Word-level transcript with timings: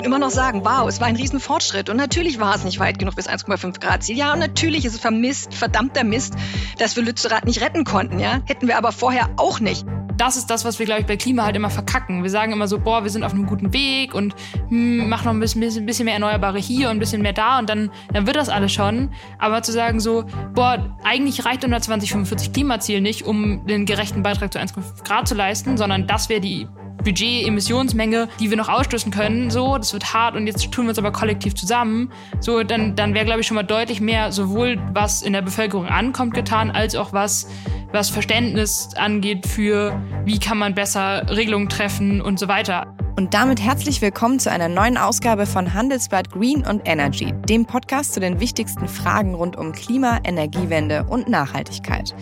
würde 0.00 0.08
immer 0.08 0.18
noch 0.18 0.30
sagen, 0.30 0.64
wow, 0.64 0.88
es 0.88 0.98
war 0.98 1.08
ein 1.08 1.16
Riesenfortschritt. 1.16 1.90
Und 1.90 1.98
natürlich 1.98 2.40
war 2.40 2.54
es 2.54 2.64
nicht 2.64 2.80
weit 2.80 2.98
genug 2.98 3.16
bis 3.16 3.28
1,5 3.28 3.80
Grad 3.80 4.02
Ziel. 4.02 4.16
Ja, 4.16 4.32
und 4.32 4.38
natürlich 4.38 4.86
ist 4.86 4.94
es 4.94 5.00
vermisst, 5.00 5.54
verdammter 5.54 6.04
Mist, 6.04 6.32
dass 6.78 6.96
wir 6.96 7.02
Lützerath 7.02 7.44
nicht 7.44 7.60
retten 7.60 7.84
konnten. 7.84 8.18
Ja, 8.18 8.40
hätten 8.46 8.66
wir 8.66 8.78
aber 8.78 8.92
vorher 8.92 9.28
auch 9.36 9.60
nicht 9.60 9.86
das 10.16 10.36
ist 10.36 10.50
das, 10.50 10.66
was 10.66 10.78
wir, 10.78 10.84
glaube 10.84 11.00
ich, 11.00 11.06
bei 11.06 11.16
Klima 11.16 11.44
halt 11.44 11.56
immer 11.56 11.70
verkacken. 11.70 12.22
Wir 12.22 12.28
sagen 12.28 12.52
immer 12.52 12.68
so, 12.68 12.78
boah, 12.78 13.04
wir 13.04 13.10
sind 13.10 13.24
auf 13.24 13.32
einem 13.32 13.46
guten 13.46 13.72
Weg 13.72 14.14
und 14.14 14.34
hm, 14.68 15.08
machen 15.08 15.24
noch 15.24 15.32
ein 15.32 15.40
bisschen, 15.40 15.62
ein 15.62 15.86
bisschen 15.86 16.04
mehr 16.04 16.12
Erneuerbare 16.12 16.58
hier 16.58 16.90
und 16.90 16.96
ein 16.96 16.98
bisschen 16.98 17.22
mehr 17.22 17.32
da 17.32 17.58
und 17.58 17.70
dann, 17.70 17.90
dann 18.12 18.26
wird 18.26 18.36
das 18.36 18.50
alles 18.50 18.70
schon. 18.70 19.14
Aber 19.38 19.62
zu 19.62 19.72
sagen 19.72 19.98
so, 19.98 20.26
boah, 20.52 20.94
eigentlich 21.04 21.46
reicht 21.46 21.64
unser 21.64 21.80
2045 21.80 22.52
Klimaziel 22.52 23.00
nicht, 23.00 23.22
um 23.24 23.66
den 23.66 23.86
gerechten 23.86 24.22
Beitrag 24.22 24.52
zu 24.52 24.58
1,5 24.58 25.04
Grad 25.04 25.26
zu 25.26 25.34
leisten, 25.34 25.78
sondern 25.78 26.06
das 26.06 26.28
wäre 26.28 26.42
die 26.42 26.68
Budget, 27.02 27.46
Emissionsmenge, 27.46 28.28
die 28.38 28.50
wir 28.50 28.56
noch 28.56 28.68
ausstoßen 28.68 29.10
können, 29.10 29.50
so, 29.50 29.76
das 29.76 29.92
wird 29.92 30.12
hart 30.12 30.36
und 30.36 30.46
jetzt 30.46 30.70
tun 30.70 30.84
wir 30.84 30.90
uns 30.90 30.98
aber 30.98 31.12
kollektiv 31.12 31.54
zusammen, 31.54 32.12
so, 32.40 32.62
dann, 32.62 32.96
dann 32.96 33.14
wäre, 33.14 33.24
glaube 33.24 33.40
ich, 33.40 33.46
schon 33.46 33.54
mal 33.54 33.62
deutlich 33.62 34.00
mehr 34.00 34.32
sowohl 34.32 34.78
was 34.92 35.22
in 35.22 35.32
der 35.32 35.42
Bevölkerung 35.42 35.86
ankommt 35.86 36.34
getan, 36.34 36.70
als 36.70 36.94
auch 36.94 37.12
was, 37.12 37.48
was 37.92 38.10
Verständnis 38.10 38.90
angeht 38.96 39.46
für, 39.46 40.00
wie 40.24 40.38
kann 40.38 40.58
man 40.58 40.74
besser 40.74 41.28
Regelungen 41.30 41.68
treffen 41.68 42.20
und 42.20 42.38
so 42.38 42.48
weiter. 42.48 42.94
Und 43.20 43.34
damit 43.34 43.60
herzlich 43.60 44.00
willkommen 44.00 44.38
zu 44.38 44.50
einer 44.50 44.68
neuen 44.68 44.96
Ausgabe 44.96 45.44
von 45.44 45.74
Handelsblatt 45.74 46.30
Green 46.30 46.66
und 46.66 46.80
Energy, 46.86 47.34
dem 47.50 47.66
Podcast 47.66 48.14
zu 48.14 48.20
den 48.20 48.40
wichtigsten 48.40 48.88
Fragen 48.88 49.34
rund 49.34 49.56
um 49.56 49.72
Klima, 49.72 50.20
Energiewende 50.24 51.04
und 51.04 51.28
Nachhaltigkeit. 51.28 52.14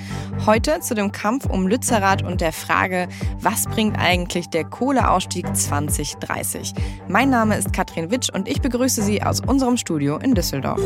Heute 0.44 0.80
zu 0.80 0.96
dem 0.96 1.12
Kampf 1.12 1.46
um 1.46 1.68
Lützerath 1.68 2.24
und 2.24 2.40
der 2.40 2.52
Frage, 2.52 3.06
was 3.40 3.66
bringt 3.66 3.96
eigentlich 3.96 4.48
der 4.48 4.64
Kohleausstieg 4.70 5.54
2030? 5.54 6.74
Mein 7.08 7.30
Name 7.30 7.56
ist 7.56 7.72
Katrin 7.72 8.10
Witsch 8.10 8.30
und 8.32 8.48
ich 8.48 8.60
begrüße 8.60 9.02
Sie 9.02 9.22
aus 9.22 9.40
unserem 9.40 9.76
Studio 9.76 10.18
in 10.18 10.34
Düsseldorf. 10.34 10.80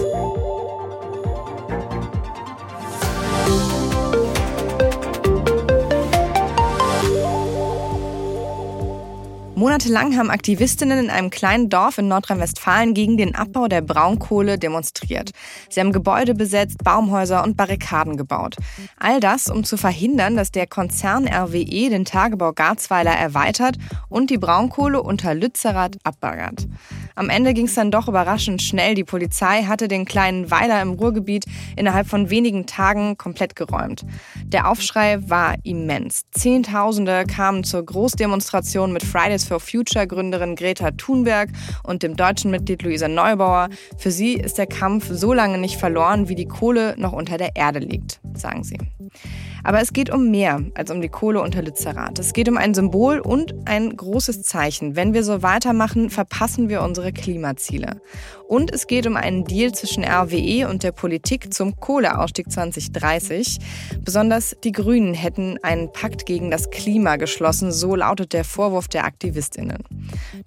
Monatelang 9.63 10.17
haben 10.17 10.29
Aktivistinnen 10.29 10.99
in 10.99 11.09
einem 11.09 11.31
kleinen 11.31 11.69
Dorf 11.69 11.97
in 11.97 12.09
Nordrhein-Westfalen 12.09 12.95
gegen 12.95 13.17
den 13.17 13.37
Abbau 13.37 13.69
der 13.69 13.81
Braunkohle 13.81 14.59
demonstriert. 14.59 15.31
Sie 15.71 15.79
haben 15.79 15.93
Gebäude 15.93 16.35
besetzt, 16.35 16.83
Baumhäuser 16.83 17.45
und 17.45 17.57
Barrikaden 17.57 18.17
gebaut. 18.17 18.57
All 18.99 19.21
das, 19.21 19.49
um 19.49 19.63
zu 19.63 19.77
verhindern, 19.77 20.35
dass 20.35 20.51
der 20.51 20.67
Konzern 20.67 21.29
RWE 21.29 21.91
den 21.91 22.05
Tagebau 22.05 22.53
Garzweiler 22.53 23.13
erweitert 23.13 23.77
und 24.09 24.31
die 24.31 24.39
Braunkohle 24.39 25.01
unter 25.01 25.33
Lützerath 25.33 25.97
abbaggert. 26.03 26.67
Am 27.15 27.29
Ende 27.29 27.55
ging 27.55 27.67
es 27.67 27.75
dann 27.75 27.91
doch 27.91 28.09
überraschend 28.09 28.63
schnell. 28.63 28.95
Die 28.95 29.05
Polizei 29.05 29.63
hatte 29.65 29.89
den 29.89 30.05
kleinen 30.05 30.51
Weiler 30.51 30.81
im 30.83 30.93
Ruhrgebiet 30.93 31.45
innerhalb 31.77 32.07
von 32.07 32.31
wenigen 32.31 32.67
Tagen 32.67 33.17
komplett 33.17 33.57
geräumt. 33.57 34.05
Der 34.45 34.69
Aufschrei 34.71 35.19
war 35.29 35.55
immens. 35.63 36.25
Zehntausende 36.33 37.25
kamen 37.27 37.65
zur 37.65 37.85
Großdemonstration 37.85 38.93
mit 38.93 39.05
Fridays 39.05 39.45
for 39.45 39.61
Future 39.61 40.07
Gründerin 40.07 40.57
Greta 40.57 40.91
Thunberg 40.93 41.51
und 41.83 42.03
dem 42.03 42.17
deutschen 42.17 42.51
Mitglied 42.51 42.83
Luisa 42.83 43.09
Neubauer. 43.09 43.69
Für 43.99 44.11
sie 44.11 44.35
ist 44.35 44.59
der 44.59 44.67
Kampf 44.67 45.09
so 45.11 45.33
lange 45.33 45.59
nicht 45.59 45.77
verloren, 45.77 46.29
wie 46.29 46.35
die 46.35 46.47
Kohle 46.47 46.95
noch 46.99 47.13
unter 47.13 47.39
der 47.39 47.57
Erde 47.57 47.79
liegt, 47.79 48.21
sagen 48.35 48.65
sie. 48.65 48.79
Aber 49.65 49.81
es 49.81 49.93
geht 49.93 50.11
um 50.11 50.31
mehr 50.31 50.61
als 50.75 50.91
um 50.91 51.01
die 51.01 51.09
Kohle 51.09 51.41
unter 51.41 51.63
Lützerath. 51.63 52.19
Es 52.19 52.33
geht 52.33 52.49
um 52.49 52.57
ein 52.57 52.75
Symbol 52.75 53.21
und 53.21 53.55
ein 53.67 53.97
großes 53.97 54.43
Zeichen. 54.43 54.97
Wenn 54.97 55.15
wir 55.15 55.25
so 55.25 55.43
weitermachen, 55.43 56.11
verpassen 56.11 56.69
wir 56.69 56.83
unsere 56.83 57.13
Klimaziele. 57.13 58.01
Und 58.53 58.71
es 58.71 58.87
geht 58.87 59.07
um 59.07 59.17
einen 59.17 59.45
Deal 59.45 59.73
zwischen 59.73 60.05
RWE 60.05 60.69
und 60.69 60.83
der 60.83 60.93
Politik 60.93 61.55
zum 61.55 61.75
Kohleausstieg 61.81 62.53
2030. 62.53 63.57
Besonders 64.05 64.55
die 64.63 64.73
Grünen 64.73 65.15
hätten 65.15 65.57
einen 65.63 65.91
Pakt 65.91 66.27
gegen 66.27 66.51
das 66.51 66.69
Klima 66.69 67.17
geschlossen, 67.17 67.73
so 67.73 67.97
lautet 67.97 68.35
der 68.35 68.45
Vorwurf 68.45 68.89
der 68.89 69.07
Aktivistinnen. 69.07 69.83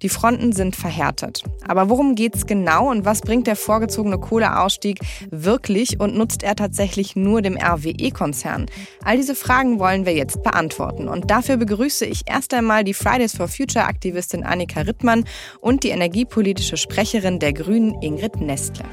Die 0.02 0.08
Fronten 0.08 0.52
sind 0.52 0.76
verhärtet. 0.76 1.42
Aber 1.66 1.88
worum 1.88 2.14
geht 2.14 2.36
es 2.36 2.46
genau 2.46 2.92
und 2.92 3.04
was 3.04 3.22
bringt 3.22 3.48
der 3.48 3.56
vorgezogene 3.56 4.18
Kohleausstieg 4.18 5.00
wirklich 5.32 5.98
und 5.98 6.16
nutzt 6.16 6.44
er 6.44 6.54
tatsächlich 6.54 7.16
nur 7.16 7.42
dem 7.42 7.56
RWE-Konzern? 7.56 8.66
All 9.02 9.16
diese 9.16 9.34
Fragen 9.34 9.80
wollen 9.80 10.06
wir 10.06 10.14
jetzt 10.14 10.44
beantworten. 10.44 11.08
Und 11.08 11.32
dafür 11.32 11.56
begrüße 11.56 12.06
ich 12.06 12.22
erst 12.26 12.54
einmal 12.54 12.84
die 12.84 12.94
Fridays 12.94 13.36
for 13.36 13.48
Future-Aktivistin 13.48 14.44
Annika 14.44 14.82
Rittmann 14.82 15.24
und 15.60 15.82
die 15.82 15.88
energiepolitische 15.88 16.76
Sprecherin 16.76 17.40
der 17.40 17.52
Grünen 17.52 17.95
Ingrid 18.00 18.40
Nestle. 18.40 18.84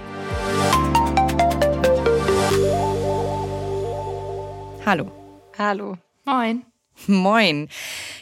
Hallo. 4.85 5.11
Hallo. 5.57 5.97
Moin. 6.25 6.65
Moin. 7.07 7.69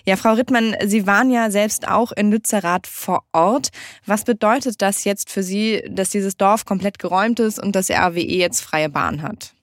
Ja, 0.05 0.15
Frau 0.15 0.33
Rittmann, 0.33 0.75
Sie 0.85 1.05
waren 1.05 1.29
ja 1.29 1.51
selbst 1.51 1.87
auch 1.87 2.11
in 2.11 2.31
Lützerath 2.31 2.87
vor 2.87 3.23
Ort. 3.31 3.69
Was 4.05 4.23
bedeutet 4.23 4.81
das 4.81 5.03
jetzt 5.03 5.29
für 5.29 5.43
Sie, 5.43 5.83
dass 5.89 6.09
dieses 6.09 6.37
Dorf 6.37 6.65
komplett 6.65 6.97
geräumt 6.97 7.39
ist 7.39 7.59
und 7.59 7.75
dass 7.75 7.91
RWE 7.91 8.19
jetzt 8.19 8.61
freie 8.61 8.89
Bahn 8.89 9.21
hat? 9.21 9.53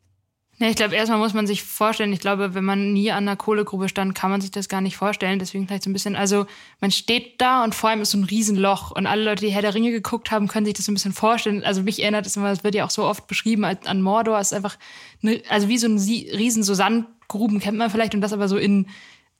Ja, 0.60 0.68
ich 0.68 0.74
glaube, 0.74 0.96
erstmal 0.96 1.20
muss 1.20 1.34
man 1.34 1.46
sich 1.46 1.62
vorstellen, 1.62 2.12
ich 2.12 2.18
glaube, 2.18 2.52
wenn 2.52 2.64
man 2.64 2.92
nie 2.92 3.12
an 3.12 3.28
einer 3.28 3.36
Kohlegrube 3.36 3.88
stand, 3.88 4.16
kann 4.16 4.30
man 4.30 4.40
sich 4.40 4.50
das 4.50 4.68
gar 4.68 4.80
nicht 4.80 4.96
vorstellen. 4.96 5.38
Deswegen 5.38 5.68
vielleicht 5.68 5.84
so 5.84 5.90
ein 5.90 5.92
bisschen, 5.92 6.16
also 6.16 6.46
man 6.80 6.90
steht 6.90 7.40
da 7.40 7.62
und 7.62 7.76
vor 7.76 7.90
allem 7.90 8.00
ist 8.00 8.10
so 8.10 8.18
ein 8.18 8.24
Riesenloch 8.24 8.90
und 8.90 9.06
alle 9.06 9.22
Leute, 9.22 9.46
die 9.46 9.52
Herr 9.52 9.62
der 9.62 9.74
Ringe 9.74 9.92
geguckt 9.92 10.32
haben, 10.32 10.48
können 10.48 10.66
sich 10.66 10.74
das 10.74 10.86
so 10.86 10.90
ein 10.90 10.96
bisschen 10.96 11.12
vorstellen. 11.12 11.62
Also 11.62 11.82
mich 11.82 12.02
erinnert 12.02 12.26
es 12.26 12.36
immer, 12.36 12.50
es 12.50 12.64
wird 12.64 12.74
ja 12.74 12.84
auch 12.84 12.90
so 12.90 13.04
oft 13.04 13.28
beschrieben 13.28 13.64
als, 13.64 13.86
an 13.86 14.02
Mordor, 14.02 14.40
es 14.40 14.48
ist 14.48 14.54
einfach, 14.54 14.76
eine, 15.22 15.40
also 15.48 15.68
wie 15.68 15.78
so 15.78 15.86
ein 15.86 15.96
riesen 15.96 16.64
so 16.64 16.74
Sandgruben 16.74 17.60
kennt 17.60 17.78
man 17.78 17.90
vielleicht 17.90 18.16
und 18.16 18.20
das 18.20 18.32
aber 18.32 18.48
so 18.48 18.56
in 18.56 18.88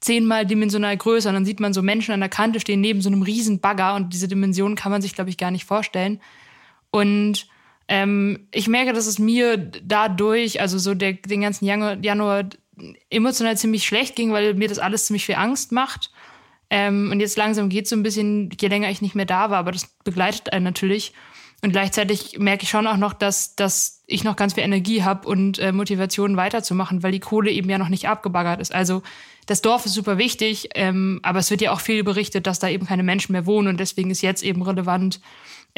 zehnmal 0.00 0.46
dimensional 0.46 0.96
größer 0.96 1.30
und 1.30 1.34
dann 1.34 1.44
sieht 1.44 1.58
man 1.58 1.72
so 1.72 1.82
Menschen 1.82 2.14
an 2.14 2.20
der 2.20 2.28
Kante 2.28 2.60
stehen 2.60 2.80
neben 2.80 3.02
so 3.02 3.08
einem 3.08 3.22
riesen 3.22 3.58
Bagger 3.58 3.96
und 3.96 4.12
diese 4.12 4.28
Dimensionen 4.28 4.76
kann 4.76 4.92
man 4.92 5.02
sich, 5.02 5.16
glaube 5.16 5.30
ich, 5.30 5.36
gar 5.36 5.50
nicht 5.50 5.64
vorstellen. 5.64 6.20
Und 6.92 7.48
ähm, 7.88 8.46
ich 8.52 8.68
merke, 8.68 8.92
dass 8.92 9.06
es 9.06 9.18
mir 9.18 9.56
dadurch, 9.56 10.60
also 10.60 10.78
so 10.78 10.94
der, 10.94 11.14
den 11.14 11.40
ganzen 11.40 11.64
Januar, 11.64 12.44
emotional 13.10 13.56
ziemlich 13.56 13.84
schlecht 13.84 14.14
ging, 14.14 14.32
weil 14.32 14.54
mir 14.54 14.68
das 14.68 14.78
alles 14.78 15.06
ziemlich 15.06 15.26
viel 15.26 15.34
Angst 15.34 15.72
macht. 15.72 16.12
Ähm, 16.70 17.10
und 17.10 17.20
jetzt 17.20 17.36
langsam 17.36 17.70
geht 17.70 17.84
es 17.84 17.90
so 17.90 17.96
ein 17.96 18.02
bisschen, 18.02 18.50
je 18.60 18.68
länger 18.68 18.90
ich 18.90 19.00
nicht 19.00 19.14
mehr 19.14 19.24
da 19.24 19.50
war, 19.50 19.58
aber 19.58 19.72
das 19.72 19.86
begleitet 20.04 20.52
einen 20.52 20.64
natürlich. 20.64 21.12
Und 21.62 21.72
gleichzeitig 21.72 22.38
merke 22.38 22.62
ich 22.62 22.68
schon 22.68 22.86
auch 22.86 22.98
noch, 22.98 23.14
dass, 23.14 23.56
dass 23.56 24.04
ich 24.06 24.22
noch 24.22 24.36
ganz 24.36 24.54
viel 24.54 24.62
Energie 24.62 25.02
habe 25.02 25.26
und 25.26 25.58
äh, 25.58 25.72
Motivation 25.72 26.36
weiterzumachen, 26.36 27.02
weil 27.02 27.10
die 27.10 27.20
Kohle 27.20 27.50
eben 27.50 27.68
ja 27.68 27.78
noch 27.78 27.88
nicht 27.88 28.06
abgebaggert 28.06 28.60
ist. 28.60 28.72
Also 28.72 29.02
das 29.46 29.62
Dorf 29.62 29.86
ist 29.86 29.94
super 29.94 30.18
wichtig, 30.18 30.68
ähm, 30.74 31.18
aber 31.22 31.40
es 31.40 31.50
wird 31.50 31.62
ja 31.62 31.72
auch 31.72 31.80
viel 31.80 32.04
berichtet, 32.04 32.46
dass 32.46 32.60
da 32.60 32.68
eben 32.68 32.86
keine 32.86 33.02
Menschen 33.02 33.32
mehr 33.32 33.46
wohnen 33.46 33.68
und 33.68 33.80
deswegen 33.80 34.10
ist 34.10 34.22
jetzt 34.22 34.44
eben 34.44 34.62
relevant, 34.62 35.20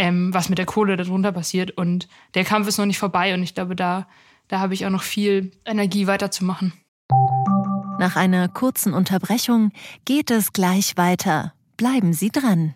ähm, 0.01 0.33
was 0.33 0.49
mit 0.49 0.57
der 0.57 0.65
Kohle 0.65 0.97
darunter 0.97 1.31
passiert. 1.31 1.73
Und 1.73 2.09
der 2.35 2.45
Kampf 2.45 2.67
ist 2.67 2.79
noch 2.79 2.87
nicht 2.87 2.99
vorbei 2.99 3.35
und 3.35 3.43
ich 3.43 3.55
glaube, 3.55 3.77
da, 3.77 4.09
da 4.49 4.59
habe 4.59 4.73
ich 4.73 4.87
auch 4.87 4.91
noch 4.91 5.03
viel 5.03 5.53
Energie 5.67 6.07
weiterzumachen. 6.07 6.73
Nach 7.99 8.17
einer 8.17 8.49
kurzen 8.49 8.95
Unterbrechung 8.95 9.73
geht 10.07 10.31
es 10.31 10.55
gleich 10.55 10.97
weiter. 10.97 11.53
Bleiben 11.77 12.15
Sie 12.15 12.31
dran. 12.31 12.75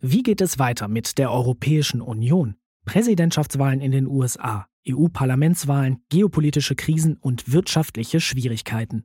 Wie 0.00 0.22
geht 0.22 0.40
es 0.40 0.58
weiter 0.58 0.88
mit 0.88 1.18
der 1.18 1.30
Europäischen 1.30 2.00
Union? 2.00 2.56
Präsidentschaftswahlen 2.86 3.80
in 3.80 3.92
den 3.92 4.06
USA, 4.06 4.66
EU-Parlamentswahlen, 4.88 5.98
geopolitische 6.08 6.74
Krisen 6.74 7.18
und 7.18 7.52
wirtschaftliche 7.52 8.20
Schwierigkeiten. 8.20 9.04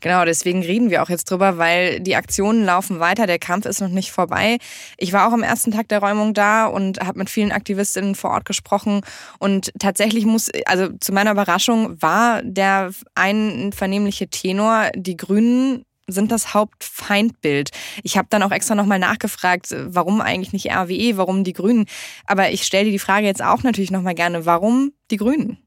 Genau, 0.00 0.24
deswegen 0.24 0.62
reden 0.62 0.90
wir 0.90 1.02
auch 1.02 1.08
jetzt 1.08 1.30
drüber, 1.30 1.58
weil 1.58 2.00
die 2.00 2.16
Aktionen 2.16 2.64
laufen 2.64 3.00
weiter, 3.00 3.26
der 3.26 3.38
Kampf 3.38 3.64
ist 3.66 3.80
noch 3.80 3.88
nicht 3.88 4.12
vorbei. 4.12 4.58
Ich 4.98 5.12
war 5.12 5.26
auch 5.26 5.32
am 5.32 5.42
ersten 5.42 5.70
Tag 5.70 5.88
der 5.88 6.00
Räumung 6.00 6.34
da 6.34 6.66
und 6.66 7.00
habe 7.00 7.18
mit 7.18 7.30
vielen 7.30 7.50
Aktivistinnen 7.50 8.14
vor 8.14 8.30
Ort 8.30 8.44
gesprochen 8.44 9.00
und 9.38 9.72
tatsächlich 9.78 10.26
muss, 10.26 10.50
also 10.66 10.88
zu 11.00 11.12
meiner 11.12 11.32
Überraschung 11.32 12.00
war 12.00 12.42
der 12.42 12.90
einvernehmliche 13.14 14.28
Tenor, 14.28 14.90
die 14.94 15.16
Grünen 15.16 15.84
sind 16.08 16.30
das 16.30 16.54
Hauptfeindbild. 16.54 17.70
Ich 18.02 18.16
habe 18.16 18.28
dann 18.30 18.42
auch 18.42 18.52
extra 18.52 18.74
nochmal 18.74 18.98
nachgefragt, 18.98 19.74
warum 19.86 20.20
eigentlich 20.20 20.52
nicht 20.52 20.70
RWE, 20.70 21.16
warum 21.16 21.42
die 21.42 21.52
Grünen. 21.52 21.86
Aber 22.26 22.50
ich 22.50 22.64
stelle 22.64 22.84
dir 22.84 22.92
die 22.92 22.98
Frage 22.98 23.26
jetzt 23.26 23.42
auch 23.42 23.62
natürlich 23.62 23.90
nochmal 23.90 24.14
gerne, 24.14 24.46
warum 24.46 24.92
die 25.10 25.16
Grünen? 25.16 25.58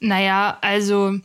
Naja, 0.00 0.58
also 0.62 1.20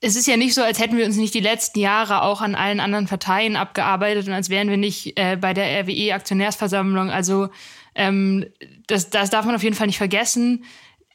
es 0.00 0.16
ist 0.16 0.26
ja 0.26 0.36
nicht 0.36 0.54
so, 0.54 0.62
als 0.62 0.78
hätten 0.78 0.96
wir 0.96 1.04
uns 1.04 1.16
nicht 1.16 1.34
die 1.34 1.40
letzten 1.40 1.80
Jahre 1.80 2.22
auch 2.22 2.40
an 2.40 2.54
allen 2.54 2.80
anderen 2.80 3.06
Parteien 3.06 3.56
abgearbeitet 3.56 4.26
und 4.28 4.32
als 4.32 4.50
wären 4.50 4.68
wir 4.68 4.76
nicht 4.76 5.18
äh, 5.18 5.36
bei 5.36 5.54
der 5.54 5.80
RWE 5.82 6.14
Aktionärsversammlung. 6.14 7.10
Also 7.10 7.48
ähm, 7.94 8.46
das, 8.86 9.10
das 9.10 9.30
darf 9.30 9.44
man 9.44 9.54
auf 9.54 9.62
jeden 9.62 9.76
Fall 9.76 9.86
nicht 9.86 9.98
vergessen. 9.98 10.64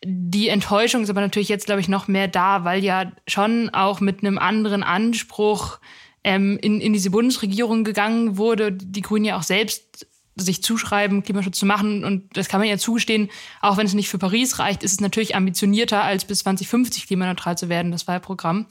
Die 0.04 0.50
Enttäuschung 0.50 1.04
ist 1.04 1.10
aber 1.10 1.22
natürlich 1.22 1.50
jetzt, 1.50 1.66
glaube 1.66 1.82
ich, 1.82 1.88
noch 1.88 2.08
mehr 2.08 2.28
da, 2.28 2.64
weil 2.64 2.84
ja 2.84 3.12
schon 3.28 3.70
auch 3.70 4.00
mit 4.00 4.20
einem 4.20 4.38
anderen 4.38 4.84
Anspruch 4.84 5.80
ähm, 6.24 6.60
in, 6.62 6.82
in 6.82 6.94
diese 6.94 7.10
Bundesregierung 7.10 7.84
gegangen 7.84 8.38
wurde. 8.38 8.72
Die 8.72 9.02
Grünen 9.02 9.26
ja 9.26 9.38
auch 9.38 9.44
selbst 9.44 10.08
sich 10.38 10.64
zuschreiben, 10.64 11.24
Klimaschutz 11.24 11.60
zu 11.60 11.66
machen. 11.66 12.04
Und 12.04 12.36
das 12.36 12.48
kann 12.50 12.60
man 12.60 12.70
ja 12.70 12.78
zugestehen, 12.78 13.30
auch 13.62 13.78
wenn 13.78 13.86
es 13.86 13.94
nicht 13.94 14.10
für 14.10 14.18
Paris 14.18 14.60
reicht, 14.60 14.84
ist 14.84 14.94
es 14.94 15.02
natürlich 15.02 15.36
ambitionierter, 15.36 16.04
als 16.04 16.26
bis 16.26 16.40
2050 16.40 17.08
klimaneutral 17.08 17.58
zu 17.58 17.70
werden, 17.70 17.92
das 17.92 18.08
Wahlprogramm. 18.08 18.68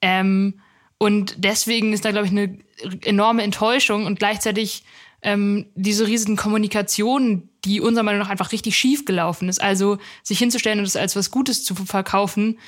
Ähm, 0.00 0.60
und 0.98 1.34
deswegen 1.38 1.92
ist 1.92 2.04
da, 2.04 2.12
glaube 2.12 2.26
ich, 2.26 2.32
eine 2.32 2.58
enorme 3.04 3.42
Enttäuschung 3.42 4.06
und 4.06 4.18
gleichzeitig 4.18 4.84
ähm, 5.22 5.66
diese 5.74 6.06
riesigen 6.06 6.36
Kommunikation, 6.36 7.48
die 7.64 7.80
unserer 7.80 8.04
Meinung 8.04 8.20
nach 8.20 8.28
einfach 8.28 8.52
richtig 8.52 8.76
schief 8.76 9.04
gelaufen 9.04 9.48
ist. 9.48 9.60
Also 9.60 9.98
sich 10.22 10.38
hinzustellen 10.38 10.78
und 10.78 10.84
es 10.84 10.96
als 10.96 11.16
was 11.16 11.30
Gutes 11.30 11.64
zu 11.64 11.74
verkaufen, 11.74 12.58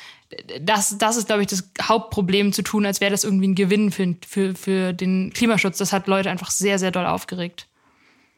das, 0.60 0.98
das 0.98 1.16
ist, 1.16 1.26
glaube 1.26 1.42
ich, 1.42 1.48
das 1.48 1.70
Hauptproblem 1.80 2.52
zu 2.52 2.62
tun, 2.62 2.86
als 2.86 3.00
wäre 3.00 3.10
das 3.10 3.24
irgendwie 3.24 3.48
ein 3.48 3.54
Gewinn 3.54 3.92
für, 3.92 4.16
für, 4.26 4.54
für 4.54 4.92
den 4.92 5.32
Klimaschutz. 5.32 5.78
Das 5.78 5.92
hat 5.92 6.06
Leute 6.06 6.30
einfach 6.30 6.50
sehr, 6.50 6.78
sehr 6.78 6.90
doll 6.90 7.06
aufgeregt. 7.06 7.68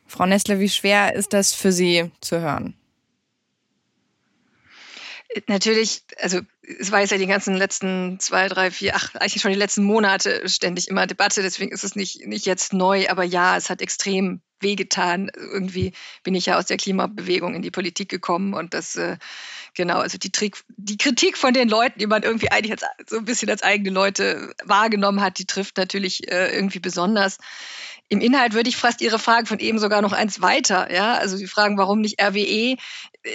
Frau 0.08 0.26
Nessler, 0.26 0.58
wie 0.58 0.68
schwer 0.68 1.14
ist 1.14 1.32
das 1.32 1.52
für 1.52 1.70
Sie 1.70 2.10
zu 2.20 2.40
hören? 2.40 2.74
Natürlich, 5.46 6.02
also 6.20 6.40
es 6.62 6.90
war 6.90 7.00
jetzt 7.00 7.10
ja 7.10 7.18
die 7.18 7.26
ganzen 7.26 7.54
letzten 7.54 8.18
zwei, 8.18 8.48
drei, 8.48 8.70
vier, 8.70 8.96
ach, 8.96 9.14
eigentlich 9.14 9.42
schon 9.42 9.52
die 9.52 9.58
letzten 9.58 9.84
Monate 9.84 10.48
ständig 10.48 10.88
immer 10.88 11.06
Debatte, 11.06 11.42
deswegen 11.42 11.70
ist 11.70 11.84
es 11.84 11.94
nicht, 11.94 12.26
nicht 12.26 12.46
jetzt 12.46 12.72
neu, 12.72 13.08
aber 13.10 13.24
ja, 13.24 13.56
es 13.56 13.68
hat 13.68 13.82
extrem 13.82 14.40
wehgetan. 14.60 15.30
Irgendwie 15.36 15.92
bin 16.22 16.34
ich 16.34 16.46
ja 16.46 16.58
aus 16.58 16.64
der 16.64 16.78
Klimabewegung 16.78 17.54
in 17.54 17.62
die 17.62 17.70
Politik 17.70 18.08
gekommen 18.08 18.54
und 18.54 18.72
das, 18.72 18.96
äh, 18.96 19.18
genau, 19.74 19.98
also 19.98 20.16
die, 20.16 20.32
Trick, 20.32 20.64
die 20.76 20.96
Kritik 20.96 21.36
von 21.36 21.52
den 21.52 21.68
Leuten, 21.68 21.98
die 21.98 22.06
man 22.06 22.22
irgendwie 22.22 22.50
eigentlich 22.50 22.72
als, 22.72 22.84
so 23.08 23.18
ein 23.18 23.26
bisschen 23.26 23.50
als 23.50 23.62
eigene 23.62 23.90
Leute 23.90 24.54
wahrgenommen 24.64 25.20
hat, 25.20 25.38
die 25.38 25.46
trifft 25.46 25.76
natürlich 25.76 26.30
äh, 26.32 26.54
irgendwie 26.54 26.80
besonders. 26.80 27.36
Im 28.10 28.20
Inhalt 28.20 28.54
würde 28.54 28.70
ich 28.70 28.76
fast 28.76 29.02
Ihre 29.02 29.18
Frage 29.18 29.46
von 29.46 29.58
eben 29.58 29.78
sogar 29.78 30.00
noch 30.00 30.12
eins 30.12 30.40
weiter. 30.40 30.90
Ja, 30.92 31.14
also 31.14 31.36
Sie 31.36 31.46
fragen, 31.46 31.76
warum 31.76 32.00
nicht 32.00 32.20
RWE? 32.22 32.76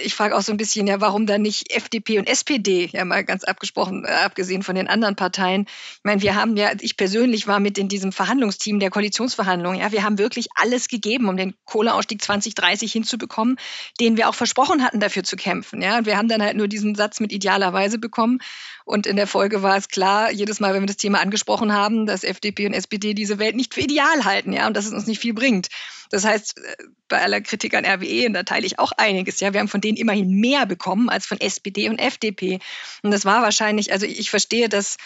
Ich 0.02 0.14
frage 0.14 0.36
auch 0.36 0.42
so 0.42 0.50
ein 0.50 0.56
bisschen, 0.56 0.88
ja, 0.88 1.00
warum 1.00 1.26
dann 1.26 1.42
nicht 1.42 1.72
FDP 1.72 2.18
und 2.18 2.28
SPD? 2.28 2.88
Ja, 2.92 3.04
mal 3.04 3.22
ganz 3.22 3.44
abgesprochen, 3.44 4.04
äh, 4.04 4.08
abgesehen 4.08 4.64
von 4.64 4.74
den 4.74 4.88
anderen 4.88 5.14
Parteien. 5.14 5.66
Ich 5.68 6.00
meine, 6.02 6.22
wir 6.22 6.34
haben 6.34 6.56
ja, 6.56 6.72
ich 6.80 6.96
persönlich 6.96 7.46
war 7.46 7.60
mit 7.60 7.78
in 7.78 7.88
diesem 7.88 8.10
Verhandlungsteam 8.10 8.80
der 8.80 8.90
Koalitionsverhandlungen. 8.90 9.78
Ja, 9.78 9.92
wir 9.92 10.02
haben 10.02 10.18
wirklich 10.18 10.48
alles 10.56 10.88
gegeben, 10.88 11.28
um 11.28 11.36
den 11.36 11.54
Kohleausstieg 11.66 12.20
2030 12.20 12.90
hinzubekommen, 12.90 13.56
den 14.00 14.16
wir 14.16 14.28
auch 14.28 14.34
versprochen 14.34 14.82
hatten, 14.82 14.98
dafür 14.98 15.22
zu 15.22 15.36
kämpfen. 15.36 15.82
Ja, 15.82 15.98
und 15.98 16.06
wir 16.06 16.16
haben 16.16 16.28
dann 16.28 16.42
halt 16.42 16.56
nur 16.56 16.66
diesen 16.66 16.96
Satz 16.96 17.20
mit 17.20 17.30
idealerweise 17.32 17.98
bekommen. 17.98 18.40
Und 18.84 19.06
in 19.06 19.16
der 19.16 19.26
Folge 19.26 19.62
war 19.62 19.76
es 19.76 19.88
klar, 19.88 20.30
jedes 20.30 20.60
Mal, 20.60 20.74
wenn 20.74 20.82
wir 20.82 20.86
das 20.86 20.98
Thema 20.98 21.20
angesprochen 21.20 21.72
haben, 21.72 22.04
dass 22.04 22.22
FDP 22.22 22.66
und 22.66 22.74
SPD 22.74 23.14
diese 23.14 23.38
Welt 23.38 23.56
nicht 23.56 23.72
für 23.72 23.80
ideal 23.80 24.24
halten, 24.24 24.52
ja, 24.52 24.66
und 24.66 24.76
dass 24.76 24.86
es 24.86 24.92
uns 24.92 25.06
nicht 25.06 25.20
viel 25.20 25.32
bringt. 25.32 25.68
Das 26.10 26.24
heißt, 26.24 26.58
äh, 26.58 26.76
bei 27.08 27.22
aller 27.22 27.40
Kritik 27.40 27.74
an 27.74 27.86
RWE, 27.86 28.26
und 28.26 28.34
da 28.34 28.42
teile 28.42 28.66
ich 28.66 28.78
auch 28.78 28.92
einiges, 28.92 29.40
ja, 29.40 29.52
wir 29.52 29.60
haben 29.60 29.68
von 29.68 29.80
denen 29.80 29.96
immerhin 29.96 30.28
mehr 30.28 30.66
bekommen 30.66 31.08
als 31.08 31.24
von 31.24 31.40
SPD 31.40 31.88
und 31.88 31.98
FDP. 31.98 32.58
Und 33.02 33.10
das 33.10 33.24
war 33.24 33.40
wahrscheinlich, 33.40 33.90
also 33.92 34.04
ich 34.04 34.28
verstehe, 34.28 34.68
dass, 34.68 34.98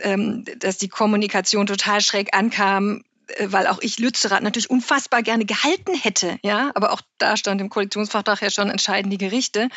ähm, 0.00 0.44
dass 0.58 0.78
die 0.78 0.88
Kommunikation 0.88 1.66
total 1.66 2.00
schräg 2.00 2.34
ankam, 2.34 3.04
äh, 3.36 3.48
weil 3.48 3.66
auch 3.66 3.80
ich 3.82 3.98
Lützerath 3.98 4.42
natürlich 4.42 4.70
unfassbar 4.70 5.22
gerne 5.22 5.44
gehalten 5.44 5.94
hätte, 5.94 6.38
ja, 6.42 6.70
aber 6.74 6.92
auch 6.92 7.02
da 7.18 7.36
stand 7.36 7.60
im 7.60 7.68
Koalitionsvertrag 7.68 8.40
ja 8.40 8.50
schon 8.50 8.70
entscheidend 8.70 9.12
die 9.12 9.18
Gerichte. 9.18 9.68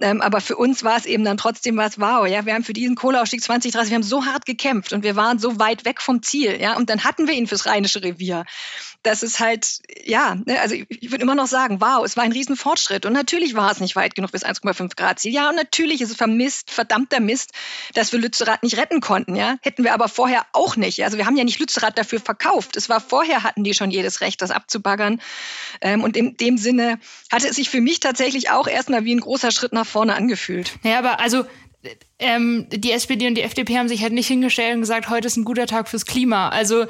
Ähm, 0.00 0.20
aber 0.20 0.40
für 0.40 0.56
uns 0.56 0.84
war 0.84 0.96
es 0.96 1.06
eben 1.06 1.24
dann 1.24 1.36
trotzdem 1.36 1.76
was, 1.76 1.98
wow, 1.98 2.26
ja, 2.26 2.46
wir 2.46 2.54
haben 2.54 2.62
für 2.62 2.72
diesen 2.72 2.94
Kohleausstieg 2.94 3.42
2030, 3.42 3.90
wir 3.90 3.96
haben 3.96 4.02
so 4.02 4.24
hart 4.26 4.46
gekämpft 4.46 4.92
und 4.92 5.02
wir 5.02 5.16
waren 5.16 5.40
so 5.40 5.58
weit 5.58 5.84
weg 5.84 6.00
vom 6.00 6.22
Ziel, 6.22 6.60
ja, 6.60 6.76
und 6.76 6.88
dann 6.88 7.02
hatten 7.02 7.26
wir 7.26 7.34
ihn 7.34 7.48
fürs 7.48 7.66
Rheinische 7.66 8.02
Revier. 8.02 8.44
Das 9.02 9.22
ist 9.22 9.40
halt, 9.40 9.78
ja, 10.04 10.36
ne, 10.44 10.60
also 10.60 10.74
ich 10.74 11.10
würde 11.10 11.22
immer 11.22 11.34
noch 11.34 11.46
sagen, 11.46 11.80
wow, 11.80 12.04
es 12.04 12.16
war 12.16 12.24
ein 12.24 12.32
Riesenfortschritt. 12.32 13.06
Und 13.06 13.12
natürlich 13.12 13.54
war 13.54 13.70
es 13.70 13.80
nicht 13.80 13.96
weit 13.96 14.14
genug 14.14 14.32
bis 14.32 14.44
1,5 14.44 14.96
Grad 14.96 15.20
Ziel, 15.20 15.32
ja, 15.32 15.48
und 15.48 15.56
natürlich 15.56 16.00
ist 16.00 16.10
es 16.10 16.16
vermisst, 16.16 16.70
verdammter 16.70 17.20
Mist, 17.20 17.52
dass 17.94 18.12
wir 18.12 18.18
Lützerath 18.18 18.62
nicht 18.62 18.76
retten 18.76 19.00
konnten, 19.00 19.36
ja, 19.36 19.56
hätten 19.62 19.84
wir 19.84 19.94
aber 19.94 20.08
vorher 20.08 20.46
auch 20.52 20.76
nicht, 20.76 21.04
also 21.04 21.16
wir 21.16 21.26
haben 21.26 21.36
ja 21.36 21.44
nicht 21.44 21.58
Lützerath 21.58 21.96
dafür 21.96 22.20
verkauft, 22.20 22.76
es 22.76 22.88
war 22.88 23.00
vorher 23.00 23.42
hatten 23.42 23.64
die 23.64 23.74
schon 23.74 23.90
jedes 23.90 24.20
Recht, 24.20 24.42
das 24.42 24.50
abzubaggern. 24.50 25.20
Ähm, 25.80 26.02
und 26.02 26.16
in 26.16 26.36
dem 26.36 26.58
Sinne 26.58 26.98
hatte 27.30 27.48
es 27.48 27.56
sich 27.56 27.70
für 27.70 27.80
mich 27.80 28.00
tatsächlich 28.00 28.50
auch 28.50 28.66
erstmal 28.66 29.04
wie 29.04 29.14
ein 29.14 29.20
großer 29.20 29.50
Schritt 29.50 29.72
nach 29.72 29.86
vorne 29.86 30.14
angefühlt. 30.14 30.78
Naja, 30.82 30.98
aber 30.98 31.20
also 31.20 31.44
ähm, 32.18 32.66
die 32.70 32.90
SPD 32.90 33.28
und 33.28 33.36
die 33.36 33.42
FDP 33.42 33.78
haben 33.78 33.88
sich 33.88 34.02
halt 34.02 34.12
nicht 34.12 34.26
hingestellt 34.26 34.74
und 34.74 34.80
gesagt, 34.80 35.08
heute 35.08 35.28
ist 35.28 35.36
ein 35.36 35.44
guter 35.44 35.66
Tag 35.66 35.88
fürs 35.88 36.06
Klima. 36.06 36.48
Also 36.48 36.86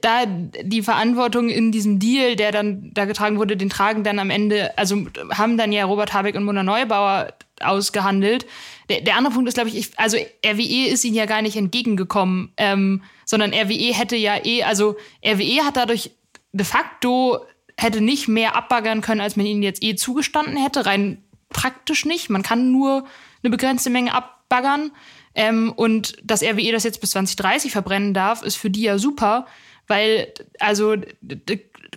da 0.00 0.24
die 0.26 0.82
Verantwortung 0.82 1.50
in 1.50 1.70
diesem 1.70 1.98
Deal, 1.98 2.36
der 2.36 2.50
dann 2.50 2.90
da 2.94 3.04
getragen 3.04 3.38
wurde, 3.38 3.56
den 3.56 3.68
tragen 3.68 4.04
dann 4.04 4.18
am 4.18 4.30
Ende, 4.30 4.76
also 4.78 5.04
haben 5.30 5.58
dann 5.58 5.72
ja 5.72 5.84
Robert 5.84 6.14
Habeck 6.14 6.34
und 6.34 6.44
Mona 6.44 6.62
Neubauer 6.62 7.34
ausgehandelt. 7.60 8.46
Der, 8.88 9.02
der 9.02 9.16
andere 9.16 9.34
Punkt 9.34 9.48
ist, 9.48 9.54
glaube 9.54 9.68
ich, 9.68 9.76
ich, 9.76 9.98
also 9.98 10.16
RWE 10.44 10.88
ist 10.88 11.04
ihnen 11.04 11.16
ja 11.16 11.26
gar 11.26 11.42
nicht 11.42 11.56
entgegengekommen, 11.56 12.52
ähm, 12.56 13.02
sondern 13.26 13.52
RWE 13.52 13.92
hätte 13.92 14.16
ja 14.16 14.42
eh, 14.44 14.62
also 14.62 14.96
RWE 15.24 15.64
hat 15.64 15.76
dadurch 15.76 16.10
de 16.52 16.64
facto 16.64 17.44
hätte 17.78 18.00
nicht 18.00 18.28
mehr 18.28 18.56
abbaggern 18.56 19.00
können, 19.00 19.20
als 19.20 19.36
man 19.36 19.46
ihnen 19.46 19.62
jetzt 19.62 19.82
eh 19.82 19.94
zugestanden 19.94 20.56
hätte, 20.56 20.86
rein 20.86 21.22
praktisch 21.48 22.04
nicht. 22.04 22.30
Man 22.30 22.42
kann 22.42 22.72
nur 22.72 23.04
eine 23.42 23.50
begrenzte 23.50 23.90
Menge 23.90 24.14
abbaggern. 24.14 24.92
Ähm, 25.34 25.72
und 25.74 26.16
dass 26.22 26.42
RWE 26.42 26.72
das 26.72 26.84
jetzt 26.84 27.00
bis 27.00 27.10
2030 27.10 27.72
verbrennen 27.72 28.14
darf, 28.14 28.42
ist 28.42 28.56
für 28.56 28.70
die 28.70 28.82
ja 28.82 28.98
super, 28.98 29.46
weil 29.86 30.32
also 30.58 30.96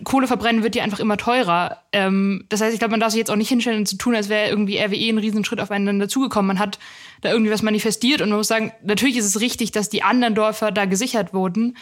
Kohle 0.04 0.26
verbrennen 0.26 0.62
wird 0.62 0.74
ja 0.74 0.84
einfach 0.84 1.00
immer 1.00 1.16
teurer. 1.16 1.82
Ähm, 1.92 2.44
das 2.48 2.60
heißt, 2.60 2.74
ich 2.74 2.78
glaube, 2.78 2.92
man 2.92 3.00
darf 3.00 3.12
sich 3.12 3.18
jetzt 3.18 3.30
auch 3.30 3.36
nicht 3.36 3.48
hinstellen 3.48 3.78
und 3.78 3.86
zu 3.86 3.96
tun, 3.96 4.14
als 4.14 4.28
wäre 4.28 4.50
irgendwie 4.50 4.78
RWE 4.78 5.08
ein 5.08 5.18
Riesenschritt 5.18 5.60
aufeinander 5.60 6.08
zugekommen. 6.08 6.48
Man 6.48 6.58
hat 6.58 6.78
da 7.22 7.30
irgendwie 7.30 7.50
was 7.50 7.62
manifestiert 7.62 8.20
und 8.20 8.28
man 8.28 8.38
muss 8.38 8.48
sagen, 8.48 8.72
natürlich 8.82 9.16
ist 9.16 9.24
es 9.24 9.40
richtig, 9.40 9.72
dass 9.72 9.88
die 9.88 10.02
anderen 10.02 10.34
Dörfer 10.34 10.70
da 10.70 10.84
gesichert 10.84 11.32
wurden. 11.32 11.76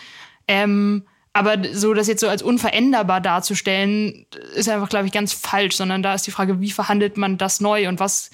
Ähm, 0.47 1.05
aber 1.33 1.57
so 1.73 1.95
das 1.95 2.07
jetzt 2.07 2.21
so 2.21 2.29
als 2.29 2.43
unveränderbar 2.43 3.21
darzustellen, 3.21 4.27
ist 4.55 4.69
einfach, 4.69 4.89
glaube 4.89 5.07
ich, 5.07 5.13
ganz 5.13 5.33
falsch, 5.33 5.75
sondern 5.75 6.03
da 6.03 6.15
ist 6.15 6.27
die 6.29 6.31
Frage, 6.31 6.61
wie 6.61 6.71
verhandelt 6.71 7.17
man 7.17 7.39
das 7.39 7.61
neu 7.61 7.89
und 7.89 7.99
was 7.99 8.31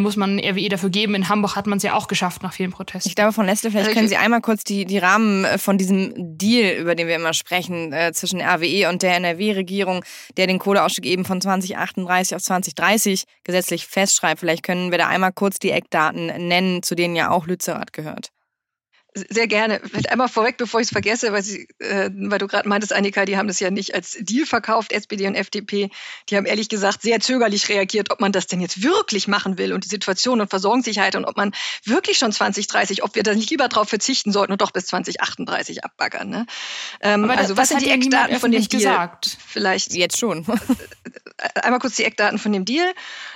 muss 0.00 0.16
man 0.16 0.38
RWE 0.38 0.68
dafür 0.68 0.90
geben. 0.90 1.14
In 1.14 1.28
Hamburg 1.28 1.56
hat 1.56 1.66
man 1.66 1.78
es 1.78 1.82
ja 1.82 1.94
auch 1.94 2.06
geschafft 2.06 2.42
nach 2.42 2.52
vielen 2.52 2.70
Protesten. 2.70 3.08
Ich 3.08 3.16
glaube, 3.16 3.32
von 3.32 3.46
Nestle, 3.46 3.70
vielleicht 3.70 3.92
können 3.92 4.08
Sie 4.08 4.16
einmal 4.16 4.40
kurz 4.40 4.62
die, 4.62 4.84
die 4.84 4.98
Rahmen 4.98 5.44
äh, 5.44 5.58
von 5.58 5.78
diesem 5.78 6.12
Deal, 6.16 6.78
über 6.80 6.94
den 6.94 7.08
wir 7.08 7.16
immer 7.16 7.34
sprechen, 7.34 7.92
äh, 7.92 8.12
zwischen 8.12 8.40
RWE 8.40 8.88
und 8.88 9.02
der 9.02 9.16
NRW-Regierung, 9.16 10.04
der 10.36 10.46
den 10.46 10.60
Kohleausstieg 10.60 11.06
eben 11.06 11.24
von 11.24 11.40
2038 11.40 12.36
auf 12.36 12.42
2030 12.42 13.24
gesetzlich 13.42 13.86
festschreibt. 13.86 14.40
Vielleicht 14.40 14.62
können 14.62 14.90
wir 14.92 14.98
da 14.98 15.08
einmal 15.08 15.32
kurz 15.32 15.58
die 15.58 15.70
Eckdaten 15.70 16.26
nennen, 16.26 16.82
zu 16.82 16.94
denen 16.94 17.16
ja 17.16 17.30
auch 17.30 17.46
Lützerath 17.46 17.92
gehört. 17.92 18.30
Sehr 19.14 19.48
gerne. 19.48 19.80
Vielleicht 19.84 20.10
einmal 20.10 20.28
vorweg, 20.28 20.56
bevor 20.56 20.80
ich 20.80 20.86
es 20.86 20.92
vergesse, 20.92 21.32
weil, 21.32 21.42
Sie, 21.42 21.66
äh, 21.78 22.10
weil 22.12 22.38
du 22.38 22.46
gerade 22.46 22.68
meintest, 22.68 22.92
Annika, 22.92 23.24
die 23.24 23.36
haben 23.36 23.48
das 23.48 23.58
ja 23.58 23.70
nicht 23.70 23.92
als 23.92 24.16
Deal 24.20 24.46
verkauft, 24.46 24.92
SPD 24.92 25.26
und 25.26 25.34
FDP. 25.34 25.90
Die 26.28 26.36
haben 26.36 26.46
ehrlich 26.46 26.68
gesagt 26.68 27.02
sehr 27.02 27.18
zögerlich 27.18 27.68
reagiert, 27.68 28.12
ob 28.12 28.20
man 28.20 28.30
das 28.30 28.46
denn 28.46 28.60
jetzt 28.60 28.84
wirklich 28.84 29.26
machen 29.26 29.58
will 29.58 29.72
und 29.72 29.84
die 29.84 29.88
Situation 29.88 30.40
und 30.40 30.48
Versorgungssicherheit 30.48 31.16
und 31.16 31.24
ob 31.24 31.36
man 31.36 31.52
wirklich 31.84 32.18
schon 32.18 32.30
2030, 32.30 33.02
ob 33.02 33.16
wir 33.16 33.24
da 33.24 33.34
nicht 33.34 33.50
lieber 33.50 33.68
darauf 33.68 33.88
verzichten 33.88 34.30
sollten 34.30 34.52
und 34.52 34.60
doch 34.60 34.70
bis 34.70 34.86
2038 34.86 35.84
abbaggern. 35.84 36.28
Ne? 36.28 36.46
Ähm, 37.00 37.24
Aber 37.24 37.36
also 37.36 37.56
was 37.56 37.70
sind 37.70 37.82
die 37.82 37.90
Eckdaten 37.90 38.38
von 38.38 38.52
dem 38.52 38.62
Deal? 38.62 38.80
Gesagt. 38.80 39.38
Vielleicht 39.44 39.92
jetzt 39.94 40.18
schon. 40.18 40.46
einmal 41.62 41.80
kurz 41.80 41.96
die 41.96 42.04
Eckdaten 42.04 42.38
von 42.38 42.52
dem 42.52 42.64
Deal. 42.64 42.92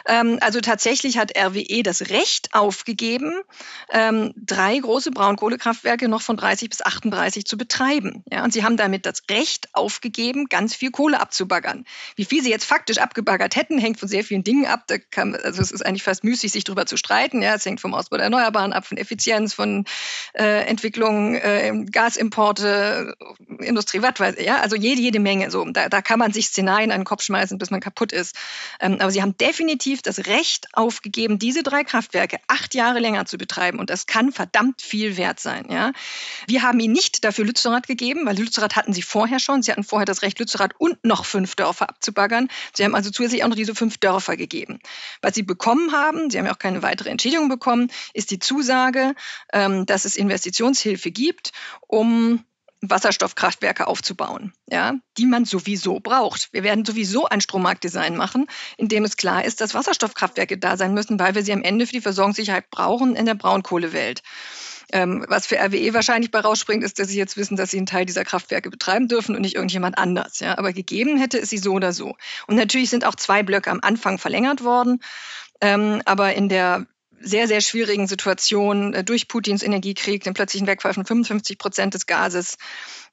Ähm, 0.07 0.38
also 0.40 0.61
tatsächlich 0.61 1.19
hat 1.19 1.37
RWE 1.37 1.83
das 1.83 2.11
Recht 2.11 2.54
aufgegeben, 2.54 3.33
ähm, 3.90 4.33
drei 4.37 4.78
große 4.78 5.11
Braunkohle 5.11 5.59
Kohlekraftwerke 5.64 6.09
noch 6.09 6.21
von 6.21 6.37
30 6.37 6.68
bis 6.68 6.83
38 6.83 7.47
zu 7.47 7.56
betreiben. 7.56 8.23
Ja, 8.30 8.44
und 8.44 8.52
sie 8.52 8.64
haben 8.64 8.76
damit 8.76 9.06
das 9.06 9.23
Recht 9.30 9.68
aufgegeben, 9.73 10.47
ganz 10.50 10.75
viel 10.75 10.90
Kohle 10.90 11.18
abzubaggern. 11.18 11.87
Wie 12.16 12.26
viel 12.26 12.42
sie 12.42 12.50
jetzt 12.50 12.66
faktisch 12.66 12.99
abgebaggert 12.99 13.56
hätten, 13.56 13.78
hängt 13.78 13.99
von 13.99 14.09
sehr 14.09 14.25
vielen 14.25 14.44
Dingen 14.44 14.66
ab. 14.66 14.85
Kann, 15.11 15.35
also 15.35 15.62
es 15.62 15.71
ist 15.71 15.85
eigentlich 15.85 16.02
fast 16.02 16.23
müßig, 16.23 16.52
sich 16.52 16.64
darüber 16.64 16.85
zu 16.85 16.99
streiten. 16.99 17.40
Ja, 17.40 17.54
es 17.54 17.64
hängt 17.64 17.80
vom 17.80 17.94
Ausbau 17.94 18.16
der 18.16 18.25
Erneuerbaren 18.25 18.75
ab, 18.75 18.87
von 18.87 18.99
Effizienz, 18.99 19.54
von 19.54 19.87
äh, 20.35 20.66
Entwicklung, 20.66 21.35
äh, 21.37 21.73
Gasimporte, 21.90 23.16
Industrie, 23.61 24.02
was 24.02 24.21
weiß 24.21 24.35
ich. 24.37 24.47
Ja, 24.47 24.61
also 24.61 24.76
jede, 24.76 25.00
jede 25.00 25.18
Menge. 25.18 25.50
So, 25.50 25.64
da, 25.64 25.88
da 25.88 26.02
kann 26.02 26.18
man 26.18 26.33
sich 26.33 26.49
Szenarien 26.49 26.92
an 26.92 27.00
den 27.00 27.06
Kopf 27.06 27.23
schmeißen, 27.23 27.56
bis 27.56 27.71
man 27.71 27.80
kaputt 27.80 28.12
ist. 28.12 28.37
Ähm, 28.80 28.99
aber 29.00 29.11
sie 29.11 29.23
haben 29.23 29.37
definitiv 29.38 30.02
das 30.02 30.26
Recht 30.26 30.68
aufgegeben, 30.75 31.38
diese 31.38 31.62
drei 31.62 31.85
Kraftwerke 31.85 32.37
acht 32.49 32.75
Jahre 32.75 32.99
länger 32.99 33.25
zu 33.25 33.38
betreiben. 33.38 33.78
Und 33.78 33.88
das 33.88 34.06
kann 34.06 34.30
verdammt 34.30 34.83
viel 34.83 35.16
wert 35.16 35.40
sein. 35.40 35.53
Ja? 35.68 35.92
Wir 36.46 36.62
haben 36.62 36.80
ihnen 36.80 36.92
nicht 36.92 37.25
dafür 37.25 37.44
Lützerath 37.44 37.87
gegeben, 37.87 38.26
weil 38.26 38.37
Lützerath 38.38 38.76
hatten 38.76 38.92
sie 38.92 39.02
vorher 39.02 39.38
schon. 39.38 39.62
Sie 39.62 39.70
hatten 39.70 39.84
vorher 39.84 40.06
das 40.06 40.23
Recht, 40.23 40.38
Lützerath 40.38 40.73
und 40.78 41.04
noch 41.04 41.25
fünf 41.25 41.54
Dörfer 41.56 41.88
abzubaggern. 41.88 42.49
Sie 42.75 42.84
haben 42.84 42.94
also 42.94 43.11
zusätzlich 43.11 43.44
auch 43.44 43.49
noch 43.49 43.56
diese 43.56 43.75
fünf 43.75 43.99
Dörfer 43.99 44.37
gegeben. 44.37 44.80
Was 45.23 45.34
sie 45.34 45.42
bekommen 45.42 45.92
haben, 45.92 46.30
sie 46.30 46.38
haben 46.38 46.46
ja 46.46 46.52
auch 46.52 46.58
keine 46.58 46.82
weitere 46.82 47.11
Entschädigung 47.11 47.49
bekommen, 47.49 47.90
ist 48.12 48.30
die 48.30 48.38
Zusage, 48.38 49.14
ähm, 49.52 49.87
dass 49.87 50.04
es 50.04 50.16
Investitionshilfe 50.16 51.11
gibt, 51.11 51.52
um 51.87 52.44
Wasserstoffkraftwerke 52.90 53.87
aufzubauen, 53.87 54.52
ja, 54.68 54.94
die 55.16 55.26
man 55.26 55.44
sowieso 55.44 56.00
braucht. 56.00 56.52
Wir 56.52 56.62
werden 56.62 56.84
sowieso 56.84 57.26
ein 57.26 57.40
Strommarktdesign 57.40 58.16
machen, 58.16 58.46
in 58.76 58.88
dem 58.88 59.04
es 59.04 59.16
klar 59.16 59.44
ist, 59.44 59.61
dass 59.61 59.75
Wasserstoffkraftwerke 59.75 60.58
da 60.58 60.76
sein 60.76 60.94
müssen, 60.94 61.18
weil 61.18 61.34
wir 61.34 61.42
sie 61.42 61.52
am 61.52 61.62
Ende 61.62 61.87
für 61.87 61.92
die 61.92 62.00
Versorgungssicherheit 62.00 62.70
brauchen 62.70 63.16
in 63.16 63.26
der 63.26 63.34
Braunkohlewelt. 63.34 64.23
Ähm, 64.93 65.25
was 65.29 65.47
für 65.47 65.57
RWE 65.57 65.95
wahrscheinlich 65.95 66.31
bei 66.31 66.41
rausspringt, 66.41 66.85
ist, 66.85 66.99
dass 66.99 67.09
sie 67.09 67.19
jetzt 67.19 67.37
wissen, 67.37 67.57
dass 67.57 67.71
sie 67.71 67.79
einen 67.79 67.87
Teil 67.87 68.07
dieser 68.07 68.25
Kraftwerke 68.25 68.71
betreiben 68.71 69.09
dürfen 69.09 69.35
und 69.35 69.43
nicht 69.43 69.55
irgendjemand 69.55 69.99
anders. 69.99 70.41
Ja? 70.41 70.59
Aber 70.59 70.73
gegeben 70.73 71.19
hätte 71.19 71.38
es 71.38 71.50
sie 71.50 71.59
so 71.59 71.73
oder 71.73 71.93
so. 71.93 72.17
Und 72.47 72.57
natürlich 72.57 72.91
sind 72.91 73.05
auch 73.05 73.14
zwei 73.14 73.43
Blöcke 73.43 73.71
am 73.71 73.81
Anfang 73.83 74.19
verlängert 74.19 74.64
worden. 74.64 75.00
Ähm, 75.61 76.03
aber 76.05 76.35
in 76.35 76.49
der 76.49 76.87
sehr, 77.25 77.49
sehr 77.49 77.61
schwierigen 77.61 78.07
Situation 78.07 78.95
äh, 78.95 79.04
durch 79.04 79.28
Putins 79.28 79.62
Energiekrieg, 79.62 80.23
den 80.25 80.35
plötzlichen 80.35 80.66
Wegfall 80.66 80.95
von 80.95 81.04
55 81.04 81.59
Prozent 81.59 81.95
des 81.95 82.07
Gases, 82.07 82.57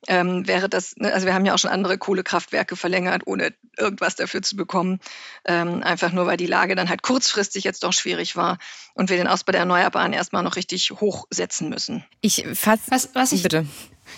ähm, 0.08 0.48
wäre 0.48 0.68
das, 0.68 0.96
ne, 0.98 1.14
also 1.14 1.26
wir 1.26 1.34
haben 1.34 1.46
ja 1.46 1.54
auch 1.54 1.60
schon 1.60 1.72
andere 1.72 1.98
Kohlekraftwerke 1.98 2.76
verlängert, 2.76 3.24
ohne 3.26 3.54
irgendwas 3.78 4.16
dafür 4.16 4.42
zu 4.42 4.56
bekommen, 4.56 5.00
ähm, 5.46 5.84
einfach 5.84 6.12
nur 6.12 6.26
weil 6.26 6.38
die 6.38 6.48
Lage 6.48 6.76
dann 6.76 6.90
halt 6.90 7.04
kurzfristig 7.04 7.64
jetzt 7.64 7.84
doch 7.84 7.94
schwierig 7.94 8.36
war 8.36 8.58
und 8.94 9.10
wir 9.10 9.18
den 9.18 9.28
Ausbau 9.28 9.52
der 9.52 9.62
Erneuerbaren 9.62 10.14
erstmal 10.14 10.44
noch 10.44 10.56
richtig 10.56 10.92
hochsetzen 10.92 11.70
müssen. 11.70 12.04
Ich 12.22 12.46
fasse, 12.54 12.84
was, 12.90 13.10
was 13.14 13.32
ich, 13.32 13.44
bitte. 13.44 13.66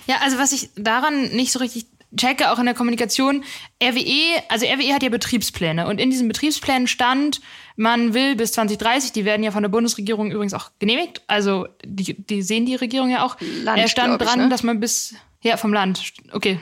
Ja, 0.08 0.18
also 0.22 0.38
was 0.38 0.52
ich 0.52 0.70
daran 0.76 1.30
nicht 1.30 1.52
so 1.52 1.60
richtig 1.60 1.86
checke, 2.18 2.52
auch 2.52 2.60
in 2.60 2.66
der 2.66 2.74
Kommunikation, 2.74 3.44
RWE, 3.82 4.42
also 4.50 4.66
RWE 4.66 4.94
hat 4.94 5.04
ja 5.04 5.10
Betriebspläne 5.10 5.88
und 5.88 6.00
in 6.00 6.10
diesen 6.10 6.28
Betriebsplänen 6.28 6.88
stand, 6.88 7.42
man 7.76 8.14
will 8.14 8.36
bis 8.36 8.52
2030, 8.54 9.12
die 9.12 9.26
werden 9.26 9.44
ja 9.44 9.52
von 9.52 9.64
der 9.64 9.70
Bundesregierung 9.70 10.32
übrigens 10.32 10.54
auch 10.54 10.72
genehmigt, 10.80 11.22
also 11.28 11.68
die, 11.84 12.16
die 12.16 12.42
sehen 12.42 12.66
die 12.66 12.76
Regierung 12.76 13.10
ja 13.10 13.26
auch, 13.26 13.38
Land, 13.64 13.80
er 13.80 13.88
stand 13.88 14.22
dran, 14.22 14.40
ich, 14.40 14.44
ne? 14.46 14.50
dass 14.50 14.64
man 14.64 14.80
bis, 14.80 15.16
ja, 15.42 15.58
vom 15.58 15.74
Land, 15.74 16.14
okay, 16.32 16.60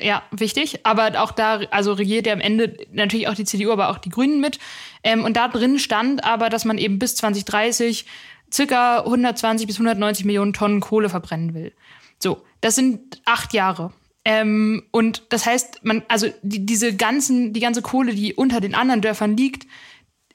ja, 0.00 0.22
wichtig. 0.30 0.86
Aber 0.86 1.22
auch 1.22 1.32
da, 1.32 1.60
also 1.70 1.92
regiert 1.92 2.26
ja 2.26 2.32
am 2.32 2.40
Ende 2.40 2.76
natürlich 2.92 3.28
auch 3.28 3.34
die 3.34 3.44
CDU, 3.44 3.72
aber 3.72 3.90
auch 3.90 3.98
die 3.98 4.08
Grünen 4.08 4.40
mit. 4.40 4.58
Ähm, 5.04 5.24
und 5.24 5.36
da 5.36 5.48
drin 5.48 5.78
stand 5.78 6.24
aber, 6.24 6.48
dass 6.48 6.64
man 6.64 6.78
eben 6.78 6.98
bis 6.98 7.16
2030 7.16 8.06
circa 8.52 9.00
120 9.00 9.66
bis 9.66 9.76
190 9.76 10.24
Millionen 10.24 10.52
Tonnen 10.52 10.80
Kohle 10.80 11.08
verbrennen 11.08 11.54
will. 11.54 11.72
So, 12.18 12.42
das 12.60 12.74
sind 12.74 13.20
acht 13.24 13.52
Jahre. 13.52 13.92
Ähm, 14.24 14.84
und 14.92 15.24
das 15.30 15.46
heißt, 15.46 15.84
man, 15.84 16.02
also 16.08 16.28
die, 16.42 16.64
diese 16.64 16.94
ganzen, 16.94 17.52
die 17.52 17.60
ganze 17.60 17.82
Kohle, 17.82 18.14
die 18.14 18.34
unter 18.34 18.60
den 18.60 18.74
anderen 18.74 19.00
Dörfern 19.00 19.36
liegt, 19.36 19.66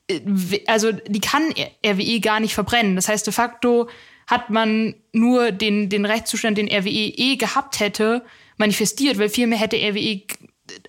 äh, 0.10 0.20
also 0.68 0.92
die 0.92 1.22
kann 1.22 1.54
RWE 1.86 2.20
gar 2.20 2.40
nicht 2.40 2.54
verbrennen. 2.54 2.96
Das 2.96 3.08
heißt, 3.08 3.26
de 3.26 3.34
facto 3.34 3.90
hat 4.28 4.50
man 4.50 4.96
nur 5.14 5.52
den, 5.52 5.90
den 5.90 6.06
Rechtszustand, 6.06 6.58
den 6.58 6.68
RWE 6.68 6.90
eh 6.90 7.38
gehabt 7.38 7.80
hätte, 7.80 8.26
manifestiert, 8.58 9.18
weil 9.20 9.30
vielmehr 9.30 9.58
hätte 9.58 9.78
RWE, 9.78 10.24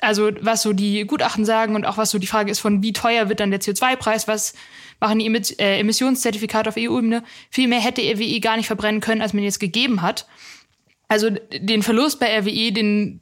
also 0.01 0.31
was 0.41 0.63
so 0.63 0.73
die 0.73 1.05
Gutachten 1.05 1.45
sagen 1.45 1.77
und 1.77 1.85
auch 1.85 1.99
was 1.99 2.11
so 2.11 2.19
die 2.19 2.27
Frage 2.27 2.51
ist 2.51 2.59
von, 2.59 2.83
wie 2.83 2.93
teuer 2.93 3.29
wird 3.29 3.39
dann 3.39 3.53
der 3.53 3.61
CO2-Preis, 3.61 4.27
was 4.27 4.55
machen 4.99 5.21
die 5.21 5.27
äh, 5.59 5.79
Emissionszertifikate 5.79 6.69
auf 6.69 6.77
EU-Ebene, 6.77 7.23
vielmehr 7.51 7.81
hätte 7.81 8.03
RWE 8.03 8.41
gar 8.41 8.57
nicht 8.57 8.67
verbrennen 8.67 9.01
können, 9.01 9.23
als 9.23 9.33
man 9.33 9.45
jetzt 9.45 9.61
gegeben 9.61 10.03
hat. 10.03 10.27
Also 11.09 11.31
den 11.31 11.83
Verlust 11.83 12.21
bei 12.21 12.39
RWE, 12.39 12.73
den 12.73 13.21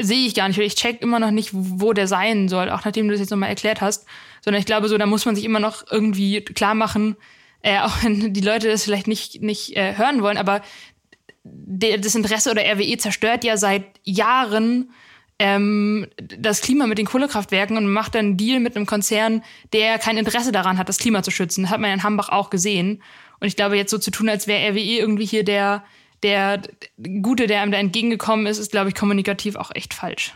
sehe 0.00 0.26
ich 0.26 0.34
gar 0.34 0.48
nicht, 0.48 0.58
ich 0.58 0.74
check 0.74 1.02
immer 1.02 1.18
noch 1.18 1.30
nicht, 1.30 1.50
wo 1.52 1.92
der 1.92 2.08
sein 2.08 2.48
soll, 2.48 2.70
auch 2.70 2.84
nachdem 2.84 3.06
du 3.06 3.12
das 3.12 3.20
jetzt 3.20 3.30
nochmal 3.30 3.48
erklärt 3.48 3.80
hast. 3.80 4.06
Sondern 4.42 4.60
ich 4.60 4.66
glaube 4.66 4.88
so, 4.88 4.98
da 4.98 5.06
muss 5.06 5.24
man 5.26 5.34
sich 5.34 5.44
immer 5.44 5.60
noch 5.60 5.84
irgendwie 5.90 6.40
klar 6.42 6.74
machen, 6.74 7.16
äh, 7.62 7.78
auch 7.80 8.02
wenn 8.02 8.32
die 8.32 8.40
Leute 8.40 8.68
das 8.68 8.84
vielleicht 8.84 9.06
nicht, 9.06 9.42
nicht 9.42 9.76
äh, 9.76 9.96
hören 9.96 10.22
wollen, 10.22 10.38
aber 10.38 10.62
das 11.44 12.14
Interesse 12.14 12.50
oder 12.50 12.62
RWE 12.62 12.96
zerstört 12.96 13.44
ja 13.44 13.58
seit 13.58 13.84
Jahren 14.02 14.90
ähm, 15.38 16.06
das 16.16 16.62
Klima 16.62 16.86
mit 16.86 16.96
den 16.98 17.06
Kohlekraftwerken 17.06 17.76
und 17.76 17.92
macht 17.92 18.14
dann 18.14 18.26
einen 18.26 18.36
Deal 18.36 18.60
mit 18.60 18.76
einem 18.76 18.86
Konzern, 18.86 19.42
der 19.72 19.98
kein 19.98 20.16
Interesse 20.16 20.52
daran 20.52 20.78
hat, 20.78 20.88
das 20.88 20.98
Klima 20.98 21.22
zu 21.22 21.30
schützen. 21.30 21.62
Das 21.62 21.70
hat 21.70 21.80
man 21.80 21.90
in 21.90 22.02
Hambach 22.02 22.30
auch 22.30 22.50
gesehen. 22.50 23.02
Und 23.40 23.46
ich 23.46 23.56
glaube, 23.56 23.76
jetzt 23.76 23.90
so 23.90 23.98
zu 23.98 24.10
tun, 24.10 24.28
als 24.28 24.46
wäre 24.46 24.70
RWE 24.70 24.98
irgendwie 24.98 25.26
hier 25.26 25.44
der 25.44 25.84
der 26.24 26.62
Gute, 27.22 27.46
der 27.46 27.60
einem 27.60 27.70
da 27.70 27.78
entgegengekommen 27.78 28.46
ist, 28.46 28.58
ist, 28.58 28.72
glaube 28.72 28.88
ich, 28.88 28.94
kommunikativ 28.94 29.54
auch 29.54 29.70
echt 29.74 29.94
falsch. 29.94 30.34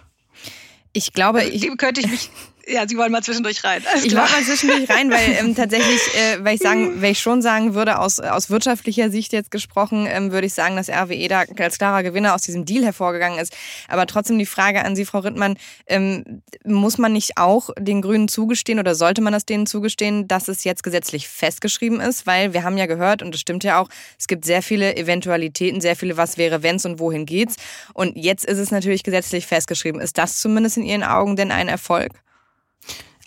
Ich 0.93 1.13
glaube, 1.13 1.43
ich. 1.43 1.63
Dem 1.63 1.77
könnte 1.77 2.01
ich 2.01 2.09
mich 2.09 2.31
ja, 2.69 2.87
Sie 2.87 2.97
wollen 2.97 3.13
mal 3.13 3.23
zwischendurch 3.23 3.65
rein. 3.65 3.83
Alles 3.91 4.05
ich 4.05 4.15
wollte 4.15 4.33
mal 4.33 4.43
zwischendurch 4.43 4.89
rein, 4.91 5.11
weil 5.11 5.37
ähm, 5.39 5.55
tatsächlich, 5.55 6.01
äh, 6.15 6.45
weil 6.45 6.55
ich 6.55 6.61
sagen, 6.61 7.01
weil 7.01 7.13
ich 7.13 7.21
schon 7.21 7.43
sagen 7.43 7.75
würde, 7.75 7.99
aus, 7.99 8.21
aus 8.21 8.51
wirtschaftlicher 8.51 9.11
Sicht 9.11 9.33
jetzt 9.33 9.51
gesprochen, 9.51 10.07
ähm, 10.09 10.33
würde 10.33 10.47
ich 10.47 10.55
sagen, 10.55 10.77
dass 10.77 10.89
RWE 10.89 11.29
da 11.29 11.45
als 11.59 11.79
klarer 11.79 12.03
Gewinner 12.03 12.35
aus 12.35 12.43
diesem 12.43 12.65
Deal 12.65 12.85
hervorgegangen 12.85 13.39
ist. 13.39 13.57
Aber 13.89 14.07
trotzdem 14.07 14.39
die 14.39 14.47
Frage 14.47 14.85
an 14.85 14.97
Sie, 14.97 15.05
Frau 15.05 15.21
Rittmann, 15.21 15.57
ähm, 15.87 16.43
muss 16.65 16.99
man 16.99 17.13
nicht 17.13 17.39
auch 17.39 17.71
den 17.79 18.03
Grünen 18.03 18.29
zugestehen 18.29 18.79
oder 18.79 18.95
sollte 18.95 19.21
man 19.21 19.33
das 19.33 19.47
denen 19.47 19.67
zugestehen, 19.67 20.29
dass 20.29 20.49
es 20.49 20.65
jetzt 20.65 20.83
gesetzlich 20.83 21.29
festgeschrieben 21.29 22.01
ist? 22.01 22.27
Weil 22.27 22.53
wir 22.53 22.65
haben 22.65 22.77
ja 22.79 22.87
gehört, 22.87 23.23
und 23.23 23.33
das 23.33 23.41
stimmt 23.41 23.65
ja 23.65 23.81
auch, 23.81 23.89
es 24.19 24.27
gibt 24.27 24.45
sehr 24.45 24.63
viele 24.63 24.97
Eventualitäten, 24.97 25.81
sehr 25.81 25.97
viele 25.97 26.17
Was 26.17 26.37
wäre, 26.37 26.63
wenn's 26.63 26.85
und 26.85 26.99
wohin 26.99 27.27
geht's. 27.27 27.57
Und 27.95 28.17
jetzt 28.17 28.45
ist 28.45 28.59
es 28.59 28.71
natürlich 28.71 29.03
gesetzlich 29.03 29.47
festgeschrieben. 29.47 30.01
Ist 30.01 30.19
das 30.19 30.41
zumindest 30.41 30.77
in 30.77 30.85
Ihren 30.85 31.05
Augen 31.05 31.37
denn 31.37 31.51
ein 31.51 31.69
Erfolg? 31.69 32.13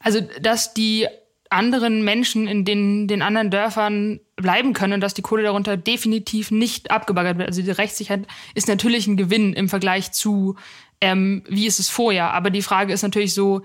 Also, 0.02 0.22
dass 0.42 0.74
die 0.74 1.08
anderen 1.50 2.04
Menschen 2.04 2.48
in 2.48 2.64
den, 2.64 3.08
den 3.08 3.22
anderen 3.22 3.52
Dörfern 3.52 4.22
bleiben 4.42 4.74
können 4.74 5.02
dass 5.02 5.14
die 5.14 5.22
Kohle 5.22 5.44
darunter 5.44 5.78
definitiv 5.78 6.52
nicht 6.52 6.92
abgebaggert 6.92 7.38
wird. 7.38 7.50
Also 7.50 7.62
die 7.62 7.72
Rechtssicherheit 7.72 8.28
ist 8.56 8.68
natürlich 8.68 9.08
ein 9.08 9.18
Gewinn 9.18 9.54
im 9.54 9.70
Vergleich 9.70 10.12
zu, 10.12 10.56
ähm, 11.00 11.44
wie 11.48 11.68
ist 11.68 11.80
es 11.80 11.90
vorher. 11.90 12.34
Aber 12.34 12.50
die 12.50 12.62
Frage 12.62 12.94
ist 12.94 13.04
natürlich 13.04 13.34
so, 13.34 13.62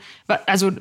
also 0.47 0.73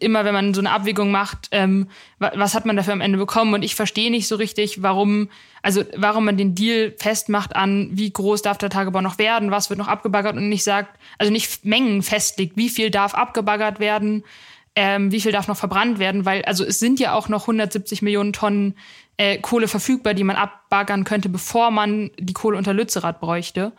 immer 0.00 0.24
wenn 0.24 0.34
man 0.34 0.54
so 0.54 0.60
eine 0.60 0.70
Abwägung 0.70 1.10
macht, 1.10 1.48
ähm, 1.52 1.88
was 2.18 2.54
hat 2.54 2.66
man 2.66 2.76
dafür 2.76 2.92
am 2.92 3.00
Ende 3.00 3.18
bekommen? 3.18 3.54
Und 3.54 3.62
ich 3.62 3.74
verstehe 3.74 4.10
nicht 4.10 4.26
so 4.26 4.36
richtig, 4.36 4.82
warum, 4.82 5.28
also 5.62 5.84
warum 5.96 6.24
man 6.24 6.36
den 6.36 6.54
Deal 6.54 6.94
festmacht 6.98 7.54
an, 7.54 7.90
wie 7.92 8.12
groß 8.12 8.42
darf 8.42 8.58
der 8.58 8.70
Tagebau 8.70 9.00
noch 9.00 9.18
werden, 9.18 9.50
was 9.50 9.70
wird 9.70 9.78
noch 9.78 9.88
abgebaggert 9.88 10.36
und 10.36 10.48
nicht 10.48 10.64
sagt, 10.64 10.98
also 11.18 11.32
nicht 11.32 11.64
Mengen 11.64 12.02
festlegt, 12.02 12.56
wie 12.56 12.68
viel 12.68 12.90
darf 12.90 13.14
abgebaggert 13.14 13.78
werden 13.78 14.24
ähm, 14.76 15.12
wie 15.12 15.20
viel 15.20 15.32
darf 15.32 15.48
noch 15.48 15.56
verbrannt 15.56 15.98
werden, 15.98 16.24
weil 16.24 16.44
also 16.44 16.64
es 16.64 16.80
sind 16.80 16.98
ja 16.98 17.14
auch 17.14 17.28
noch 17.28 17.42
170 17.42 18.02
Millionen 18.02 18.32
Tonnen 18.32 18.74
äh, 19.16 19.38
Kohle 19.38 19.68
verfügbar, 19.68 20.14
die 20.14 20.24
man 20.24 20.36
abbaggern 20.36 21.04
könnte, 21.04 21.28
bevor 21.28 21.70
man 21.70 22.10
die 22.18 22.32
Kohle 22.32 22.58
unter 22.58 22.74
Lützerath 22.74 23.20
bräuchte. 23.20 23.72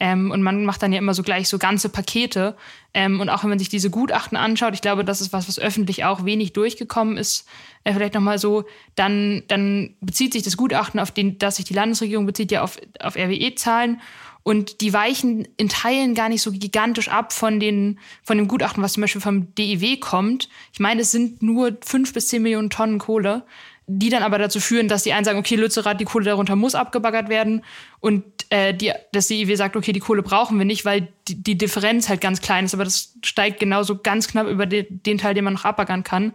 Ähm, 0.00 0.30
und 0.30 0.42
man 0.42 0.64
macht 0.64 0.82
dann 0.82 0.92
ja 0.92 0.98
immer 0.98 1.12
so 1.12 1.22
gleich 1.22 1.48
so 1.48 1.58
ganze 1.58 1.88
Pakete. 1.88 2.56
Ähm, 2.94 3.20
und 3.20 3.28
auch 3.28 3.42
wenn 3.42 3.50
man 3.50 3.58
sich 3.58 3.68
diese 3.68 3.90
Gutachten 3.90 4.38
anschaut, 4.38 4.74
ich 4.74 4.80
glaube, 4.80 5.04
das 5.04 5.20
ist 5.20 5.32
was, 5.32 5.48
was 5.48 5.58
öffentlich 5.58 6.04
auch 6.04 6.24
wenig 6.24 6.52
durchgekommen 6.52 7.16
ist. 7.16 7.46
Äh, 7.84 7.92
vielleicht 7.92 8.14
nochmal 8.14 8.38
so, 8.38 8.64
dann, 8.94 9.42
dann 9.48 9.96
bezieht 10.00 10.32
sich 10.32 10.44
das 10.44 10.56
Gutachten, 10.56 11.00
auf 11.00 11.10
den, 11.10 11.38
das 11.38 11.56
sich 11.56 11.64
die 11.64 11.74
Landesregierung 11.74 12.26
bezieht, 12.26 12.52
ja 12.52 12.62
auf, 12.62 12.78
auf 13.00 13.16
RWE-Zahlen. 13.16 14.00
Und 14.48 14.80
die 14.80 14.94
weichen 14.94 15.46
in 15.58 15.68
Teilen 15.68 16.14
gar 16.14 16.30
nicht 16.30 16.40
so 16.40 16.52
gigantisch 16.52 17.10
ab 17.10 17.34
von, 17.34 17.60
den, 17.60 17.98
von 18.22 18.38
dem 18.38 18.48
Gutachten, 18.48 18.82
was 18.82 18.94
zum 18.94 19.02
Beispiel 19.02 19.20
vom 19.20 19.54
DEW 19.54 19.98
kommt. 19.98 20.48
Ich 20.72 20.80
meine, 20.80 21.02
es 21.02 21.10
sind 21.10 21.42
nur 21.42 21.76
fünf 21.84 22.14
bis 22.14 22.28
zehn 22.28 22.40
Millionen 22.40 22.70
Tonnen 22.70 22.98
Kohle, 22.98 23.44
die 23.86 24.08
dann 24.08 24.22
aber 24.22 24.38
dazu 24.38 24.58
führen, 24.58 24.88
dass 24.88 25.02
die 25.02 25.12
einen 25.12 25.26
sagen, 25.26 25.38
okay, 25.38 25.56
Lützerath, 25.56 26.00
die 26.00 26.06
Kohle 26.06 26.24
darunter 26.24 26.56
muss 26.56 26.74
abgebaggert 26.74 27.28
werden. 27.28 27.62
Und 28.00 28.24
äh, 28.48 28.72
die, 28.72 28.90
das 29.12 29.28
DEW 29.28 29.54
sagt, 29.54 29.76
okay, 29.76 29.92
die 29.92 30.00
Kohle 30.00 30.22
brauchen 30.22 30.56
wir 30.56 30.64
nicht, 30.64 30.86
weil 30.86 31.08
die, 31.28 31.42
die 31.42 31.58
Differenz 31.58 32.08
halt 32.08 32.22
ganz 32.22 32.40
klein 32.40 32.64
ist. 32.64 32.72
Aber 32.72 32.84
das 32.84 33.16
steigt 33.22 33.60
genauso 33.60 33.98
ganz 33.98 34.28
knapp 34.28 34.46
über 34.46 34.64
den, 34.64 35.02
den 35.02 35.18
Teil, 35.18 35.34
den 35.34 35.44
man 35.44 35.52
noch 35.52 35.66
abbaggern 35.66 36.04
kann. 36.04 36.32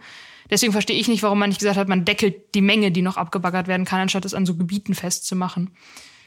Deswegen 0.51 0.71
verstehe 0.71 0.99
ich 0.99 1.07
nicht, 1.07 1.23
warum 1.23 1.39
man 1.39 1.49
nicht 1.49 1.61
gesagt 1.61 1.77
hat, 1.77 1.89
man 1.89 2.05
deckelt 2.05 2.53
die 2.53 2.61
Menge, 2.61 2.91
die 2.91 3.01
noch 3.01 3.17
abgebaggert 3.17 3.67
werden 3.67 3.87
kann, 3.87 4.01
anstatt 4.01 4.23
es 4.23 4.35
an 4.35 4.45
so 4.45 4.55
Gebieten 4.55 4.93
festzumachen. 4.93 5.71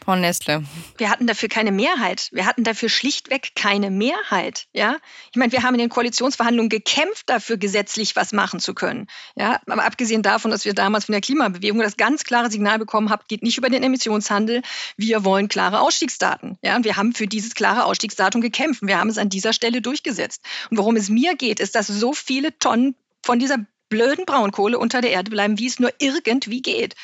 Frau 0.06 0.14
Nestle. 0.14 0.62
Wir 0.98 1.10
hatten 1.10 1.26
dafür 1.26 1.48
keine 1.48 1.72
Mehrheit. 1.72 2.28
Wir 2.30 2.46
hatten 2.46 2.62
dafür 2.62 2.88
schlichtweg 2.88 3.56
keine 3.56 3.90
Mehrheit. 3.90 4.68
Ja, 4.72 4.98
ich 5.32 5.36
meine, 5.36 5.50
wir 5.50 5.64
haben 5.64 5.74
in 5.74 5.80
den 5.80 5.88
Koalitionsverhandlungen 5.88 6.68
gekämpft 6.68 7.28
dafür, 7.28 7.56
gesetzlich 7.56 8.14
was 8.14 8.32
machen 8.32 8.60
zu 8.60 8.72
können. 8.72 9.08
Ja, 9.34 9.60
aber 9.66 9.84
abgesehen 9.84 10.22
davon, 10.22 10.52
dass 10.52 10.64
wir 10.64 10.74
damals 10.74 11.06
von 11.06 11.12
der 11.12 11.22
Klimabewegung 11.22 11.80
das 11.80 11.96
ganz 11.96 12.22
klare 12.22 12.52
Signal 12.52 12.78
bekommen 12.78 13.10
haben, 13.10 13.24
geht 13.26 13.42
nicht 13.42 13.58
über 13.58 13.68
den 13.68 13.82
Emissionshandel. 13.82 14.62
Wir 14.96 15.24
wollen 15.24 15.48
klare 15.48 15.80
Ausstiegsdaten. 15.80 16.56
Ja, 16.62 16.76
und 16.76 16.84
wir 16.84 16.96
haben 16.96 17.12
für 17.12 17.26
dieses 17.26 17.56
klare 17.56 17.84
Ausstiegsdatum 17.84 18.40
gekämpft. 18.40 18.82
Wir 18.82 19.00
haben 19.00 19.10
es 19.10 19.18
an 19.18 19.28
dieser 19.28 19.52
Stelle 19.52 19.82
durchgesetzt. 19.82 20.40
Und 20.70 20.78
worum 20.78 20.94
es 20.94 21.08
mir 21.08 21.34
geht, 21.34 21.58
ist, 21.58 21.74
dass 21.74 21.88
so 21.88 22.12
viele 22.12 22.56
Tonnen 22.60 22.94
von 23.24 23.40
dieser 23.40 23.58
blöden 23.88 24.24
Braunkohle 24.24 24.78
unter 24.78 25.00
der 25.00 25.10
Erde 25.10 25.32
bleiben, 25.32 25.58
wie 25.58 25.66
es 25.66 25.80
nur 25.80 25.90
irgendwie 25.98 26.62
geht. 26.62 26.94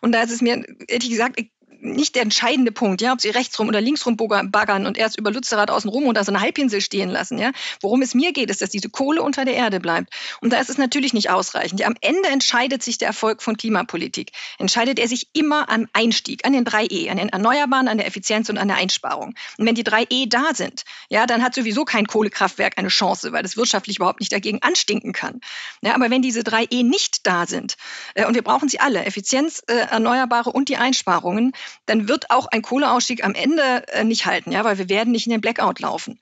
Und 0.00 0.12
da 0.12 0.22
ist 0.22 0.30
es 0.30 0.40
mir, 0.40 0.64
ehrlich 0.86 1.10
gesagt, 1.10 1.40
nicht 1.82 2.14
der 2.14 2.22
entscheidende 2.22 2.72
Punkt, 2.72 3.00
ja, 3.00 3.12
ob 3.12 3.20
sie 3.20 3.30
rechtsrum 3.30 3.68
oder 3.68 3.80
linksrum 3.80 4.16
baggern 4.16 4.86
und 4.86 4.96
erst 4.96 5.18
über 5.18 5.30
Lützerath 5.30 5.70
außen 5.70 5.90
rum 5.90 6.04
und 6.04 6.16
da 6.16 6.24
so 6.24 6.32
eine 6.32 6.40
Halbinsel 6.40 6.80
stehen 6.80 7.10
lassen, 7.10 7.38
ja. 7.38 7.50
Worum 7.80 8.02
es 8.02 8.14
mir 8.14 8.32
geht, 8.32 8.50
ist, 8.50 8.62
dass 8.62 8.70
diese 8.70 8.88
Kohle 8.88 9.22
unter 9.22 9.44
der 9.44 9.54
Erde 9.54 9.80
bleibt. 9.80 10.12
Und 10.40 10.52
da 10.52 10.60
ist 10.60 10.70
es 10.70 10.78
natürlich 10.78 11.12
nicht 11.12 11.30
ausreichend. 11.30 11.82
Am 11.84 11.94
Ende 12.00 12.28
entscheidet 12.28 12.82
sich 12.82 12.98
der 12.98 13.08
Erfolg 13.08 13.42
von 13.42 13.56
Klimapolitik. 13.56 14.30
Entscheidet 14.58 14.98
er 14.98 15.08
sich 15.08 15.28
immer 15.32 15.68
am 15.68 15.88
Einstieg, 15.92 16.46
an 16.46 16.52
den 16.52 16.64
drei 16.64 16.86
E, 16.88 17.10
an 17.10 17.16
den 17.16 17.28
Erneuerbaren, 17.28 17.88
an 17.88 17.98
der 17.98 18.06
Effizienz 18.06 18.48
und 18.48 18.58
an 18.58 18.68
der 18.68 18.76
Einsparung. 18.76 19.34
Und 19.58 19.66
wenn 19.66 19.74
die 19.74 19.84
drei 19.84 20.06
E 20.08 20.26
da 20.26 20.54
sind, 20.54 20.84
ja, 21.08 21.26
dann 21.26 21.42
hat 21.42 21.54
sowieso 21.54 21.84
kein 21.84 22.06
Kohlekraftwerk 22.06 22.78
eine 22.78 22.88
Chance, 22.88 23.32
weil 23.32 23.42
das 23.42 23.56
wirtschaftlich 23.56 23.96
überhaupt 23.96 24.20
nicht 24.20 24.32
dagegen 24.32 24.62
anstinken 24.62 25.12
kann. 25.12 25.40
Ja, 25.82 25.94
aber 25.94 26.10
wenn 26.10 26.22
diese 26.22 26.44
drei 26.44 26.66
E 26.70 26.82
nicht 26.82 27.26
da 27.26 27.46
sind, 27.46 27.76
äh, 28.14 28.26
und 28.26 28.34
wir 28.34 28.42
brauchen 28.42 28.68
sie 28.68 28.80
alle, 28.80 29.04
Effizienz, 29.04 29.62
äh, 29.66 29.74
Erneuerbare 29.74 30.50
und 30.50 30.68
die 30.68 30.76
Einsparungen, 30.76 31.52
dann 31.86 32.08
wird 32.08 32.30
auch 32.30 32.46
ein 32.46 32.62
Kohleausstieg 32.62 33.24
am 33.24 33.34
Ende 33.34 33.86
äh, 33.88 34.04
nicht 34.04 34.26
halten, 34.26 34.52
ja, 34.52 34.64
weil 34.64 34.78
wir 34.78 34.88
werden 34.88 35.12
nicht 35.12 35.26
in 35.26 35.32
den 35.32 35.40
Blackout 35.40 35.80
laufen. 35.80 36.18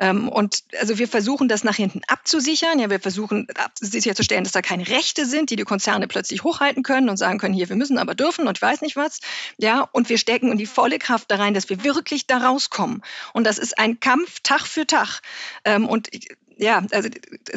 Ähm, 0.00 0.28
und 0.30 0.64
also 0.80 0.98
wir 0.98 1.06
versuchen 1.06 1.46
das 1.46 1.62
nach 1.62 1.76
hinten 1.76 2.00
abzusichern. 2.08 2.78
Ja, 2.78 2.88
wir 2.88 3.00
versuchen 3.00 3.46
sicherzustellen, 3.78 4.44
dass 4.44 4.52
da 4.52 4.62
keine 4.62 4.88
Rechte 4.88 5.26
sind, 5.26 5.50
die 5.50 5.56
die 5.56 5.64
Konzerne 5.64 6.08
plötzlich 6.08 6.42
hochhalten 6.42 6.82
können 6.82 7.10
und 7.10 7.18
sagen 7.18 7.38
können, 7.38 7.54
hier, 7.54 7.68
wir 7.68 7.76
müssen 7.76 7.98
aber 7.98 8.14
dürfen 8.14 8.48
und 8.48 8.56
ich 8.56 8.62
weiß 8.62 8.80
nicht 8.80 8.96
was. 8.96 9.20
Ja, 9.58 9.82
und 9.92 10.08
wir 10.08 10.16
stecken 10.16 10.50
in 10.50 10.58
die 10.58 10.66
volle 10.66 10.98
Kraft 10.98 11.30
da 11.30 11.36
rein, 11.36 11.52
dass 11.52 11.68
wir 11.68 11.84
wirklich 11.84 12.26
da 12.26 12.38
rauskommen. 12.38 13.02
Und 13.34 13.44
das 13.44 13.58
ist 13.58 13.78
ein 13.78 14.00
Kampf 14.00 14.40
Tag 14.42 14.66
für 14.66 14.86
Tag. 14.86 15.20
Ähm, 15.66 15.86
und 15.86 16.08
ja, 16.60 16.82
also 16.92 17.08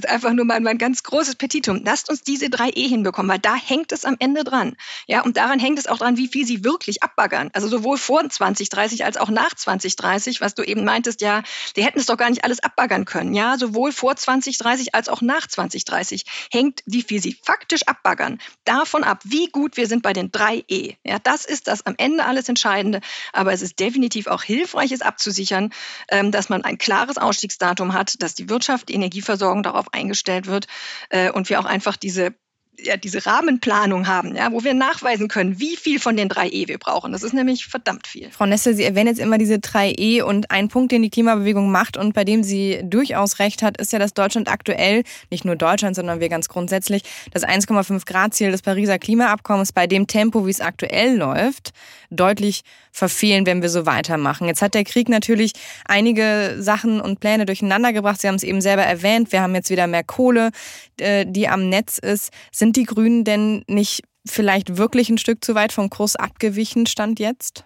einfach 0.08 0.32
nur 0.32 0.46
mal 0.46 0.62
mein 0.62 0.78
ganz 0.78 1.04
großes 1.04 1.36
Petitum. 1.36 1.82
Lasst 1.84 2.10
uns 2.10 2.22
diese 2.22 2.50
drei 2.50 2.70
E 2.70 2.88
hinbekommen, 2.88 3.30
weil 3.30 3.40
da 3.40 3.54
hängt 3.54 3.92
es 3.92 4.06
am 4.06 4.16
Ende 4.18 4.46
dran. 4.46 4.78
Ja, 5.08 5.22
und 5.24 5.36
daran 5.36 5.60
hängt 5.60 5.78
es 5.78 5.88
auch 5.88 5.98
dran, 5.98 6.16
wie 6.16 6.30
viel 6.30 6.46
sie 6.46 6.64
wirklich 6.64 7.04
abbaggern. 7.04 7.50
Also 7.54 7.68
sowohl 7.68 7.98
vor 7.98 8.28
2030 8.28 9.04
als 9.04 9.18
auch 9.18 9.30
nach 9.30 9.54
2030, 9.54 10.40
was 10.40 10.56
du 10.56 10.64
eben 10.64 10.86
meintest, 10.86 11.20
ja, 11.20 11.44
die 11.76 11.84
hätten 11.84 12.00
es 12.00 12.06
doch 12.06 12.16
gar 12.16 12.30
nicht 12.30 12.46
alles 12.46 12.62
abbaggern 12.62 13.04
können. 13.04 13.34
Ja, 13.34 13.58
sowohl 13.58 13.92
vor 13.92 14.16
2030 14.16 14.96
als 14.96 15.10
auch 15.10 15.22
nach 15.22 15.48
2030 15.48 16.24
hängt, 16.50 16.82
wie 16.86 17.02
viel 17.02 17.22
sie 17.22 17.38
faktisch 17.44 17.84
abbaggern, 17.88 18.40
davon 18.64 19.04
ab, 19.04 19.20
wie 19.26 19.48
gut 19.48 19.76
wir 19.76 19.88
sind 19.88 20.02
bei 20.02 20.14
den 20.14 20.32
drei 20.32 20.64
E. 20.70 20.94
Ja, 21.04 21.20
das 21.20 21.44
ist 21.44 21.68
das 21.68 21.86
am 21.86 21.96
Ende 21.98 22.24
alles 22.24 22.48
Entscheidende. 22.48 23.02
Aber 23.34 23.52
es 23.52 23.62
ist 23.62 23.80
definitiv 23.80 24.28
auch 24.28 24.44
hilfreich, 24.44 24.94
es 24.94 25.02
abzusichern, 25.02 25.74
ähm, 26.08 26.32
dass 26.32 26.48
man 26.48 26.64
ein 26.64 26.78
klares 26.78 27.18
Ausstiegsdatum 27.18 27.94
hat, 27.94 28.22
dass 28.22 28.34
die 28.34 28.48
Wirtschaft 28.50 28.93
Energieversorgung 28.94 29.64
darauf 29.64 29.94
eingestellt 29.94 30.48
wird 30.48 30.68
äh, 31.10 31.32
und 31.32 31.50
wir 31.50 31.60
auch 31.60 31.66
einfach 31.66 31.98
diese 31.98 32.34
ja, 32.80 32.98
diese 32.98 33.26
Rahmenplanung 33.26 34.08
haben, 34.08 34.36
ja, 34.36 34.52
wo 34.52 34.64
wir 34.64 34.74
nachweisen 34.74 35.28
können, 35.28 35.60
wie 35.60 35.76
viel 35.78 36.00
von 36.00 36.18
den 36.18 36.30
drei 36.30 36.48
E 36.50 36.68
wir 36.68 36.78
brauchen. 36.78 37.12
Das 37.12 37.24
ist 37.24 37.34
nämlich 37.34 37.68
verdammt 37.68 38.08
viel. 38.08 38.30
Frau 38.32 38.46
Nessel, 38.46 38.76
Sie 38.76 38.84
erwähnen 38.84 39.08
jetzt 39.08 39.20
immer 39.20 39.38
diese 39.38 39.60
drei 39.60 39.94
E 39.98 40.22
und 40.22 40.50
ein 40.52 40.70
Punkt, 40.70 40.92
den 40.92 41.04
die 41.04 41.10
Klimabewegung 41.10 41.72
macht 41.72 41.98
und 41.98 42.14
bei 42.14 42.24
dem 42.24 42.44
sie 42.44 42.82
durchaus 42.84 43.40
recht 43.40 43.62
hat, 43.62 43.78
ist 43.78 43.94
ja, 43.94 44.00
dass 44.00 44.14
Deutschland 44.14 44.50
aktuell, 44.50 45.04
nicht 45.30 45.46
nur 45.46 45.56
Deutschland, 45.56 45.96
sondern 45.96 46.20
wir 46.20 46.30
ganz 46.30 46.50
grundsätzlich, 46.50 47.04
das 47.32 47.44
1,5 47.44 48.06
Grad 48.06 48.34
Ziel 48.34 48.52
des 48.52 48.62
Pariser 48.62 48.98
Klimaabkommens 48.98 49.72
bei 49.72 49.88
dem 49.88 50.08
Tempo, 50.08 50.46
wie 50.46 50.52
es 50.52 50.62
aktuell 50.62 51.16
läuft, 51.16 51.74
deutlich 52.10 52.64
verfehlen, 52.92 53.46
wenn 53.46 53.62
wir 53.62 53.70
so 53.70 53.86
weitermachen. 53.86 54.48
Jetzt 54.48 54.62
hat 54.62 54.76
der 54.76 54.84
Krieg 54.84 55.10
natürlich 55.10 55.54
einige 55.86 56.56
Sachen 56.60 57.02
und 57.02 57.20
Pläne 57.20 57.46
durcheinander 57.46 57.92
gebracht. 57.92 58.22
Sie 58.22 58.28
haben 58.28 58.36
es 58.36 58.44
eben 58.44 58.62
selber 58.62 58.84
erwähnt. 58.84 59.32
Wir 59.32 59.42
haben 59.42 59.56
jetzt 59.56 59.72
wieder 59.72 59.88
mehr 59.88 60.04
Kohle, 60.04 60.52
äh, 61.00 61.26
die 61.28 61.48
am 61.48 61.70
Netz 61.70 61.98
ist. 61.98 62.32
Sind 62.64 62.78
die 62.78 62.86
Grünen 62.86 63.26
denn 63.26 63.66
nicht 63.68 64.04
vielleicht 64.26 64.78
wirklich 64.78 65.10
ein 65.10 65.18
Stück 65.18 65.44
zu 65.44 65.54
weit 65.54 65.74
vom 65.74 65.90
Kurs 65.90 66.16
abgewichen, 66.16 66.86
stand 66.86 67.20
jetzt? 67.20 67.66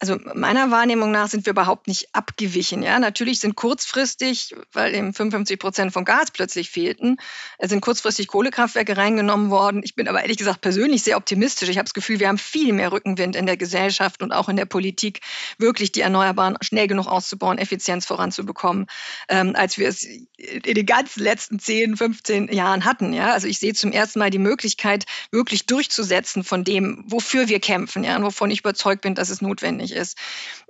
Also 0.00 0.16
meiner 0.34 0.70
Wahrnehmung 0.70 1.10
nach 1.10 1.28
sind 1.28 1.44
wir 1.44 1.50
überhaupt 1.50 1.86
nicht 1.86 2.08
abgewichen. 2.14 2.82
Ja, 2.82 2.98
natürlich 2.98 3.38
sind 3.38 3.54
kurzfristig, 3.54 4.54
weil 4.72 4.94
eben 4.94 5.12
55 5.12 5.58
Prozent 5.58 5.92
vom 5.92 6.06
Gas 6.06 6.30
plötzlich 6.30 6.70
fehlten, 6.70 7.18
sind 7.60 7.82
kurzfristig 7.82 8.26
Kohlekraftwerke 8.26 8.96
reingenommen 8.96 9.50
worden. 9.50 9.82
Ich 9.84 9.94
bin 9.94 10.08
aber 10.08 10.22
ehrlich 10.22 10.38
gesagt 10.38 10.62
persönlich 10.62 11.02
sehr 11.02 11.18
optimistisch. 11.18 11.68
Ich 11.68 11.76
habe 11.76 11.84
das 11.84 11.92
Gefühl, 11.92 12.18
wir 12.18 12.28
haben 12.28 12.38
viel 12.38 12.72
mehr 12.72 12.92
Rückenwind 12.92 13.36
in 13.36 13.44
der 13.44 13.58
Gesellschaft 13.58 14.22
und 14.22 14.32
auch 14.32 14.48
in 14.48 14.56
der 14.56 14.64
Politik, 14.64 15.20
wirklich 15.58 15.92
die 15.92 16.00
Erneuerbaren 16.00 16.56
schnell 16.62 16.86
genug 16.86 17.06
auszubauen, 17.06 17.58
Effizienz 17.58 18.06
voranzubekommen, 18.06 18.86
ähm, 19.28 19.52
als 19.54 19.76
wir 19.76 19.88
es 19.88 20.02
in 20.02 20.74
den 20.74 20.86
ganzen 20.86 21.22
letzten 21.22 21.58
10, 21.58 21.98
15 21.98 22.50
Jahren 22.50 22.86
hatten. 22.86 23.12
Ja, 23.12 23.32
also 23.32 23.46
ich 23.46 23.58
sehe 23.58 23.74
zum 23.74 23.92
ersten 23.92 24.18
Mal 24.18 24.30
die 24.30 24.38
Möglichkeit, 24.38 25.04
wirklich 25.30 25.66
durchzusetzen 25.66 26.42
von 26.42 26.64
dem, 26.64 27.04
wofür 27.06 27.48
wir 27.48 27.60
kämpfen, 27.60 28.02
ja, 28.02 28.16
und 28.16 28.22
wovon 28.22 28.50
ich 28.50 28.60
überzeugt 28.60 29.02
bin, 29.02 29.14
dass 29.14 29.28
es 29.28 29.42
notwendig 29.42 29.89
notwendig 29.90 29.92
ist. 29.92 30.18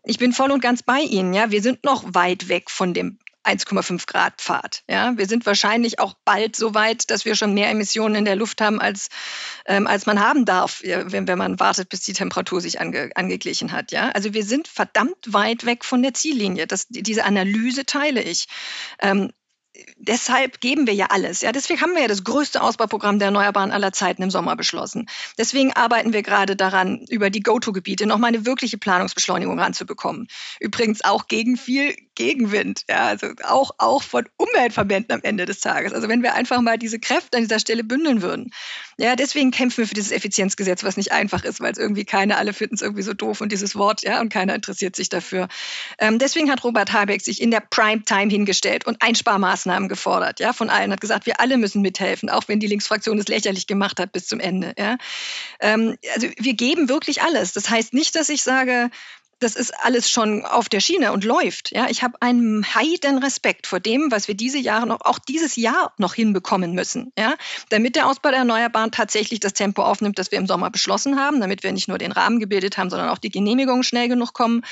Ich 0.04 0.18
bin 0.18 0.32
voll 0.32 0.50
und 0.50 0.62
ganz 0.62 0.82
bei 0.82 1.00
Ihnen. 1.00 1.34
Ja, 1.34 1.50
wir 1.50 1.62
sind 1.62 1.84
noch 1.84 2.04
weit 2.14 2.48
weg 2.48 2.70
von 2.70 2.94
dem 2.94 3.18
1,5 3.44 4.06
Grad 4.06 4.34
Pfad. 4.38 4.82
Ja, 4.88 5.16
wir 5.16 5.26
sind 5.26 5.46
wahrscheinlich 5.46 5.98
auch 5.98 6.14
bald 6.24 6.56
so 6.56 6.74
weit, 6.74 7.10
dass 7.10 7.24
wir 7.24 7.34
schon 7.34 7.54
mehr 7.54 7.70
Emissionen 7.70 8.14
in 8.14 8.24
der 8.26 8.36
Luft 8.36 8.60
haben, 8.60 8.80
als, 8.80 9.08
ähm, 9.66 9.86
als 9.86 10.04
man 10.04 10.20
haben 10.20 10.44
darf, 10.44 10.82
wenn, 10.82 11.26
wenn 11.26 11.38
man 11.38 11.58
wartet, 11.58 11.88
bis 11.88 12.00
die 12.00 12.12
Temperatur 12.12 12.60
sich 12.60 12.80
ange, 12.80 13.10
angeglichen 13.14 13.72
hat. 13.72 13.92
Ja, 13.92 14.10
also 14.10 14.34
wir 14.34 14.44
sind 14.44 14.68
verdammt 14.68 15.32
weit 15.32 15.64
weg 15.64 15.86
von 15.86 16.02
der 16.02 16.12
Ziellinie. 16.12 16.66
Das, 16.66 16.86
diese 16.88 17.24
Analyse 17.24 17.86
teile 17.86 18.22
ich. 18.22 18.46
Ähm, 19.00 19.30
deshalb 19.96 20.60
geben 20.60 20.86
wir 20.86 20.94
ja 20.94 21.06
alles. 21.06 21.40
Ja, 21.40 21.52
deswegen 21.52 21.80
haben 21.80 21.94
wir 21.94 22.02
ja 22.02 22.08
das 22.08 22.24
größte 22.24 22.62
Ausbauprogramm 22.62 23.18
der 23.18 23.26
Erneuerbaren 23.26 23.70
aller 23.70 23.92
Zeiten 23.92 24.22
im 24.22 24.30
Sommer 24.30 24.56
beschlossen. 24.56 25.08
Deswegen 25.38 25.72
arbeiten 25.72 26.12
wir 26.12 26.22
gerade 26.22 26.56
daran, 26.56 27.04
über 27.08 27.30
die 27.30 27.40
Go-To-Gebiete 27.40 28.06
nochmal 28.06 28.28
eine 28.28 28.46
wirkliche 28.46 28.78
Planungsbeschleunigung 28.78 29.58
ranzubekommen. 29.58 30.28
Übrigens 30.60 31.04
auch 31.04 31.26
gegen 31.26 31.56
viel 31.56 31.94
Gegenwind, 32.14 32.84
ja, 32.88 33.06
also 33.06 33.28
auch, 33.44 33.70
auch 33.78 34.02
von 34.02 34.28
Umweltverbänden 34.36 35.14
am 35.14 35.20
Ende 35.22 35.46
des 35.46 35.60
Tages. 35.60 35.94
Also 35.94 36.08
wenn 36.08 36.22
wir 36.22 36.34
einfach 36.34 36.60
mal 36.60 36.76
diese 36.76 36.98
Kräfte 36.98 37.38
an 37.38 37.44
dieser 37.44 37.58
Stelle 37.58 37.82
bündeln 37.82 38.20
würden. 38.20 38.50
Ja, 38.98 39.16
deswegen 39.16 39.50
kämpfen 39.50 39.78
wir 39.78 39.86
für 39.86 39.94
dieses 39.94 40.12
Effizienzgesetz, 40.12 40.84
was 40.84 40.98
nicht 40.98 41.12
einfach 41.12 41.44
ist, 41.44 41.60
weil 41.60 41.72
es 41.72 41.78
irgendwie 41.78 42.04
keine, 42.04 42.36
alle 42.36 42.52
finden 42.52 42.74
es 42.74 42.82
irgendwie 42.82 43.02
so 43.02 43.14
doof 43.14 43.40
und 43.40 43.50
dieses 43.52 43.74
Wort, 43.74 44.02
ja, 44.02 44.20
und 44.20 44.28
keiner 44.30 44.54
interessiert 44.54 44.96
sich 44.96 45.08
dafür. 45.08 45.48
Ähm, 45.98 46.18
deswegen 46.18 46.50
hat 46.50 46.62
Robert 46.62 46.92
Habeck 46.92 47.22
sich 47.22 47.40
in 47.40 47.50
der 47.50 47.60
Primetime 47.60 48.30
hingestellt 48.30 48.86
und 48.86 49.00
Einsparmaßnahmen 49.00 49.69
gefordert, 49.88 50.40
ja, 50.40 50.52
von 50.52 50.70
allen, 50.70 50.92
hat 50.92 51.00
gesagt, 51.00 51.26
wir 51.26 51.40
alle 51.40 51.56
müssen 51.56 51.82
mithelfen, 51.82 52.30
auch 52.30 52.44
wenn 52.46 52.60
die 52.60 52.66
Linksfraktion 52.66 53.18
es 53.18 53.28
lächerlich 53.28 53.66
gemacht 53.66 54.00
hat 54.00 54.12
bis 54.12 54.26
zum 54.26 54.40
Ende, 54.40 54.74
ja. 54.78 54.96
Ähm, 55.60 55.96
also 56.14 56.28
wir 56.36 56.54
geben 56.54 56.88
wirklich 56.88 57.22
alles. 57.22 57.52
Das 57.52 57.70
heißt 57.70 57.94
nicht, 57.94 58.14
dass 58.16 58.28
ich 58.28 58.42
sage, 58.42 58.90
das 59.40 59.56
ist 59.56 59.72
alles 59.82 60.10
schon 60.10 60.44
auf 60.44 60.68
der 60.68 60.80
Schiene 60.80 61.12
und 61.12 61.24
läuft. 61.24 61.70
Ja, 61.72 61.88
ich 61.88 62.02
habe 62.02 62.20
einen 62.20 62.62
heiden 62.74 63.18
Respekt 63.18 63.66
vor 63.66 63.80
dem, 63.80 64.10
was 64.10 64.28
wir 64.28 64.34
diese 64.34 64.58
Jahre 64.58 64.86
noch, 64.86 65.00
auch 65.00 65.18
dieses 65.18 65.56
Jahr 65.56 65.94
noch 65.96 66.14
hinbekommen 66.14 66.72
müssen. 66.72 67.10
Ja, 67.18 67.34
damit 67.70 67.96
der 67.96 68.06
Ausbau 68.06 68.28
der 68.28 68.40
Erneuerbaren 68.40 68.92
tatsächlich 68.92 69.40
das 69.40 69.54
Tempo 69.54 69.82
aufnimmt, 69.82 70.18
das 70.18 70.30
wir 70.30 70.38
im 70.38 70.46
Sommer 70.46 70.70
beschlossen 70.70 71.18
haben, 71.18 71.40
damit 71.40 71.62
wir 71.62 71.72
nicht 71.72 71.88
nur 71.88 71.96
den 71.96 72.12
Rahmen 72.12 72.38
gebildet 72.38 72.76
haben, 72.76 72.90
sondern 72.90 73.08
auch 73.08 73.18
die 73.18 73.30
Genehmigungen 73.30 73.82
schnell 73.82 74.08
genug 74.08 74.34
kommen, 74.34 74.62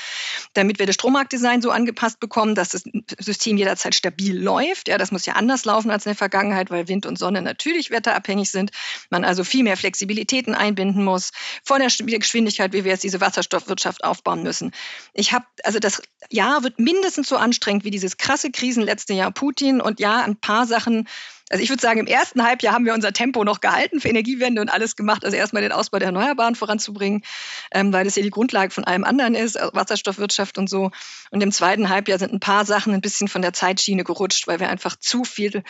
damit 0.53 0.77
wir 0.77 0.85
das 0.85 0.95
Strommarktdesign 0.95 1.61
so 1.63 1.71
angepasst 1.71 2.19
bekommen, 2.19 2.53
dass 2.53 2.69
das 2.69 2.83
System 3.19 3.57
jederzeit 3.57 3.95
stabil 3.95 4.39
läuft. 4.39 4.87
Ja, 4.87 4.99
das 4.99 5.11
muss 5.11 5.25
ja 5.25 5.33
anders 5.33 5.65
laufen 5.65 5.89
als 5.89 6.05
in 6.05 6.11
der 6.11 6.17
Vergangenheit, 6.17 6.69
weil 6.69 6.87
Wind 6.87 7.07
und 7.07 7.17
Sonne 7.17 7.41
natürlich 7.41 7.89
wetterabhängig 7.89 8.51
sind. 8.51 8.69
Man 9.09 9.25
also 9.25 9.43
viel 9.43 9.63
mehr 9.63 9.77
Flexibilitäten 9.77 10.53
einbinden 10.53 11.03
muss. 11.03 11.31
Vor 11.63 11.79
der 11.79 11.87
Geschwindigkeit, 11.87 12.71
wie 12.73 12.83
wir 12.83 12.91
jetzt 12.91 13.03
diese 13.03 13.19
Wasserstoffwirtschaft 13.19 14.03
aufbauen 14.03 14.43
müssen 14.43 14.58
müssen. 14.61 14.71
Ich 15.13 15.33
habe, 15.33 15.45
also 15.63 15.79
das 15.79 16.01
Jahr 16.29 16.63
wird 16.63 16.79
mindestens 16.79 17.29
so 17.29 17.37
anstrengend 17.37 17.83
wie 17.83 17.91
dieses 17.91 18.17
krasse 18.17 18.51
Krisen 18.51 18.83
letzte 18.83 19.13
Jahr 19.13 19.31
Putin 19.31 19.81
und 19.81 19.99
ja, 19.99 20.21
ein 20.23 20.35
paar 20.35 20.65
Sachen 20.65 21.07
Also 21.49 21.63
ich 21.63 21.69
würde 21.69 21.81
sagen, 21.81 21.99
im 21.99 22.07
ersten 22.07 22.43
Halbjahr 22.43 22.73
haben 22.73 22.85
wir 22.85 22.93
unser 22.93 23.11
Tempo 23.11 23.43
noch 23.43 23.59
gehalten 23.59 23.99
für 23.99 24.07
Energiewende 24.07 24.61
und 24.61 24.69
alles 24.69 24.95
gemacht. 24.95 25.25
Also 25.25 25.35
erstmal 25.35 25.63
den 25.63 25.71
Ausbau 25.71 25.97
der 25.97 26.07
Erneuerbaren 26.07 26.55
voranzubringen, 26.55 27.23
ähm, 27.71 27.91
weil 27.91 28.05
das 28.05 28.15
ja 28.15 28.23
die 28.23 28.29
Grundlage 28.29 28.71
von 28.71 28.83
allem 28.83 29.03
anderen 29.03 29.35
ist, 29.35 29.57
also 29.57 29.73
Wasserstoffwirtschaft 29.73 30.57
und 30.57 30.69
so. 30.69 30.91
Und 31.31 31.41
im 31.41 31.51
zweiten 31.51 31.89
Halbjahr 31.89 32.19
sind 32.19 32.33
ein 32.33 32.39
paar 32.39 32.65
Sachen 32.65 32.93
ein 32.93 33.01
bisschen 33.01 33.27
von 33.27 33.41
der 33.41 33.53
Zeitschiene 33.53 34.03
gerutscht, 34.03 34.47
weil 34.47 34.59
wir 34.59 34.69
einfach 34.69 34.95
zu 34.95 35.23
viel, 35.23 35.63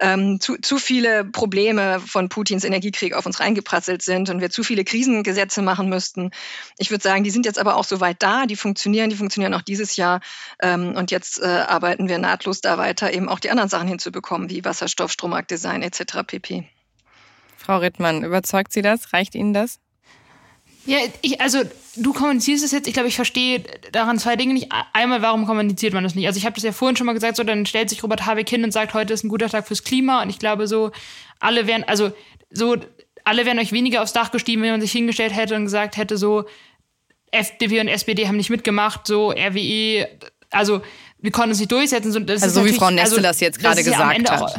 ähm, 0.00 0.40
zu, 0.40 0.56
zu 0.58 0.78
viele 0.78 1.24
Probleme 1.24 2.00
von 2.00 2.28
Putins 2.28 2.64
Energiekrieg 2.64 3.14
auf 3.14 3.24
uns 3.24 3.40
reingeprasselt 3.40 4.02
sind 4.02 4.28
und 4.28 4.40
wir 4.40 4.50
zu 4.50 4.62
viele 4.62 4.84
Krisengesetze 4.84 5.62
machen 5.62 5.88
müssten. 5.88 6.30
Ich 6.78 6.90
würde 6.90 7.02
sagen, 7.02 7.24
die 7.24 7.30
sind 7.30 7.46
jetzt 7.46 7.58
aber 7.58 7.76
auch 7.76 7.84
soweit 7.84 8.22
da, 8.22 8.46
die 8.46 8.56
funktionieren, 8.56 9.08
die 9.08 9.16
funktionieren 9.16 9.54
auch 9.54 9.62
dieses 9.62 9.96
Jahr. 9.96 10.20
Ähm, 10.60 10.94
und 10.96 11.10
jetzt 11.10 11.40
äh, 11.40 11.46
arbeiten 11.46 12.08
wir 12.08 12.18
nahtlos 12.18 12.60
da 12.60 12.76
weiter, 12.76 13.12
eben 13.12 13.28
auch 13.28 13.40
die 13.40 13.50
anderen 13.50 13.70
Sachen 13.70 13.88
hinzubekommen, 13.88 14.50
wie 14.50 14.64
Wasserstoff, 14.64 15.13
Strommarktdesign 15.14 15.82
etc. 15.82 16.18
pp. 16.26 16.64
Frau 17.56 17.78
Rittmann, 17.78 18.24
überzeugt 18.24 18.72
Sie 18.72 18.82
das? 18.82 19.12
Reicht 19.12 19.34
Ihnen 19.34 19.54
das? 19.54 19.80
Ja, 20.86 20.98
ich, 21.22 21.40
also 21.40 21.62
du 21.96 22.12
kommunizierst 22.12 22.62
es 22.62 22.72
jetzt, 22.72 22.86
ich 22.86 22.92
glaube, 22.92 23.08
ich 23.08 23.16
verstehe 23.16 23.62
daran 23.92 24.18
zwei 24.18 24.36
Dinge 24.36 24.52
nicht. 24.52 24.70
Einmal, 24.92 25.22
warum 25.22 25.46
kommuniziert 25.46 25.94
man 25.94 26.04
das 26.04 26.14
nicht? 26.14 26.26
Also 26.26 26.36
ich 26.36 26.44
habe 26.44 26.54
das 26.54 26.62
ja 26.62 26.72
vorhin 26.72 26.96
schon 26.96 27.06
mal 27.06 27.14
gesagt, 27.14 27.36
so 27.36 27.42
dann 27.42 27.64
stellt 27.64 27.88
sich 27.88 28.02
Robert 28.02 28.26
Habeck 28.26 28.50
hin 28.50 28.64
und 28.64 28.72
sagt, 28.72 28.92
heute 28.92 29.14
ist 29.14 29.24
ein 29.24 29.30
guter 29.30 29.48
Tag 29.48 29.66
fürs 29.66 29.82
Klima 29.82 30.22
und 30.22 30.28
ich 30.28 30.38
glaube 30.38 30.66
so, 30.66 30.92
alle 31.40 31.66
wären, 31.66 31.84
also 31.84 32.12
so, 32.50 32.76
alle 33.24 33.46
wären 33.46 33.58
euch 33.58 33.72
weniger 33.72 34.02
aufs 34.02 34.12
Dach 34.12 34.30
gestiegen, 34.30 34.60
wenn 34.60 34.72
man 34.72 34.80
sich 34.82 34.92
hingestellt 34.92 35.34
hätte 35.34 35.56
und 35.56 35.64
gesagt 35.64 35.96
hätte, 35.96 36.18
so, 36.18 36.44
FDP 37.30 37.80
und 37.80 37.88
SPD 37.88 38.28
haben 38.28 38.36
nicht 38.36 38.50
mitgemacht, 38.50 39.06
so 39.06 39.30
RWE, 39.30 40.06
also 40.50 40.82
wir 41.18 41.30
konnten 41.30 41.52
es 41.52 41.58
nicht 41.58 41.72
durchsetzen. 41.72 42.12
So, 42.12 42.20
also 42.20 42.48
so 42.48 42.64
wie 42.66 42.74
Frau 42.74 42.90
Neste 42.90 43.16
also, 43.16 43.22
das 43.22 43.40
jetzt 43.40 43.58
gerade 43.58 43.82
gesagt 43.82 44.30
hat. 44.30 44.42
Auch, 44.42 44.58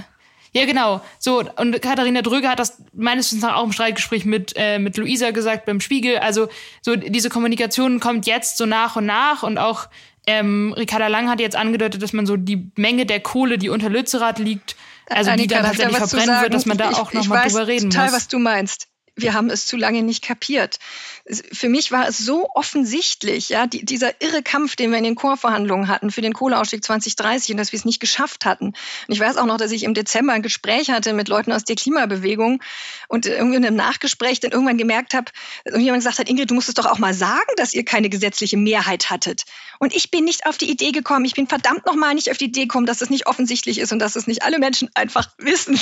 ja, 0.56 0.66
genau. 0.66 1.02
So, 1.20 1.44
und 1.58 1.82
Katharina 1.82 2.22
Dröge 2.22 2.48
hat 2.48 2.60
das 2.60 2.82
meines 2.94 3.28
Wissens 3.28 3.44
auch 3.44 3.66
im 3.66 3.74
Streitgespräch 3.74 4.24
mit, 4.24 4.54
äh, 4.56 4.80
mit 4.80 4.96
Luisa 4.96 5.32
gesagt 5.32 5.66
beim 5.66 5.82
Spiegel. 5.82 6.20
Also, 6.20 6.48
so 6.82 6.96
diese 6.96 7.28
Kommunikation 7.28 8.00
kommt 8.00 8.26
jetzt 8.26 8.56
so 8.56 8.66
nach 8.66 8.96
und 8.96 9.06
nach 9.06 9.44
und 9.44 9.58
auch 9.58 9.90
ähm, 10.28 10.72
Ricarda 10.72 11.08
Lang 11.08 11.30
hat 11.30 11.42
jetzt 11.42 11.58
angedeutet, 11.58 12.02
dass 12.02 12.14
man 12.14 12.26
so 12.26 12.38
die 12.38 12.72
Menge 12.78 13.06
der 13.06 13.20
Kohle, 13.20 13.58
die 13.58 13.68
unter 13.68 13.90
Lützerath 13.90 14.40
liegt, 14.40 14.78
also 15.10 15.32
Annika, 15.32 15.44
die 15.44 15.48
dann 15.48 15.64
tatsächlich 15.66 15.98
verbrennen 15.98 16.42
wird, 16.42 16.54
dass 16.54 16.66
man 16.66 16.78
da 16.78 16.92
auch 16.92 17.12
nochmal 17.12 17.48
drüber 17.48 17.68
reden 17.68 17.90
total, 17.90 18.06
muss. 18.06 18.16
was 18.16 18.28
du 18.30 18.40
meinst 18.40 18.88
wir 19.16 19.34
haben 19.34 19.50
es 19.50 19.66
zu 19.66 19.78
lange 19.78 20.04
nicht 20.04 20.24
kapiert. 20.24 20.80
Für 21.28 21.70
mich 21.70 21.92
war 21.92 22.08
es 22.08 22.20
so 22.20 22.50
offensichtlich, 22.54 23.50
ja, 23.50 23.66
die, 23.66 23.84
dieser 23.84 24.22
irre 24.22 24.44
Kampf, 24.44 24.76
den 24.76 24.92
wir 24.92 25.00
in 25.00 25.04
den 25.04 25.16
Chorverhandlungen 25.16 25.88
hatten 25.88 26.12
für 26.12 26.22
den 26.22 26.34
Kohleausstieg 26.34 26.84
2030 26.84 27.52
und 27.52 27.58
dass 27.58 27.72
wir 27.72 27.80
es 27.80 27.86
nicht 27.86 28.00
geschafft 28.00 28.46
hatten. 28.46 28.68
Und 28.68 28.76
ich 29.08 29.20
weiß 29.20 29.38
auch 29.38 29.48
noch, 29.48 29.58
dass 29.58 29.72
ich 29.72 29.84
im 29.84 29.96
Dezember 29.96 30.34
ein 30.34 30.44
Gespräch 30.44 30.92
hatte 30.92 31.14
mit 31.14 31.28
Leuten 31.28 31.52
aus 31.52 31.64
der 31.64 31.76
Klimabewegung 31.76 32.62
und 33.08 33.26
irgendwie 33.26 33.58
in 33.58 33.66
einem 33.66 33.76
Nachgespräch 33.76 34.40
dann 34.40 34.52
irgendwann 34.52 34.78
gemerkt 34.78 35.16
habe, 35.16 35.32
und 35.74 35.80
jemand 35.80 36.04
gesagt 36.04 36.20
hat, 36.20 36.30
Ingrid, 36.30 36.52
du 36.52 36.54
musst 36.54 36.70
es 36.70 36.76
doch 36.76 36.86
auch 36.86 37.00
mal 37.00 37.16
sagen, 37.16 37.50
dass 37.58 37.74
ihr 37.74 37.84
keine 37.84 38.10
gesetzliche 38.10 38.58
Mehrheit 38.58 39.10
hattet. 39.10 39.46
Und 39.80 39.96
ich 39.96 40.12
bin 40.12 40.26
nicht 40.26 40.46
auf 40.46 40.60
die 40.60 40.70
Idee 40.70 40.92
gekommen, 40.92 41.26
ich 41.26 41.34
bin 41.34 41.48
verdammt 41.48 41.88
nochmal 41.88 42.14
nicht 42.14 42.30
auf 42.30 42.38
die 42.38 42.46
Idee 42.46 42.62
gekommen, 42.62 42.86
dass 42.86 43.02
es 43.02 43.10
nicht 43.10 43.26
offensichtlich 43.26 43.80
ist 43.80 43.92
und 43.92 43.98
dass 43.98 44.16
es 44.16 44.28
nicht 44.28 44.44
alle 44.44 44.60
Menschen 44.60 44.92
einfach 44.94 45.30
wissen. 45.40 45.80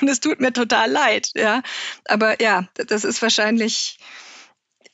Und 0.00 0.08
es 0.08 0.18
tut 0.18 0.40
mir 0.40 0.52
total 0.52 0.90
leid, 0.90 1.30
ja. 1.34 1.62
Aber 2.06 2.42
ja, 2.42 2.66
das 2.74 3.04
ist 3.04 3.22
wahrscheinlich 3.22 3.98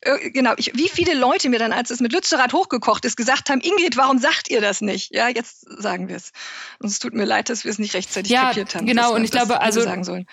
äh, 0.00 0.30
genau, 0.30 0.52
ich, 0.56 0.72
wie 0.74 0.88
viele 0.88 1.14
Leute 1.14 1.48
mir 1.48 1.58
dann, 1.58 1.72
als 1.72 1.90
es 1.90 2.00
mit 2.00 2.12
Lützerath 2.12 2.52
hochgekocht 2.52 3.04
ist, 3.04 3.16
gesagt 3.16 3.50
haben, 3.50 3.60
Ingrid, 3.60 3.96
warum 3.96 4.18
sagt 4.18 4.48
ihr 4.48 4.60
das 4.60 4.80
nicht? 4.80 5.14
Ja, 5.14 5.28
jetzt 5.28 5.66
sagen 5.80 6.08
wir 6.08 6.16
es. 6.16 6.32
Und 6.78 6.88
es 6.88 6.98
tut 6.98 7.14
mir 7.14 7.24
leid, 7.24 7.48
dass 7.48 7.64
wir 7.64 7.70
es 7.70 7.78
nicht 7.78 7.94
rechtzeitig 7.94 8.30
ja, 8.30 8.48
kapiert 8.48 8.74
haben. 8.74 8.86
Genau, 8.86 9.14
und 9.14 9.24
ich 9.24 9.30
glaube, 9.30 9.60
also, 9.60 9.80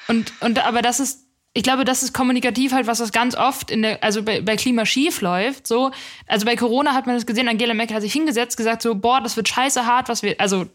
und, 0.07 0.33
und, 0.39 0.65
aber 0.65 0.81
das 0.81 0.99
ist 0.99 1.24
ich 1.57 1.63
glaube, 1.63 1.85
das 1.85 2.03
ist 2.03 2.13
kommunikativ 2.13 2.73
halt, 2.73 2.85
was 2.85 2.97
das 2.97 3.13
ganz 3.13 3.33
oft 3.33 3.71
in 3.71 3.81
der, 3.81 4.03
also 4.03 4.23
bei, 4.23 4.41
bei 4.41 4.57
Klima 4.57 4.85
schief 4.85 5.21
läuft. 5.21 5.65
So, 5.65 5.91
also 6.27 6.45
bei 6.45 6.57
Corona 6.57 6.93
hat 6.93 7.07
man 7.07 7.15
das 7.15 7.25
gesehen, 7.25 7.47
Angela 7.47 7.73
Merkel 7.73 7.95
hat 7.95 8.03
sich 8.03 8.11
hingesetzt, 8.11 8.57
gesagt 8.57 8.81
so, 8.81 8.93
boah, 8.93 9.21
das 9.21 9.37
wird 9.37 9.47
scheiße 9.47 9.85
hart, 9.85 10.09
was 10.09 10.21
wir, 10.21 10.35
also 10.37 10.65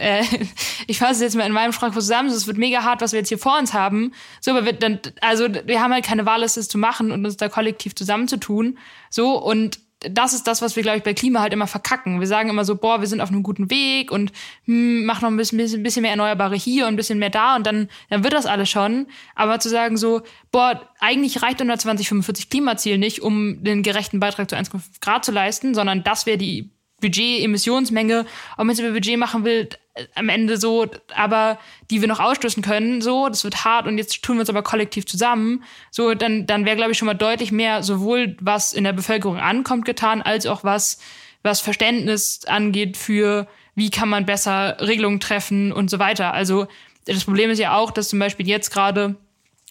äh, 0.00 0.24
ich 0.88 0.98
fasse 0.98 1.12
es 1.12 1.20
jetzt 1.20 1.36
mal 1.36 1.46
in 1.46 1.52
meinem 1.52 1.72
Sprachkurs 1.72 2.06
zusammen, 2.06 2.28
es 2.28 2.48
wird 2.48 2.58
mega 2.58 2.82
hart, 2.82 3.02
was 3.02 3.12
wir 3.12 3.20
jetzt 3.20 3.28
hier 3.28 3.38
vor 3.38 3.56
uns 3.56 3.72
haben. 3.72 4.12
So, 4.40 4.50
aber 4.50 4.64
wir 4.64 4.72
dann, 4.72 4.98
also 5.20 5.46
wir 5.64 5.80
haben 5.80 5.92
halt 5.92 6.04
keine 6.04 6.26
Wahl, 6.26 6.42
es 6.42 6.56
zu 6.68 6.76
machen 6.76 7.12
und 7.12 7.24
uns 7.24 7.36
da 7.36 7.48
kollektiv 7.48 7.94
zusammenzutun. 7.94 8.78
So, 9.10 9.40
und 9.40 9.78
das 10.00 10.34
ist 10.34 10.46
das, 10.46 10.60
was 10.60 10.76
wir, 10.76 10.82
glaube 10.82 10.98
ich, 10.98 11.04
bei 11.04 11.14
Klima 11.14 11.40
halt 11.40 11.52
immer 11.52 11.66
verkacken. 11.66 12.20
Wir 12.20 12.26
sagen 12.26 12.50
immer 12.50 12.64
so, 12.64 12.76
boah, 12.76 13.00
wir 13.00 13.06
sind 13.06 13.20
auf 13.20 13.30
einem 13.30 13.42
guten 13.42 13.70
Weg 13.70 14.10
und 14.10 14.30
hm, 14.64 15.04
mach 15.06 15.22
noch 15.22 15.30
ein 15.30 15.36
bisschen, 15.36 15.58
bisschen, 15.58 15.82
bisschen 15.82 16.02
mehr 16.02 16.10
Erneuerbare 16.10 16.54
hier 16.54 16.84
und 16.86 16.94
ein 16.94 16.96
bisschen 16.96 17.18
mehr 17.18 17.30
da 17.30 17.56
und 17.56 17.66
dann, 17.66 17.88
dann 18.10 18.22
wird 18.22 18.34
das 18.34 18.46
alles 18.46 18.68
schon. 18.68 19.06
Aber 19.34 19.58
zu 19.58 19.68
sagen 19.68 19.96
so, 19.96 20.22
boah, 20.52 20.88
eigentlich 21.00 21.42
reicht 21.42 21.60
unser 21.60 21.78
2045 21.78 22.50
Klimaziel 22.50 22.98
nicht, 22.98 23.22
um 23.22 23.64
den 23.64 23.82
gerechten 23.82 24.20
Beitrag 24.20 24.50
zu 24.50 24.56
1,5 24.56 25.00
Grad 25.00 25.24
zu 25.24 25.32
leisten, 25.32 25.74
sondern 25.74 26.04
das 26.04 26.26
wäre 26.26 26.38
die 26.38 26.70
Budget, 27.00 27.42
Emissionsmenge, 27.44 28.26
ob 28.56 28.64
man 28.64 28.70
es 28.70 28.78
über 28.78 28.92
Budget 28.92 29.18
machen 29.18 29.44
will, 29.44 29.68
am 30.14 30.28
Ende 30.28 30.56
so, 30.56 30.86
aber 31.14 31.58
die 31.90 32.00
wir 32.00 32.08
noch 32.08 32.20
ausstoßen 32.20 32.62
können, 32.62 33.00
so, 33.00 33.28
das 33.28 33.44
wird 33.44 33.64
hart 33.64 33.86
und 33.86 33.98
jetzt 33.98 34.22
tun 34.22 34.36
wir 34.36 34.40
uns 34.40 34.50
aber 34.50 34.62
kollektiv 34.62 35.06
zusammen, 35.06 35.64
so, 35.90 36.14
dann, 36.14 36.46
dann 36.46 36.64
wäre, 36.64 36.76
glaube 36.76 36.92
ich, 36.92 36.98
schon 36.98 37.06
mal 37.06 37.14
deutlich 37.14 37.52
mehr 37.52 37.82
sowohl 37.82 38.36
was 38.40 38.72
in 38.72 38.84
der 38.84 38.92
Bevölkerung 38.92 39.38
ankommt 39.38 39.84
getan, 39.84 40.22
als 40.22 40.46
auch 40.46 40.64
was, 40.64 40.98
was 41.42 41.60
Verständnis 41.60 42.44
angeht 42.46 42.96
für, 42.96 43.46
wie 43.74 43.90
kann 43.90 44.08
man 44.08 44.26
besser 44.26 44.78
Regelungen 44.80 45.20
treffen 45.20 45.72
und 45.72 45.90
so 45.90 45.98
weiter. 45.98 46.32
Also, 46.32 46.66
das 47.04 47.24
Problem 47.24 47.50
ist 47.50 47.58
ja 47.58 47.76
auch, 47.76 47.90
dass 47.90 48.08
zum 48.08 48.18
Beispiel 48.18 48.48
jetzt 48.48 48.70
gerade 48.70 49.16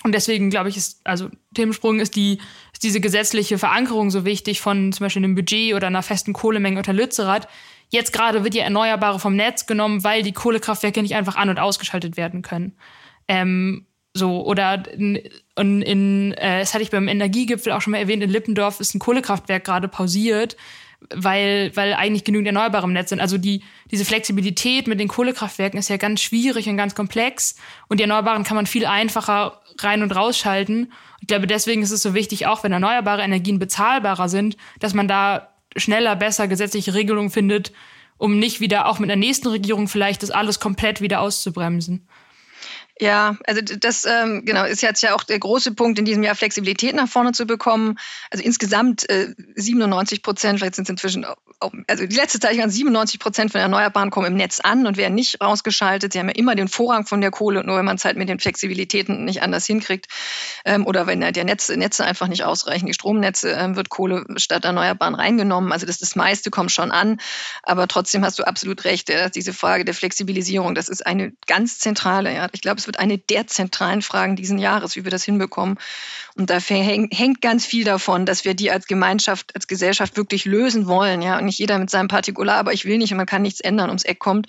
und 0.06 0.14
deswegen 0.14 0.52
glaube 0.52 0.70
ich, 0.70 0.78
ist, 0.78 1.02
also 1.04 1.30
Themensprung 1.56 2.00
ist 2.00 2.16
die, 2.16 2.40
ist 2.76 2.84
diese 2.84 3.00
gesetzliche 3.00 3.58
Verankerung 3.58 4.12
so 4.12 4.26
wichtig 4.26 4.60
von 4.60 4.92
zum 4.92 5.06
Beispiel 5.06 5.24
einem 5.24 5.34
Budget 5.34 5.74
oder 5.74 5.88
einer 5.88 6.04
festen 6.04 6.34
Kohlemenge 6.34 6.78
unter 6.78 6.92
Lützerath. 6.92 7.48
Jetzt 7.90 8.12
gerade 8.12 8.44
wird 8.44 8.54
ja 8.54 8.66
Erneuerbare 8.66 9.18
vom 9.18 9.38
Netz 9.38 9.66
genommen, 9.66 10.04
weil 10.04 10.24
die 10.24 10.34
Kohlekraftwerke 10.34 11.02
nicht 11.02 11.16
einfach 11.16 11.38
an- 11.38 11.50
und 11.50 11.58
ausgeschaltet 11.58 12.18
werden 12.18 12.42
können. 12.42 12.76
Ähm, 13.30 13.86
so, 14.14 14.46
oder 14.46 14.84
in, 14.92 15.22
in 15.56 16.34
äh, 16.34 16.60
das 16.60 16.74
hatte 16.74 16.84
ich 16.84 16.92
beim 16.92 17.08
Energiegipfel 17.08 17.72
auch 17.72 17.82
schon 17.82 17.92
mal 17.92 18.00
erwähnt, 18.00 18.24
in 18.24 18.30
Lippendorf 18.30 18.82
ist 18.82 18.94
ein 18.94 19.00
Kohlekraftwerk 19.00 19.64
gerade 19.64 19.88
pausiert, 19.88 20.58
weil, 21.14 21.72
weil 21.76 21.94
eigentlich 21.94 22.24
genügend 22.24 22.48
Erneuerbare 22.48 22.86
im 22.86 22.94
Netz 22.94 23.10
sind. 23.10 23.20
Also 23.20 23.38
die, 23.38 23.64
diese 23.92 24.06
Flexibilität 24.06 24.88
mit 24.88 25.00
den 25.00 25.08
Kohlekraftwerken 25.08 25.80
ist 25.80 25.90
ja 25.90 25.98
ganz 25.98 26.22
schwierig 26.22 26.68
und 26.68 26.78
ganz 26.78 26.96
komplex. 26.96 27.56
Und 27.88 28.00
die 28.00 28.04
Erneuerbaren 28.04 28.44
kann 28.44 28.56
man 28.56 28.66
viel 28.66 28.86
einfacher 28.86 29.62
rein- 29.80 30.04
und 30.04 30.16
rausschalten. 30.16 30.92
Ich 31.22 31.28
glaube, 31.28 31.48
deswegen 31.48 31.82
ist 31.82 31.92
es 31.92 32.02
so 32.02 32.14
wichtig, 32.14 32.48
auch 32.48 32.64
wenn 32.64 32.72
erneuerbare 32.72 33.22
Energien 33.22 33.60
bezahlbarer 33.60 34.30
sind, 34.30 34.58
dass 34.80 34.94
man 34.94 35.08
da 35.08 35.50
schneller, 35.76 36.16
besser 36.16 36.48
gesetzliche 36.48 36.94
Regelungen 36.94 37.30
findet, 37.30 37.72
um 38.18 38.40
nicht 38.40 38.62
wieder 38.62 38.88
auch 38.88 39.00
mit 39.00 39.10
der 39.10 39.18
nächsten 39.18 39.48
Regierung 39.48 39.88
vielleicht 39.88 40.24
das 40.24 40.32
alles 40.32 40.60
komplett 40.60 41.02
wieder 41.02 41.22
auszubremsen. 41.22 42.08
Ja, 43.02 43.36
also 43.46 43.62
das 43.62 44.06
ähm, 44.06 44.44
genau 44.46 44.64
ist 44.64 44.82
jetzt 44.82 45.04
ja 45.04 45.16
auch 45.16 45.24
der 45.24 45.38
große 45.38 45.74
Punkt 45.74 46.00
in 46.00 46.06
diesem 46.06 46.24
Jahr 46.24 46.34
Flexibilität 46.34 46.96
nach 46.96 47.10
vorne 47.10 47.34
zu 47.34 47.46
bekommen. 47.46 48.00
Also 48.32 48.42
insgesamt 48.42 49.10
äh, 49.10 49.34
97 49.56 50.24
Prozent, 50.24 50.60
vielleicht 50.60 50.76
sind 50.76 50.86
es 50.86 50.90
inzwischen 50.92 51.26
auch, 51.26 51.74
also 51.88 52.06
die 52.06 52.16
letzte 52.16 52.40
Zeit 52.40 52.58
waren 52.58 52.70
97 52.70 53.20
Prozent 53.20 53.52
von 53.52 53.60
Erneuerbaren 53.60 54.12
kommen 54.12 54.28
im 54.28 54.36
Netz 54.36 54.62
an 54.62 54.88
und 54.88 54.96
werden 54.96 55.14
nicht 55.14 55.42
rausgeschaltet. 55.42 56.14
Sie 56.14 56.20
haben 56.20 56.30
ja 56.30 56.36
immer 56.36 56.56
den 56.56 56.70
Vorrang 56.70 57.06
von 57.06 57.20
der 57.20 57.32
Kohle, 57.32 57.66
nur 57.66 57.78
wenn 57.78 57.84
man 57.84 57.98
es 57.98 58.06
halt 58.06 58.16
mit 58.16 58.30
den 58.30 58.40
Flexibilitäten 58.40 59.26
nicht 59.26 59.42
anders 59.42 59.66
hinkriegt 59.66 60.08
ähm, 60.64 60.88
oder 60.88 61.06
wenn 61.06 61.20
der 61.20 61.44
Netz, 61.44 61.68
Netze 61.68 62.06
einfach 62.06 62.30
nicht 62.30 62.46
ausreichen, 62.46 62.86
die 62.86 62.94
Stromnetze, 62.94 63.52
ähm, 63.52 63.76
wird 63.76 63.90
Kohle 63.90 64.24
statt 64.38 64.64
Erneuerbaren 64.64 65.16
reingenommen. 65.16 65.74
Also 65.74 65.86
das, 65.86 65.98
das 65.98 66.16
meiste 66.16 66.50
kommt 66.50 66.72
schon 66.72 66.92
an, 66.92 67.20
aber 67.62 67.90
trotzdem 67.90 68.24
hast 68.24 68.40
du 68.40 68.44
absolut 68.44 68.86
recht. 68.86 69.10
Ja, 69.10 69.28
diese 69.28 69.52
Frage 69.52 69.84
der 69.84 69.94
Flexibilisierung, 69.94 70.76
das 70.76 70.88
ist 70.88 71.06
eine 71.06 71.34
ganz 71.46 71.80
zentrale. 71.80 72.34
Ja. 72.34 72.48
Ich 72.54 72.62
glaube, 72.62 72.85
es 72.86 72.88
wird 72.88 73.00
eine 73.00 73.18
der 73.18 73.48
zentralen 73.48 74.04
Fragen 74.04 74.36
diesen 74.36 74.60
Jahres, 74.60 74.96
wie 74.96 75.04
wir 75.04 75.12
das 75.12 75.24
hinbekommen. 75.24 75.80
Und 76.36 76.52
da 76.52 76.60
hängt 76.60 77.42
ganz 77.42 77.66
viel 77.66 77.84
davon, 77.84 78.28
dass 78.28 78.46
wir 78.46 78.54
die 78.54 78.70
als 78.70 78.86
Gemeinschaft, 78.86 79.56
als 79.56 79.66
Gesellschaft 79.66 80.18
wirklich 80.18 80.46
lösen 80.46 80.86
wollen. 80.86 81.24
Ja, 81.24 81.40
und 81.40 81.46
nicht 81.46 81.58
jeder 81.58 81.80
mit 81.80 81.90
seinem 81.90 82.08
Partikular, 82.08 82.58
aber 82.58 82.74
ich 82.74 82.86
will 82.86 83.00
nicht 83.00 83.12
und 83.12 83.18
man 83.18 83.26
kann 83.26 83.42
nichts 83.42 83.60
ändern, 83.60 83.90
ums 83.90 84.04
Eck 84.04 84.20
kommt. 84.20 84.48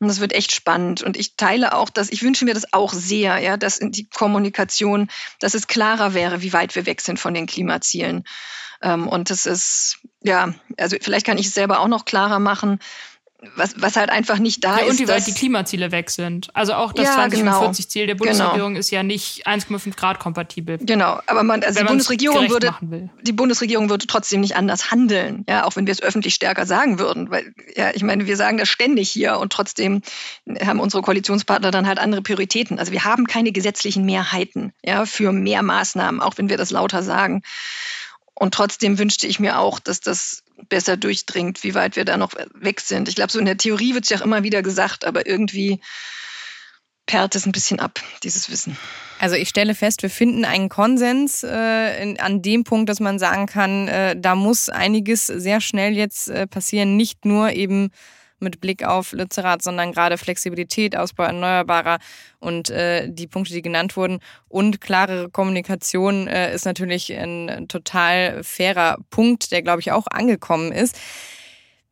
Und 0.00 0.08
das 0.08 0.20
wird 0.20 0.34
echt 0.34 0.52
spannend. 0.52 1.02
Und 1.02 1.16
ich 1.16 1.36
teile 1.36 1.74
auch 1.74 1.88
das, 1.88 2.10
ich 2.10 2.22
wünsche 2.22 2.44
mir 2.44 2.52
das 2.52 2.74
auch 2.74 2.92
sehr, 2.92 3.38
ja, 3.38 3.56
dass 3.56 3.78
die 3.80 4.06
Kommunikation, 4.10 5.08
dass 5.40 5.54
es 5.54 5.66
klarer 5.66 6.12
wäre, 6.12 6.42
wie 6.42 6.52
weit 6.52 6.74
wir 6.74 6.84
weg 6.84 7.00
sind 7.00 7.18
von 7.18 7.32
den 7.32 7.46
Klimazielen. 7.46 8.24
Ähm, 8.82 9.08
und 9.08 9.30
das 9.30 9.46
ist, 9.46 10.00
ja, 10.20 10.52
also 10.76 10.96
vielleicht 11.00 11.24
kann 11.24 11.38
ich 11.38 11.46
es 11.46 11.54
selber 11.54 11.80
auch 11.80 11.88
noch 11.88 12.04
klarer 12.04 12.38
machen 12.38 12.80
was, 13.56 13.74
was 13.76 13.96
halt 13.96 14.10
einfach 14.10 14.38
nicht 14.38 14.62
da 14.64 14.78
ja, 14.78 14.84
ist. 14.84 14.90
Und 14.90 14.98
wie 15.00 15.08
weit 15.08 15.26
die 15.26 15.34
Klimaziele 15.34 15.90
weg 15.90 16.10
sind. 16.10 16.54
Also 16.54 16.74
auch 16.74 16.92
das 16.92 17.06
ja, 17.06 17.24
2045-Ziel 17.24 18.06
genau. 18.06 18.06
der 18.06 18.14
Bundesregierung 18.14 18.68
genau. 18.70 18.80
ist 18.80 18.90
ja 18.90 19.02
nicht 19.02 19.46
1,5 19.46 19.96
Grad 19.96 20.20
kompatibel. 20.20 20.78
Genau, 20.78 21.20
aber 21.26 21.42
man, 21.42 21.62
also 21.62 21.80
die 21.80 21.86
Bundesregierung 21.86 22.48
würde, 22.50 22.74
die 23.22 23.32
Bundesregierung 23.32 23.90
würde 23.90 24.06
trotzdem 24.06 24.40
nicht 24.40 24.56
anders 24.56 24.90
handeln, 24.90 25.44
ja, 25.48 25.64
auch 25.64 25.76
wenn 25.76 25.86
wir 25.86 25.92
es 25.92 26.02
öffentlich 26.02 26.34
stärker 26.34 26.66
sagen 26.66 26.98
würden, 26.98 27.30
weil, 27.30 27.52
ja, 27.76 27.90
ich 27.94 28.02
meine, 28.02 28.26
wir 28.26 28.36
sagen 28.36 28.58
das 28.58 28.68
ständig 28.68 29.10
hier 29.10 29.38
und 29.38 29.52
trotzdem 29.52 30.02
haben 30.64 30.80
unsere 30.80 31.02
Koalitionspartner 31.02 31.70
dann 31.70 31.86
halt 31.86 31.98
andere 31.98 32.22
Prioritäten. 32.22 32.78
Also 32.78 32.92
wir 32.92 33.04
haben 33.04 33.26
keine 33.26 33.52
gesetzlichen 33.52 34.04
Mehrheiten, 34.04 34.72
ja, 34.84 35.04
für 35.04 35.32
mehr 35.32 35.62
Maßnahmen, 35.62 36.20
auch 36.20 36.34
wenn 36.36 36.48
wir 36.48 36.56
das 36.56 36.70
lauter 36.70 37.02
sagen. 37.02 37.42
Und 38.34 38.54
trotzdem 38.54 38.98
wünschte 38.98 39.26
ich 39.26 39.40
mir 39.40 39.58
auch, 39.58 39.78
dass 39.78 40.00
das 40.00 40.42
besser 40.68 40.96
durchdringt, 40.96 41.62
wie 41.62 41.74
weit 41.74 41.96
wir 41.96 42.04
da 42.04 42.16
noch 42.16 42.32
weg 42.54 42.80
sind. 42.80 43.08
Ich 43.08 43.14
glaube, 43.14 43.32
so 43.32 43.38
in 43.38 43.44
der 43.44 43.56
Theorie 43.56 43.94
wird 43.94 44.04
es 44.04 44.10
ja 44.10 44.18
auch 44.18 44.24
immer 44.24 44.42
wieder 44.42 44.62
gesagt, 44.62 45.04
aber 45.04 45.26
irgendwie 45.26 45.80
perlt 47.06 47.34
es 47.34 47.46
ein 47.46 47.52
bisschen 47.52 47.80
ab, 47.80 48.00
dieses 48.22 48.50
Wissen. 48.50 48.76
Also 49.18 49.36
ich 49.36 49.48
stelle 49.48 49.74
fest, 49.74 50.02
wir 50.02 50.10
finden 50.10 50.44
einen 50.44 50.68
Konsens 50.68 51.42
äh, 51.42 52.02
in, 52.02 52.18
an 52.18 52.42
dem 52.42 52.64
Punkt, 52.64 52.88
dass 52.88 53.00
man 53.00 53.18
sagen 53.18 53.46
kann, 53.46 53.88
äh, 53.88 54.16
da 54.18 54.34
muss 54.34 54.68
einiges 54.68 55.26
sehr 55.26 55.60
schnell 55.60 55.96
jetzt 55.96 56.28
äh, 56.28 56.46
passieren, 56.46 56.96
nicht 56.96 57.24
nur 57.24 57.52
eben 57.52 57.90
mit 58.42 58.60
Blick 58.60 58.84
auf 58.84 59.12
Lützerath, 59.12 59.62
sondern 59.62 59.92
gerade 59.92 60.18
Flexibilität, 60.18 60.96
Ausbau 60.96 61.24
erneuerbarer 61.24 61.98
und 62.40 62.70
äh, 62.70 63.08
die 63.08 63.26
Punkte, 63.26 63.54
die 63.54 63.62
genannt 63.62 63.96
wurden. 63.96 64.20
Und 64.48 64.80
klarere 64.80 65.30
Kommunikation 65.30 66.28
äh, 66.28 66.54
ist 66.54 66.64
natürlich 66.64 67.12
ein 67.12 67.66
total 67.68 68.42
fairer 68.44 68.98
Punkt, 69.10 69.52
der, 69.52 69.62
glaube 69.62 69.80
ich, 69.80 69.92
auch 69.92 70.06
angekommen 70.08 70.72
ist. 70.72 70.98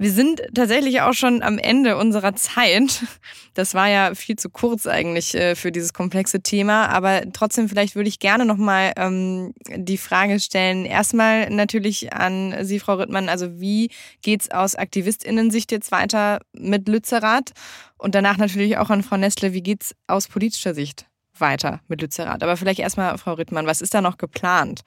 Wir 0.00 0.12
sind 0.12 0.40
tatsächlich 0.54 1.02
auch 1.02 1.12
schon 1.12 1.42
am 1.42 1.58
Ende 1.58 1.98
unserer 1.98 2.34
Zeit. 2.34 3.04
Das 3.52 3.74
war 3.74 3.88
ja 3.88 4.14
viel 4.14 4.36
zu 4.36 4.48
kurz 4.48 4.86
eigentlich 4.86 5.34
äh, 5.34 5.54
für 5.54 5.72
dieses 5.72 5.92
komplexe 5.92 6.40
Thema, 6.40 6.86
aber 6.86 7.30
trotzdem 7.34 7.68
vielleicht 7.68 7.96
würde 7.96 8.08
ich 8.08 8.18
gerne 8.18 8.46
noch 8.46 8.56
mal 8.56 8.94
ähm, 8.96 9.52
die 9.68 9.98
Frage 9.98 10.40
stellen. 10.40 10.86
Erstmal 10.86 11.50
natürlich 11.50 12.14
an 12.14 12.64
Sie, 12.64 12.78
Frau 12.78 12.94
Rittmann. 12.94 13.28
Also 13.28 13.60
wie 13.60 13.90
geht's 14.22 14.50
aus 14.50 14.74
Aktivistinnen-Sicht 14.74 15.70
jetzt 15.70 15.92
weiter 15.92 16.40
mit 16.54 16.88
Lützerath? 16.88 17.50
Und 17.98 18.14
danach 18.14 18.38
natürlich 18.38 18.78
auch 18.78 18.88
an 18.88 19.02
Frau 19.02 19.18
Nestle. 19.18 19.52
Wie 19.52 19.62
geht's 19.62 19.94
aus 20.06 20.28
politischer 20.28 20.72
Sicht 20.72 21.04
weiter 21.36 21.80
mit 21.88 22.00
Lützerath? 22.00 22.42
Aber 22.42 22.56
vielleicht 22.56 22.80
erstmal 22.80 23.18
Frau 23.18 23.34
Rittmann. 23.34 23.66
Was 23.66 23.82
ist 23.82 23.92
da 23.92 24.00
noch 24.00 24.16
geplant? 24.16 24.80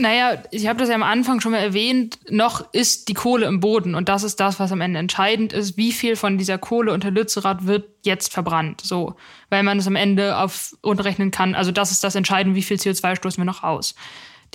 Naja, 0.00 0.42
ich 0.50 0.66
habe 0.66 0.78
das 0.78 0.88
ja 0.88 0.94
am 0.94 1.02
Anfang 1.02 1.40
schon 1.40 1.52
mal 1.52 1.58
erwähnt, 1.58 2.18
noch 2.30 2.72
ist 2.72 3.08
die 3.08 3.14
Kohle 3.14 3.44
im 3.44 3.60
Boden 3.60 3.94
und 3.94 4.08
das 4.08 4.22
ist 4.22 4.40
das, 4.40 4.58
was 4.58 4.72
am 4.72 4.80
Ende 4.80 4.98
entscheidend 4.98 5.52
ist. 5.52 5.76
Wie 5.76 5.92
viel 5.92 6.16
von 6.16 6.38
dieser 6.38 6.56
Kohle 6.56 6.94
unter 6.94 7.10
Lützerath 7.10 7.66
wird 7.66 7.86
jetzt 8.02 8.32
verbrannt? 8.32 8.80
So, 8.80 9.16
weil 9.50 9.62
man 9.62 9.78
es 9.78 9.86
am 9.86 9.96
Ende 9.96 10.38
auf 10.38 10.74
umrechnen 10.80 11.30
kann. 11.30 11.54
Also 11.54 11.70
das 11.70 11.90
ist 11.90 12.02
das 12.02 12.14
Entscheidende, 12.14 12.56
wie 12.56 12.62
viel 12.62 12.78
CO2 12.78 13.16
stoßen 13.16 13.42
wir 13.42 13.44
noch 13.44 13.62
aus. 13.62 13.94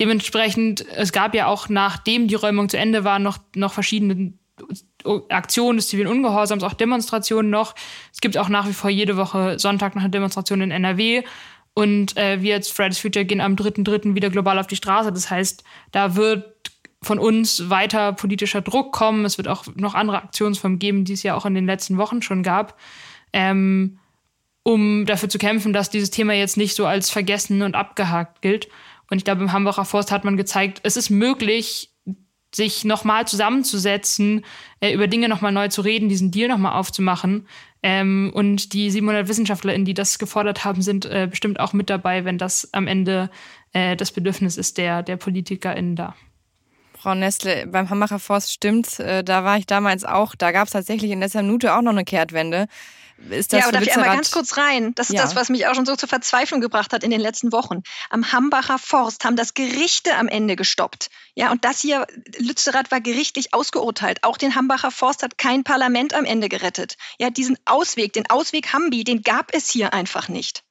Dementsprechend, 0.00 0.84
es 0.96 1.12
gab 1.12 1.32
ja 1.32 1.46
auch 1.46 1.68
nachdem 1.68 2.26
die 2.26 2.34
Räumung 2.34 2.68
zu 2.68 2.76
Ende 2.76 3.04
war, 3.04 3.20
noch, 3.20 3.38
noch 3.54 3.72
verschiedene 3.72 4.32
Aktionen 5.28 5.78
des 5.78 5.88
zivilen 5.88 6.08
Ungehorsams, 6.08 6.64
auch 6.64 6.74
Demonstrationen 6.74 7.50
noch. 7.50 7.76
Es 8.12 8.20
gibt 8.20 8.36
auch 8.36 8.48
nach 8.48 8.66
wie 8.66 8.72
vor 8.72 8.90
jede 8.90 9.16
Woche 9.16 9.60
Sonntag 9.60 9.94
noch 9.94 10.02
eine 10.02 10.10
Demonstration 10.10 10.60
in 10.60 10.72
NRW. 10.72 11.22
Und 11.78 12.16
äh, 12.16 12.40
wir 12.40 12.54
als 12.54 12.70
Fridays 12.70 12.98
Future 12.98 13.26
gehen 13.26 13.42
am 13.42 13.54
3.3. 13.54 14.14
wieder 14.14 14.30
global 14.30 14.58
auf 14.58 14.66
die 14.66 14.76
Straße. 14.76 15.12
Das 15.12 15.28
heißt, 15.28 15.62
da 15.92 16.16
wird 16.16 16.72
von 17.02 17.18
uns 17.18 17.68
weiter 17.68 18.14
politischer 18.14 18.62
Druck 18.62 18.94
kommen. 18.94 19.26
Es 19.26 19.36
wird 19.36 19.46
auch 19.46 19.66
noch 19.74 19.94
andere 19.94 20.16
Aktionsformen 20.16 20.78
geben, 20.78 21.04
die 21.04 21.12
es 21.12 21.22
ja 21.22 21.34
auch 21.34 21.44
in 21.44 21.52
den 21.52 21.66
letzten 21.66 21.98
Wochen 21.98 22.22
schon 22.22 22.42
gab, 22.42 22.78
ähm, 23.34 23.98
um 24.62 25.04
dafür 25.04 25.28
zu 25.28 25.36
kämpfen, 25.36 25.74
dass 25.74 25.90
dieses 25.90 26.10
Thema 26.10 26.32
jetzt 26.32 26.56
nicht 26.56 26.74
so 26.74 26.86
als 26.86 27.10
vergessen 27.10 27.60
und 27.60 27.74
abgehakt 27.74 28.40
gilt. 28.40 28.68
Und 29.10 29.18
ich 29.18 29.24
glaube, 29.24 29.42
im 29.42 29.52
Hambacher 29.52 29.84
Forst 29.84 30.10
hat 30.10 30.24
man 30.24 30.38
gezeigt, 30.38 30.80
es 30.82 30.96
ist 30.96 31.10
möglich, 31.10 31.90
sich 32.56 32.84
nochmal 32.84 33.26
zusammenzusetzen, 33.26 34.44
äh, 34.80 34.92
über 34.92 35.06
Dinge 35.06 35.28
nochmal 35.28 35.52
neu 35.52 35.68
zu 35.68 35.82
reden, 35.82 36.08
diesen 36.08 36.30
Deal 36.30 36.48
nochmal 36.48 36.72
aufzumachen. 36.72 37.46
Ähm, 37.82 38.32
und 38.34 38.72
die 38.72 38.90
700 38.90 39.28
WissenschaftlerInnen, 39.28 39.84
die 39.84 39.94
das 39.94 40.18
gefordert 40.18 40.64
haben, 40.64 40.82
sind 40.82 41.04
äh, 41.04 41.28
bestimmt 41.30 41.60
auch 41.60 41.72
mit 41.72 41.90
dabei, 41.90 42.24
wenn 42.24 42.38
das 42.38 42.72
am 42.72 42.86
Ende 42.88 43.30
äh, 43.72 43.94
das 43.94 44.10
Bedürfnis 44.10 44.56
ist 44.56 44.78
der, 44.78 45.02
der 45.02 45.16
PolitikerInnen 45.18 45.94
da. 45.94 46.16
Frau 46.98 47.14
Nestle, 47.14 47.66
beim 47.66 47.90
Hambacher 47.90 48.18
Forst 48.18 48.52
stimmt, 48.52 48.98
äh, 48.98 49.22
da 49.22 49.44
war 49.44 49.58
ich 49.58 49.66
damals 49.66 50.04
auch. 50.04 50.34
Da 50.34 50.50
gab 50.50 50.66
es 50.66 50.72
tatsächlich 50.72 51.10
in 51.10 51.20
letzter 51.20 51.42
Minute 51.42 51.76
auch 51.76 51.82
noch 51.82 51.92
eine 51.92 52.04
Kehrtwende. 52.04 52.66
Ist 53.30 53.52
das 53.52 53.60
ja, 53.60 53.64
aber 53.64 53.72
darf 53.72 53.82
ich 53.82 53.92
einmal 53.94 54.14
ganz 54.14 54.30
kurz 54.30 54.56
rein? 54.56 54.94
Das 54.94 55.08
ist 55.08 55.16
ja. 55.16 55.22
das, 55.22 55.34
was 55.34 55.48
mich 55.48 55.66
auch 55.66 55.74
schon 55.74 55.86
so 55.86 55.96
zur 55.96 56.08
Verzweiflung 56.08 56.60
gebracht 56.60 56.92
hat 56.92 57.02
in 57.02 57.10
den 57.10 57.20
letzten 57.20 57.50
Wochen. 57.50 57.82
Am 58.10 58.30
Hambacher 58.32 58.78
Forst 58.78 59.24
haben 59.24 59.36
das 59.36 59.54
Gerichte 59.54 60.16
am 60.16 60.28
Ende 60.28 60.54
gestoppt. 60.54 61.08
Ja, 61.34 61.50
und 61.50 61.64
das 61.64 61.80
hier, 61.80 62.06
Lützerath 62.38 62.90
war 62.90 63.00
gerichtlich 63.00 63.54
ausgeurteilt. 63.54 64.22
Auch 64.22 64.36
den 64.36 64.54
Hambacher 64.54 64.90
Forst 64.90 65.22
hat 65.22 65.38
kein 65.38 65.64
Parlament 65.64 66.12
am 66.12 66.24
Ende 66.24 66.48
gerettet. 66.48 66.96
Ja, 67.18 67.30
diesen 67.30 67.56
Ausweg, 67.64 68.12
den 68.12 68.28
Ausweg 68.28 68.72
Hambi, 68.72 69.02
den 69.02 69.22
gab 69.22 69.54
es 69.54 69.70
hier 69.70 69.94
einfach 69.94 70.28
nicht. 70.28 70.62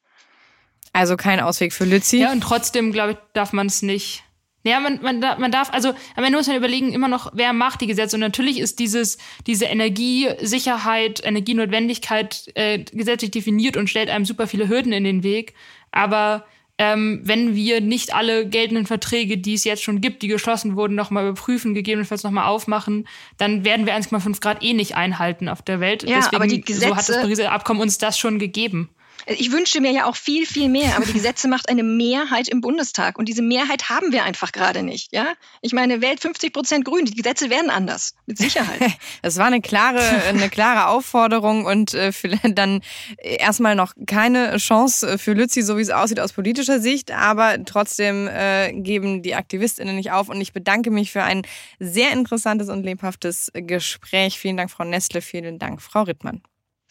Also 0.94 1.18
kein 1.18 1.40
Ausweg 1.40 1.74
für 1.74 1.86
Lützi. 1.86 2.18
Ja, 2.20 2.32
und 2.32 2.42
trotzdem, 2.42 2.92
glaube 2.92 3.14
ich, 3.14 3.18
darf 3.34 3.54
man 3.54 3.68
es 3.68 3.82
nicht 3.82 4.24
ja, 4.66 4.80
man, 4.80 5.00
man, 5.02 5.20
man 5.20 5.52
darf, 5.52 5.72
also 5.72 5.90
am 6.16 6.24
Ende 6.24 6.38
muss 6.38 6.48
man 6.48 6.58
überlegen, 6.58 6.92
immer 6.92 7.08
noch, 7.08 7.32
wer 7.34 7.54
macht 7.54 7.82
die 7.82 7.88
Gesetze. 7.88 8.16
Und 8.16 8.22
natürlich 8.22 8.60
ist 8.60 8.80
dieses, 8.80 9.20
diese 9.46 9.66
Energiesicherheit, 9.66 11.24
Energienotwendigkeit 11.24 12.52
äh, 12.56 12.80
gesetzlich 12.80 13.30
definiert 13.30 13.78
und 13.78 13.90
stellt 13.90 14.10
einem 14.10 14.26
super 14.26 14.48
viele 14.48 14.68
Hürden 14.68 14.92
in 14.92 15.04
den 15.04 15.22
Weg. 15.22 15.54
Aber 15.92 16.46
ähm, 16.80 17.22
wenn 17.24 17.56
wir 17.56 17.80
nicht 17.80 18.14
alle 18.16 18.50
geltenden 18.50 18.88
Verträge, 18.88 19.38
die 19.38 19.54
es 19.54 19.64
jetzt 19.66 19.84
schon 19.84 20.02
gibt, 20.02 20.24
die 20.24 20.28
geschlossen 20.28 20.76
wurden, 20.76 20.96
nochmal 20.96 21.28
überprüfen, 21.28 21.76
gegebenenfalls 21.76 22.24
nochmal 22.24 22.48
aufmachen, 22.48 23.08
dann 23.38 23.64
werden 23.64 23.86
wir 23.86 23.94
1,5 23.96 24.42
Grad 24.42 24.64
eh 24.64 24.74
nicht 24.74 24.96
einhalten 24.96 25.48
auf 25.48 25.62
der 25.62 25.80
Welt. 25.80 26.04
Ja, 26.04 26.18
Deswegen, 26.18 26.36
aber 26.36 26.48
die 26.48 26.62
Gesetze, 26.62 26.90
so 26.90 26.96
hat 26.96 27.08
das 27.08 27.22
Pariser 27.22 27.52
Abkommen 27.52 27.82
uns 27.82 28.00
das 28.00 28.18
schon 28.18 28.40
gegeben. 28.40 28.90
Ich 29.28 29.52
wünsche 29.52 29.82
mir 29.82 29.92
ja 29.92 30.06
auch 30.06 30.16
viel, 30.16 30.46
viel 30.46 30.70
mehr, 30.70 30.96
aber 30.96 31.06
die 31.06 31.14
Gesetze 31.26 31.48
macht 31.48 31.70
eine 31.70 31.84
Mehrheit 31.84 32.48
im 32.48 32.62
Bundestag 32.62 33.18
und 33.18 33.28
diese 33.28 33.42
Mehrheit 33.42 33.90
haben 33.90 34.12
wir 34.12 34.24
einfach 34.24 34.52
gerade 34.52 34.84
nicht. 34.84 35.12
Ja, 35.12 35.34
ich 35.62 35.74
meine, 35.74 36.02
wählt 36.02 36.20
50 36.20 36.54
Prozent 36.54 36.86
Grün, 36.86 37.06
die 37.06 37.16
Gesetze 37.16 37.50
werden 37.50 37.70
anders, 37.70 38.14
mit 38.26 38.38
Sicherheit. 38.38 38.82
Das 39.22 39.38
war 39.38 39.46
eine 39.46 39.62
klare, 39.62 40.00
eine 40.28 40.50
klare 40.50 40.88
Aufforderung 40.88 41.66
und 41.66 41.94
äh, 41.94 42.12
dann 42.44 42.82
erstmal 43.18 43.76
noch 43.76 43.94
keine 44.06 44.58
Chance 44.58 45.18
für 45.18 45.34
Lützi, 45.34 45.62
so 45.62 45.78
wie 45.78 45.82
es 45.82 45.90
aussieht 45.90 46.20
aus 46.20 46.34
politischer 46.34 46.80
Sicht, 46.80 47.12
aber 47.12 47.64
trotzdem 47.66 48.28
äh, 48.28 48.72
geben 48.74 49.24
die 49.24 49.36
AktivistInnen 49.36 49.96
nicht 49.96 50.12
auf 50.12 50.30
und 50.30 50.40
ich 50.40 50.54
bedanke 50.54 50.92
mich 50.92 51.12
für 51.12 51.24
ein 51.24 51.42
sehr 51.80 52.12
interessantes 52.12 52.70
und 52.70 52.84
lebhaftes 52.84 53.52
Gespräch. 53.54 54.38
Vielen 54.40 54.58
Dank, 54.58 54.70
Frau 54.70 54.84
Nestle, 54.84 55.22
vielen 55.22 55.60
Dank, 55.60 55.82
Frau 55.82 56.04
Rittmann. 56.04 56.42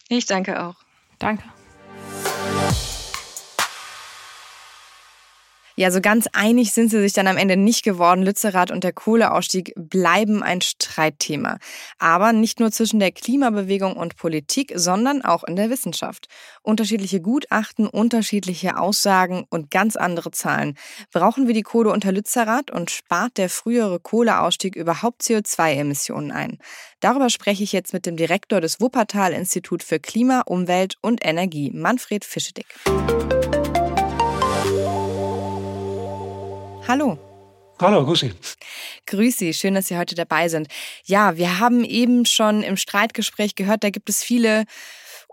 Ich 0.09 0.25
danke 0.25 0.63
auch. 0.63 0.75
Danke. 1.19 1.43
Bye. 2.11 2.94
Ja, 5.77 5.91
so 5.91 5.99
ganz 5.99 6.27
einig 6.31 6.71
sind 6.71 6.89
sie 6.89 7.01
sich 7.01 7.11
dann 7.11 7.27
am 7.27 7.35
Ende 7.35 7.57
nicht 7.57 7.83
geworden. 7.83 8.23
Lützerath 8.23 8.71
und 8.71 8.85
der 8.85 8.93
Kohleausstieg 8.93 9.73
bleiben 9.75 10.41
ein 10.41 10.61
Streitthema. 10.61 11.57
Aber 11.99 12.31
nicht 12.31 12.61
nur 12.61 12.71
zwischen 12.71 12.99
der 13.01 13.11
Klimabewegung 13.11 13.97
und 13.97 14.15
Politik, 14.15 14.71
sondern 14.75 15.21
auch 15.21 15.43
in 15.43 15.57
der 15.57 15.69
Wissenschaft. 15.69 16.27
Unterschiedliche 16.61 17.19
Gutachten, 17.19 17.87
unterschiedliche 17.87 18.77
Aussagen 18.77 19.43
und 19.49 19.69
ganz 19.69 19.97
andere 19.97 20.31
Zahlen. 20.31 20.77
Brauchen 21.11 21.45
wir 21.47 21.53
die 21.53 21.61
Kohle 21.61 21.91
unter 21.91 22.13
Lützerath 22.13 22.71
und 22.71 22.89
spart 22.89 23.37
der 23.37 23.49
frühere 23.49 23.99
Kohleausstieg 23.99 24.77
überhaupt 24.77 25.23
CO2-Emissionen 25.23 26.31
ein? 26.31 26.57
Darüber 27.01 27.29
spreche 27.29 27.65
ich 27.65 27.73
jetzt 27.73 27.91
mit 27.91 28.05
dem 28.05 28.15
Direktor 28.15 28.61
des 28.61 28.79
Wuppertal-Institut 28.79 29.83
für 29.83 29.99
Klima, 29.99 30.43
Umwelt 30.45 30.95
und 31.01 31.19
Energie, 31.25 31.69
Manfred 31.73 32.23
Fischedick. 32.23 32.67
Hallo. 36.87 37.17
Hallo, 37.81 38.05
grüß 38.05 38.19
Sie. 38.19 38.31
Grüß 39.07 39.39
Sie, 39.39 39.53
schön, 39.53 39.73
dass 39.73 39.87
Sie 39.87 39.97
heute 39.97 40.13
dabei 40.13 40.49
sind. 40.49 40.67
Ja, 41.03 41.35
wir 41.35 41.59
haben 41.59 41.83
eben 41.83 42.25
schon 42.25 42.61
im 42.61 42.77
Streitgespräch 42.77 43.55
gehört, 43.55 43.83
da 43.83 43.89
gibt 43.89 44.07
es 44.07 44.23
viele 44.23 44.65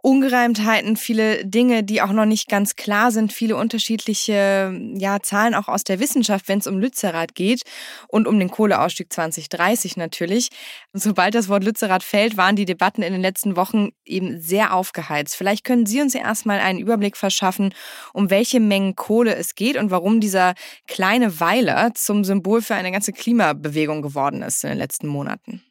Ungereimtheiten, 0.05 0.97
viele 0.97 1.47
Dinge, 1.47 1.85
die 1.85 2.03
auch 2.03 2.11
noch 2.11 2.25
nicht 2.25 2.49
ganz 2.49 2.75
klar 2.75 3.13
sind, 3.13 3.33
viele 3.33 3.55
unterschiedliche 3.55 4.77
ja, 4.97 5.23
Zahlen 5.23 5.55
auch 5.55 5.69
aus 5.69 5.85
der 5.85 6.01
Wissenschaft, 6.01 6.49
wenn 6.49 6.59
es 6.59 6.67
um 6.67 6.81
Lützerath 6.81 7.37
geht 7.37 7.63
und 8.09 8.27
um 8.27 8.37
den 8.37 8.51
Kohleausstieg 8.51 9.13
2030 9.13 9.97
natürlich. 9.97 10.49
Sobald 10.93 11.37
das 11.37 11.49
Wort 11.49 11.63
Lützerath 11.63 12.03
fällt, 12.03 12.37
waren 12.37 12.57
die 12.57 12.65
Debatten 12.65 13.03
in 13.03 13.13
den 13.13 13.23
letzten 13.23 13.55
Wochen 13.55 13.91
eben 14.05 14.41
sehr 14.41 14.75
aufgeheizt. 14.75 15.37
Vielleicht 15.37 15.63
können 15.63 15.87
Sie 15.87 16.01
uns 16.01 16.15
ja 16.15 16.23
erstmal 16.23 16.59
einen 16.59 16.81
Überblick 16.81 17.17
verschaffen, 17.17 17.73
um 18.13 18.29
welche 18.29 18.59
Mengen 18.59 18.97
Kohle 18.97 19.37
es 19.37 19.55
geht 19.55 19.77
und 19.77 19.93
warum 19.93 20.19
dieser 20.19 20.55
kleine 20.89 21.39
Weiler 21.39 21.95
zum 21.95 22.25
Symbol 22.25 22.61
für 22.61 22.75
eine 22.75 22.91
ganze 22.91 23.13
Klimabewegung 23.13 24.03
geworden 24.03 24.43
ist 24.43 24.65
in 24.65 24.71
den 24.71 24.79
letzten 24.79 25.07
Monaten. 25.07 25.63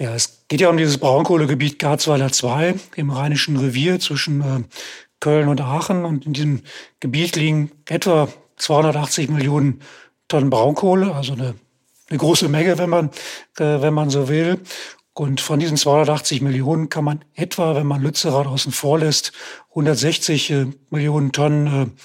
Ja, 0.00 0.14
es 0.14 0.44
geht 0.46 0.60
ja 0.60 0.70
um 0.70 0.76
dieses 0.76 0.98
Braunkohlegebiet 0.98 1.80
Garzweiler 1.80 2.30
2 2.30 2.76
im 2.94 3.10
Rheinischen 3.10 3.56
Revier 3.56 3.98
zwischen 3.98 4.40
äh, 4.42 4.62
Köln 5.18 5.48
und 5.48 5.60
Aachen. 5.60 6.04
Und 6.04 6.24
in 6.24 6.34
diesem 6.34 6.62
Gebiet 7.00 7.34
liegen 7.34 7.72
etwa 7.86 8.28
280 8.58 9.28
Millionen 9.28 9.80
Tonnen 10.28 10.50
Braunkohle, 10.50 11.14
also 11.14 11.32
eine, 11.32 11.54
eine 12.10 12.18
große 12.18 12.48
Menge, 12.48 12.78
wenn 12.78 12.90
man, 12.90 13.06
äh, 13.58 13.80
wenn 13.80 13.92
man 13.92 14.08
so 14.08 14.28
will. 14.28 14.60
Und 15.14 15.40
von 15.40 15.58
diesen 15.58 15.76
280 15.76 16.42
Millionen 16.42 16.90
kann 16.90 17.02
man 17.02 17.24
etwa, 17.34 17.74
wenn 17.74 17.86
man 17.88 18.00
Lützerath 18.00 18.46
außen 18.46 18.70
vor 18.70 19.00
lässt, 19.00 19.32
160 19.70 20.50
äh, 20.50 20.66
Millionen 20.90 21.32
Tonnen 21.32 21.96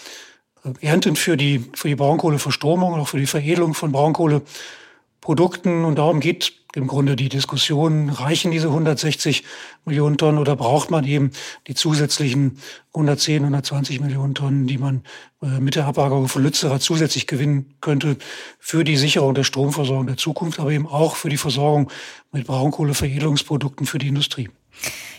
äh, 0.64 0.70
ernten 0.82 1.16
für 1.16 1.38
die, 1.38 1.64
für 1.76 1.90
die 1.90 1.96
Braunkohleverstromung, 1.96 2.96
auch 2.96 3.08
für 3.08 3.20
die 3.20 3.28
Veredelung 3.28 3.76
von 3.76 3.92
Braunkohleprodukten. 3.92 5.86
Und 5.86 6.00
darum 6.00 6.22
geht 6.22 6.63
im 6.76 6.88
Grunde 6.88 7.16
die 7.16 7.30
Diskussion, 7.30 8.10
reichen 8.10 8.52
diese 8.52 8.68
160 8.68 9.44
Millionen 9.86 10.18
Tonnen 10.18 10.38
oder 10.38 10.56
braucht 10.56 10.90
man 10.92 11.06
eben 11.06 11.32
die 11.68 11.76
zusätzlichen 11.76 12.58
110, 12.94 13.44
120 13.44 14.00
Millionen 14.00 14.36
Tonnen, 14.36 14.68
die 14.68 14.78
man 14.78 15.04
äh, 15.42 15.60
mit 15.60 15.76
der 15.76 15.86
Ablagerung 15.86 16.28
von 16.28 16.44
Lützerath 16.44 16.82
zusätzlich 16.82 17.28
gewinnen 17.28 17.76
könnte 17.82 18.18
für 18.60 18.84
die 18.84 18.98
Sicherung 18.98 19.36
der 19.36 19.44
Stromversorgung 19.44 20.08
der 20.08 20.18
Zukunft, 20.18 20.60
aber 20.60 20.72
eben 20.72 20.88
auch 20.88 21.16
für 21.16 21.30
die 21.30 21.38
Versorgung 21.38 21.92
mit 22.32 22.48
Braunkohleveredelungsprodukten 22.48 23.86
für 23.86 24.00
die 24.00 24.08
Industrie. 24.08 24.50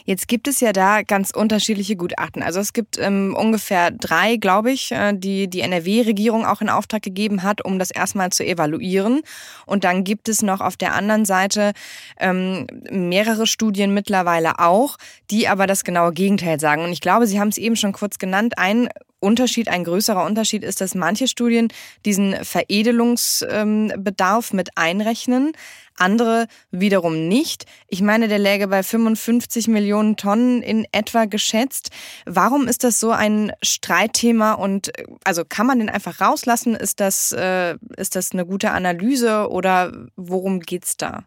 Jetzt 0.05 0.29
gibt 0.29 0.49
es 0.49 0.61
ja 0.61 0.73
da 0.73 1.03
ganz 1.03 1.31
unterschiedliche 1.31 1.97
Gutachten. 1.97 2.43
Also 2.43 2.61
es 2.61 2.73
gibt 2.75 2.99
ähm, 2.99 3.35
ungefähr 3.39 3.91
drei, 3.91 4.37
glaube 4.37 4.71
ich, 4.71 4.93
äh, 4.93 5.15
die 5.15 5.49
die 5.49 5.61
NRW-Regierung 5.61 6.45
auch 6.45 6.61
in 6.61 6.69
Auftrag 6.69 7.03
gegeben 7.03 7.43
hat, 7.43 7.65
um 7.65 7.79
das 7.79 7.91
erstmal 7.91 8.31
zu 8.31 8.45
evaluieren. 8.45 9.23
Und 9.65 9.85
dann 9.85 10.05
gibt 10.05 10.29
es 10.29 10.43
noch 10.43 10.61
auf 10.61 10.77
der 10.77 10.95
anderen 10.95 11.25
Seite 11.25 11.73
ähm, 12.19 12.67
mehrere 12.91 13.47
Studien 13.47 13.95
mittlerweile 13.95 14.59
auch, 14.59 14.99
die 15.31 15.49
aber 15.49 15.67
das 15.67 15.85
genaue 15.85 16.13
Gegenteil 16.13 16.61
sagen. 16.61 16.85
Und 16.85 16.93
ich 16.93 17.01
glaube, 17.01 17.27
Sie 17.27 17.41
haben 17.41 17.49
es 17.49 17.59
eben 17.59 17.77
schon 17.77 17.93
kurz 17.93 18.19
genannt. 18.19 18.59
Ein 18.59 18.89
Unterschied, 19.25 19.69
ein 19.69 19.85
größerer 19.85 20.25
Unterschied 20.25 20.63
ist, 20.63 20.81
dass 20.81 20.95
manche 20.95 21.27
Studien 21.27 21.67
diesen 22.05 22.37
Veredelungsbedarf 22.45 24.53
mit 24.53 24.69
einrechnen, 24.77 25.51
andere 25.97 26.47
wiederum 26.71 27.29
nicht. 27.29 27.65
Ich 27.89 28.03
meine, 28.03 28.29
der 28.29 28.39
läge 28.39 28.69
bei 28.69 28.83
55 28.83 29.69
Millionen 29.69 30.17
Tonnen 30.17 30.63
in 30.63 30.87
etwa 30.93 31.25
geschätzt. 31.25 31.91
Warum 32.27 32.69
ist 32.69 32.85
das 32.85 33.01
so 33.01 33.11
ein 33.11 33.53
Streitthema 33.63 34.53
und 34.53 34.93
also 35.25 35.45
kann 35.49 35.67
man 35.67 35.79
den 35.79 35.89
einfach 35.89 36.21
rauslassen? 36.21 36.75
Ist 36.75 37.01
das, 37.01 37.33
äh, 37.33 37.77
ist 37.97 38.17
das 38.17 38.33
eine 38.33 38.45
gute 38.45 38.73
Analyse 38.73 39.49
oder 39.51 39.93
worum 40.17 40.61
geht's 40.61 40.97
da? 40.97 41.25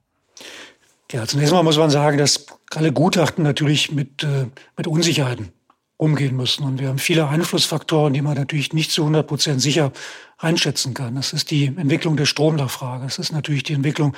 Ja, 1.12 1.26
zunächst 1.26 1.54
mal 1.54 1.64
muss 1.64 1.78
man 1.78 1.90
sagen, 1.90 2.18
dass 2.18 2.46
alle 2.76 2.92
Gutachten 2.92 3.44
natürlich 3.44 3.94
mit, 3.94 4.24
äh, 4.24 4.48
mit 4.76 4.88
Unsicherheiten 4.88 5.54
umgehen 5.98 6.36
müssen. 6.36 6.64
Und 6.64 6.80
wir 6.80 6.90
haben 6.90 7.00
viele 7.00 7.28
Einflussfaktoren, 7.28 8.14
die 8.14 8.22
man 8.22 8.38
natürlich 8.38 8.72
nicht 8.72 8.92
zu 8.92 9.02
100 9.02 9.26
Prozent 9.26 9.62
sicher 9.62 9.92
einschätzen 10.38 10.94
kann. 10.94 11.16
Das 11.16 11.34
ist 11.34 11.50
die 11.50 11.66
Entwicklung 11.66 12.16
der 12.16 12.26
Stromnachfrage. 12.26 13.06
Es 13.06 13.18
ist 13.18 13.32
natürlich 13.32 13.64
die 13.64 13.74
Entwicklung 13.74 14.16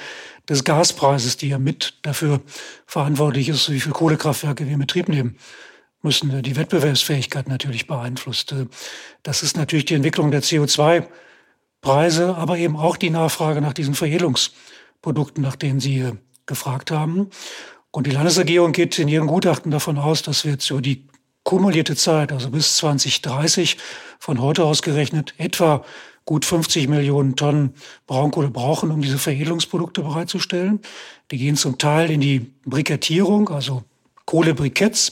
des 0.47 0.65
Gaspreises, 0.65 1.37
die 1.37 1.47
ja 1.47 1.57
mit 1.57 1.97
dafür 2.01 2.41
verantwortlich 2.85 3.47
ist, 3.47 3.71
wie 3.71 3.79
viele 3.79 3.93
Kohlekraftwerke 3.93 4.65
wir 4.65 4.73
in 4.73 4.79
Betrieb 4.79 5.07
nehmen 5.07 5.37
müssen. 6.01 6.43
Die 6.43 6.55
Wettbewerbsfähigkeit 6.57 7.47
natürlich 7.47 7.87
beeinflusst. 7.87 8.53
Das 9.23 9.41
ist 9.43 9.55
natürlich 9.55 9.85
die 9.85 9.95
Entwicklung 9.95 10.31
der 10.31 10.43
CO2-Preise, 10.43 12.35
aber 12.35 12.57
eben 12.57 12.75
auch 12.75 12.97
die 12.97 13.09
Nachfrage 13.09 13.61
nach 13.61 13.73
diesen 13.73 13.95
Veredelungsprodukten, 13.95 15.41
nach 15.41 15.55
denen 15.55 15.79
Sie 15.79 16.11
gefragt 16.45 16.91
haben. 16.91 17.29
Und 17.91 18.05
die 18.05 18.11
Landesregierung 18.11 18.73
geht 18.73 18.99
in 18.99 19.07
ihren 19.07 19.27
Gutachten 19.27 19.71
davon 19.71 19.97
aus, 19.97 20.21
dass 20.21 20.43
wir 20.43 20.51
jetzt 20.51 20.69
über 20.69 20.81
die 20.81 21.07
kumulierte 21.49 21.95
Zeit, 21.95 22.31
also 22.31 22.51
bis 22.51 22.75
2030, 22.75 23.77
von 24.19 24.39
heute 24.39 24.65
aus 24.65 24.83
gerechnet, 24.83 25.33
etwa 25.39 25.83
gut 26.23 26.45
50 26.45 26.87
Millionen 26.87 27.35
Tonnen 27.35 27.73
Braunkohle 28.05 28.51
brauchen, 28.51 28.91
um 28.91 29.01
diese 29.01 29.17
Veredelungsprodukte 29.17 30.03
bereitzustellen. 30.03 30.79
Die 31.31 31.39
gehen 31.39 31.55
zum 31.55 31.79
Teil 31.79 32.11
in 32.11 32.21
die 32.21 32.53
Brikettierung, 32.65 33.49
also 33.49 33.81
Kohlebriketts. 34.25 35.11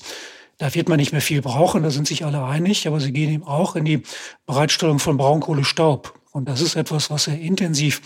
Da 0.60 0.76
wird 0.76 0.90
man 0.90 0.98
nicht 0.98 1.12
mehr 1.12 1.22
viel 1.22 1.42
brauchen, 1.42 1.82
da 1.82 1.90
sind 1.90 2.08
sich 2.08 2.24
alle 2.24 2.44
einig, 2.44 2.86
aber 2.86 3.00
sie 3.00 3.14
gehen 3.14 3.34
eben 3.34 3.44
auch 3.44 3.76
in 3.76 3.86
die 3.86 4.04
Bereitstellung 4.46 5.00
von 5.00 5.18
Braunkohlestaub. 5.18 6.17
Und 6.38 6.48
das 6.48 6.62
ist 6.62 6.76
etwas, 6.76 7.10
was 7.10 7.24
sehr 7.24 7.40
intensiv 7.40 8.00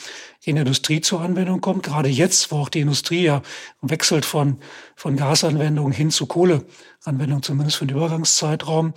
in 0.46 0.56
der 0.56 0.62
Industrie 0.62 1.02
zur 1.02 1.20
Anwendung 1.20 1.60
kommt. 1.60 1.84
Gerade 1.84 2.08
jetzt, 2.08 2.50
wo 2.50 2.60
auch 2.60 2.70
die 2.70 2.80
Industrie 2.80 3.24
ja 3.24 3.42
wechselt 3.82 4.24
von, 4.24 4.58
von 4.96 5.18
Gasanwendungen 5.18 5.92
hin 5.92 6.12
zu 6.12 6.28
Kohleanwendung, 6.28 7.44
zumindest 7.44 7.76
für 7.76 7.86
den 7.86 7.98
Übergangszeitraum. 7.98 8.94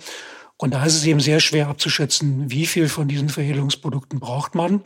Und 0.55 0.73
da 0.73 0.85
ist 0.85 0.95
es 0.95 1.05
eben 1.05 1.19
sehr 1.19 1.41
schwer 1.41 1.67
abzuschätzen, 1.67 2.49
wie 2.49 2.65
viel 2.65 2.87
von 2.87 3.09
diesen 3.09 3.27
Verhehlungsprodukten 3.27 4.21
braucht 4.21 4.55
man. 4.55 4.83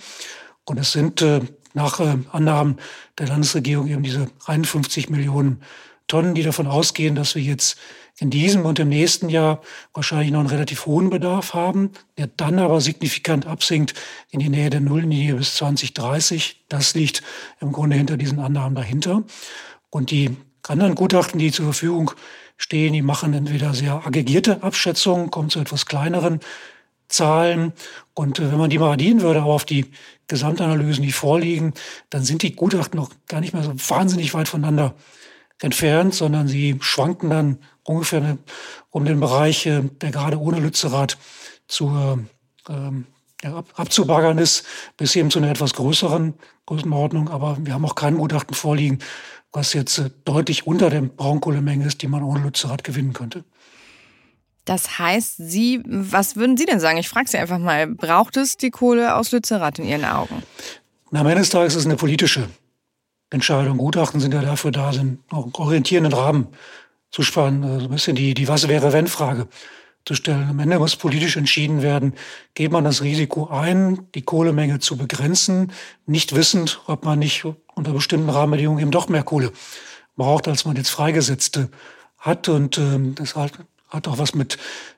Und 0.66 0.80
es 0.80 0.94
sind 0.94 1.22
äh, 1.22 1.42
nach 1.76 2.00
äh, 2.00 2.18
Annahmen 2.32 2.78
der 3.20 3.28
Landesregierung 3.28 3.86
eben 3.88 4.02
diese 4.02 4.32
51 4.48 5.12
Millionen 5.12 5.62
Tonnen, 6.08 6.34
die 6.34 6.42
davon 6.42 6.66
ausgehen, 6.66 7.14
dass 7.14 7.36
wir 7.36 7.44
jetzt 7.44 7.78
in 8.20 8.30
diesem 8.30 8.66
und 8.66 8.80
im 8.80 8.90
nächsten 8.90 9.30
Jahr 9.30 9.62
wahrscheinlich 9.94 10.32
noch 10.32 10.40
einen 10.40 10.50
relativ 10.50 10.86
hohen 10.86 11.10
Bedarf 11.10 11.54
haben, 11.54 11.92
der 12.18 12.28
dann 12.28 12.60
aber 12.60 12.82
signifikant 12.82 13.46
absinkt 13.46 13.94
in 14.30 14.40
die 14.40 14.50
Nähe 14.50 14.70
der 14.70 14.82
Nulllinie 14.82 15.36
bis 15.36 15.56
2030. 15.56 16.66
Das 16.68 16.96
liegt 16.96 17.24
im 17.62 17.72
Grunde 17.72 17.96
hinter 17.96 18.18
diesen 18.18 18.40
Annahmen 18.40 18.76
dahinter. 18.76 19.24
Und 19.90 20.12
die 20.12 20.36
anderen 20.68 20.96
Gutachten, 20.96 21.40
die 21.40 21.52
zur 21.52 21.66
Verfügung 21.66 22.12
stehen, 22.58 22.94
die 22.94 23.02
machen 23.02 23.34
entweder 23.34 23.74
sehr 23.74 24.06
aggregierte 24.06 24.64
Abschätzungen, 24.64 25.32
kommen 25.32 25.50
zu 25.50 25.60
etwas 25.60 25.86
kleineren 25.86 26.42
Zahlen. 27.08 27.74
Und 28.14 28.40
äh, 28.40 28.52
wenn 28.52 28.60
man 28.60 28.70
die 28.70 28.80
mal 28.80 28.92
addieren 28.92 29.22
würde, 29.22 29.44
auf 29.44 29.66
die 29.66 29.86
Gesamtanalysen, 30.28 31.04
die 31.04 31.12
vorliegen, 31.14 31.74
dann 32.10 32.24
sind 32.24 32.44
die 32.44 32.56
Gutachten 32.56 33.00
noch 33.00 33.10
gar 33.28 33.40
nicht 33.40 33.54
mehr 33.54 33.64
so 33.64 33.74
wahnsinnig 33.90 34.34
weit 34.34 34.48
voneinander 34.48 34.94
entfernt, 35.62 36.14
sondern 36.14 36.48
sie 36.48 36.78
schwanken 36.82 37.30
dann 37.30 37.58
ungefähr 37.90 38.38
um 38.92 39.06
den 39.06 39.20
Bereich, 39.20 39.66
äh, 39.66 39.82
der 40.02 40.12
gerade 40.12 40.40
ohne 40.40 40.60
Lützerath 40.60 41.18
zu, 41.68 41.90
ähm, 42.70 43.06
ja, 43.44 43.64
abzubaggern 43.76 44.38
ist, 44.38 44.66
bis 44.98 45.16
eben 45.16 45.32
zu 45.32 45.40
einer 45.40 45.50
etwas 45.50 45.74
größeren 45.74 46.36
Größenordnung. 46.68 47.30
Aber 47.30 47.58
wir 47.60 47.74
haben 47.74 47.86
auch 47.86 47.96
kein 47.96 48.18
Gutachten 48.18 48.54
vorliegen, 48.54 49.00
was 49.52 49.74
jetzt 49.74 49.98
äh, 49.98 50.12
deutlich 50.26 50.68
unter 50.68 50.90
der 50.90 51.02
Braunkohlemenge 51.02 51.86
ist, 51.86 52.02
die 52.02 52.08
man 52.08 52.24
ohne 52.24 52.42
Lützerath 52.42 52.84
gewinnen 52.84 53.14
könnte. 53.14 53.44
Das 54.66 55.00
heißt, 55.00 55.38
Sie, 55.38 55.82
was 55.88 56.36
würden 56.36 56.58
Sie 56.58 56.66
denn 56.66 56.80
sagen? 56.80 57.00
Ich 57.00 57.10
frage 57.10 57.28
Sie 57.28 57.38
einfach 57.38 57.58
mal, 57.58 57.88
braucht 57.88 58.38
es 58.38 58.56
die 58.56 58.70
Kohle 58.70 59.16
aus 59.16 59.32
Lützerath 59.32 59.80
in 59.80 59.86
Ihren 59.86 60.06
Augen? 60.06 60.44
Na, 61.10 61.22
am 61.22 61.28
Ende 61.28 61.40
des 61.40 61.50
Tages 61.50 61.74
ist 61.74 61.80
es 61.80 61.86
eine 61.88 61.96
politische 61.96 62.48
Entscheidung. 63.32 63.78
Gutachten 63.78 64.20
sind 64.20 64.34
ja 64.34 64.44
dafür 64.44 64.70
da, 64.70 64.94
sind 64.94 65.22
orientierenden 65.32 66.14
Rahmen 66.14 66.50
zu 67.12 67.24
spannen, 67.24 67.64
also 67.64 67.86
ein 67.86 67.92
bisschen 67.92 68.16
die, 68.16 68.34
die 68.34 68.48
Was-wäre-wenn-Frage 68.48 69.48
zu 70.06 70.16
stellen. 70.16 70.50
Am 70.50 70.60
Ende 70.60 70.80
muss 70.80 70.96
politisch 70.96 71.38
entschieden 71.38 71.82
werden, 71.82 72.14
geht 72.54 72.72
man 72.72 72.84
das 72.84 73.02
Risiko 73.04 73.48
ein, 73.48 74.08
die 74.16 74.22
Kohlemenge 74.22 74.80
zu 74.80 74.98
begrenzen, 74.98 75.72
nicht 76.06 76.36
wissend, 76.36 76.82
ob 76.88 77.06
man 77.06 77.20
nicht 77.20 77.46
unter 77.76 77.94
bestimmten 77.94 78.30
Rahmenbedingungen 78.30 78.82
eben 78.82 78.92
doch 78.92 79.10
mehr 79.10 79.24
Kohle 79.24 79.52
braucht, 80.16 80.48
als 80.48 80.66
man 80.66 80.76
jetzt 80.76 80.90
freigesetzte 80.90 81.70
hat. 82.18 82.50
Und 82.50 82.78
ähm, 82.78 83.16
das 83.16 83.36
hat, 83.36 83.54
hat 83.90 84.08
auch 84.08 84.18
was 84.18 84.36
mit 84.36 84.58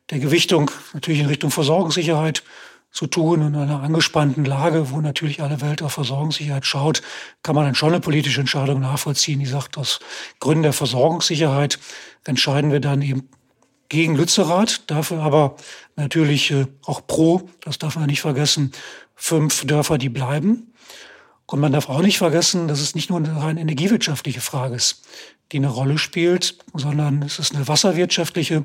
der 0.09 0.19
Gewichtung 0.19 0.71
natürlich 0.93 1.21
in 1.21 1.27
Richtung 1.27 1.51
Versorgungssicherheit 1.51 2.43
zu 2.91 3.07
tun. 3.07 3.41
In 3.41 3.55
einer 3.55 3.81
angespannten 3.81 4.45
Lage, 4.45 4.91
wo 4.91 5.01
natürlich 5.01 5.41
alle 5.41 5.61
Welt 5.61 5.81
auf 5.81 5.93
Versorgungssicherheit 5.93 6.65
schaut, 6.65 7.01
kann 7.41 7.55
man 7.55 7.65
dann 7.65 7.75
schon 7.75 7.89
eine 7.89 8.01
politische 8.01 8.41
Entscheidung 8.41 8.81
nachvollziehen, 8.81 9.39
die 9.39 9.45
sagt, 9.45 9.77
aus 9.77 9.99
Gründen 10.39 10.63
der 10.63 10.73
Versorgungssicherheit 10.73 11.79
entscheiden 12.25 12.71
wir 12.71 12.81
dann 12.81 13.01
eben 13.01 13.29
gegen 13.89 14.15
Lützerath, 14.15 14.89
dafür 14.89 15.21
aber 15.21 15.57
natürlich 15.97 16.51
äh, 16.51 16.65
auch 16.85 17.05
pro, 17.05 17.49
das 17.61 17.77
darf 17.77 17.97
man 17.97 18.05
nicht 18.05 18.21
vergessen, 18.21 18.71
fünf 19.15 19.65
Dörfer, 19.65 19.97
die 19.97 20.09
bleiben. 20.09 20.73
Und 21.45 21.59
man 21.59 21.73
darf 21.73 21.89
auch 21.89 22.01
nicht 22.01 22.17
vergessen, 22.17 22.69
dass 22.69 22.79
es 22.79 22.95
nicht 22.95 23.09
nur 23.09 23.19
eine 23.19 23.35
rein 23.41 23.57
energiewirtschaftliche 23.57 24.39
Frage 24.39 24.75
ist, 24.75 25.05
die 25.51 25.57
eine 25.57 25.67
Rolle 25.67 25.97
spielt, 25.97 26.57
sondern 26.73 27.21
es 27.23 27.39
ist 27.39 27.53
eine 27.53 27.67
wasserwirtschaftliche 27.67 28.63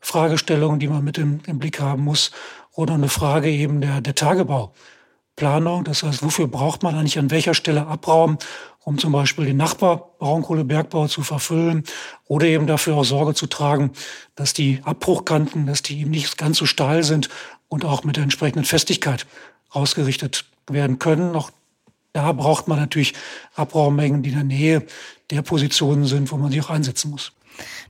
Fragestellung, 0.00 0.78
die 0.78 0.88
man 0.88 1.04
mit 1.04 1.18
im, 1.18 1.40
im 1.46 1.58
Blick 1.58 1.78
haben 1.78 2.04
muss 2.04 2.30
oder 2.76 2.94
eine 2.94 3.08
Frage 3.08 3.50
eben 3.50 3.80
der, 3.80 4.00
der 4.00 4.14
Tagebauplanung. 4.14 5.82
Das 5.84 6.02
heißt, 6.02 6.22
wofür 6.22 6.46
braucht 6.46 6.82
man 6.82 6.94
eigentlich 6.94 7.18
an 7.18 7.30
welcher 7.30 7.54
Stelle 7.54 7.86
Abraum, 7.86 8.38
um 8.84 8.98
zum 8.98 9.10
Beispiel 9.10 9.46
den 9.46 9.56
Nachbar 9.56 10.10
Braunkohlebergbau 10.18 11.08
zu 11.08 11.22
verfüllen 11.22 11.84
oder 12.26 12.46
eben 12.46 12.68
dafür 12.68 12.96
auch 12.96 13.04
Sorge 13.04 13.34
zu 13.34 13.46
tragen, 13.48 13.90
dass 14.36 14.52
die 14.52 14.80
Abbruchkanten, 14.84 15.66
dass 15.66 15.82
die 15.82 16.00
eben 16.00 16.10
nicht 16.10 16.38
ganz 16.38 16.58
so 16.58 16.66
steil 16.66 17.02
sind 17.02 17.28
und 17.68 17.84
auch 17.84 18.04
mit 18.04 18.16
der 18.16 18.22
entsprechenden 18.22 18.64
Festigkeit 18.64 19.26
ausgerichtet 19.70 20.44
werden 20.68 20.98
können. 20.98 21.34
Auch 21.34 21.50
da 22.12 22.30
braucht 22.32 22.68
man 22.68 22.78
natürlich 22.78 23.14
Abraummengen, 23.56 24.22
die 24.22 24.30
in 24.30 24.36
der 24.36 24.44
Nähe 24.44 24.86
der 25.30 25.42
Positionen 25.42 26.04
sind, 26.04 26.30
wo 26.30 26.36
man 26.36 26.52
sie 26.52 26.60
auch 26.60 26.70
einsetzen 26.70 27.10
muss. 27.10 27.32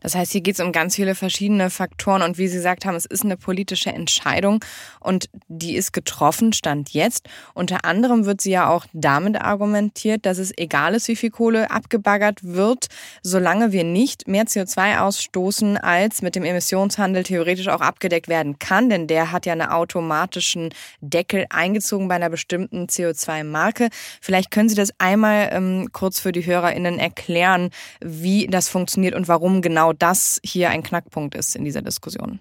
Das 0.00 0.14
heißt, 0.14 0.32
hier 0.32 0.40
geht 0.40 0.58
es 0.58 0.64
um 0.64 0.72
ganz 0.72 0.96
viele 0.96 1.14
verschiedene 1.14 1.70
Faktoren 1.70 2.22
und 2.22 2.38
wie 2.38 2.48
Sie 2.48 2.56
gesagt 2.56 2.84
haben, 2.84 2.96
es 2.96 3.06
ist 3.06 3.24
eine 3.24 3.36
politische 3.36 3.90
Entscheidung 3.90 4.64
und 5.00 5.28
die 5.48 5.76
ist 5.76 5.92
getroffen, 5.92 6.52
stand 6.52 6.90
jetzt. 6.90 7.28
Unter 7.54 7.84
anderem 7.84 8.26
wird 8.26 8.40
sie 8.40 8.50
ja 8.50 8.68
auch 8.68 8.86
damit 8.92 9.40
argumentiert, 9.40 10.26
dass 10.26 10.38
es 10.38 10.52
egal 10.56 10.94
ist, 10.94 11.08
wie 11.08 11.16
viel 11.16 11.30
Kohle 11.30 11.70
abgebaggert 11.70 12.40
wird, 12.42 12.86
solange 13.22 13.72
wir 13.72 13.84
nicht 13.84 14.28
mehr 14.28 14.44
CO2 14.44 15.00
ausstoßen, 15.00 15.76
als 15.76 16.22
mit 16.22 16.34
dem 16.34 16.44
Emissionshandel 16.44 17.22
theoretisch 17.22 17.68
auch 17.68 17.80
abgedeckt 17.80 18.28
werden 18.28 18.58
kann, 18.58 18.90
denn 18.90 19.06
der 19.06 19.32
hat 19.32 19.46
ja 19.46 19.52
einen 19.52 19.68
automatischen 19.68 20.70
Deckel 21.00 21.46
eingezogen 21.50 22.08
bei 22.08 22.16
einer 22.16 22.30
bestimmten 22.30 22.86
CO2-Marke. 22.86 23.88
Vielleicht 24.20 24.50
können 24.50 24.68
Sie 24.68 24.74
das 24.74 24.92
einmal 24.98 25.50
ähm, 25.52 25.88
kurz 25.92 26.20
für 26.20 26.32
die 26.32 26.44
HörerInnen 26.44 26.98
erklären, 26.98 27.70
wie 28.00 28.46
das 28.46 28.68
funktioniert 28.68 29.14
und 29.14 29.28
warum 29.28 29.62
genau 29.62 29.85
das 29.92 30.40
hier 30.44 30.70
ein 30.70 30.82
Knackpunkt 30.82 31.34
ist 31.34 31.56
in 31.56 31.64
dieser 31.64 31.82
Diskussion. 31.82 32.40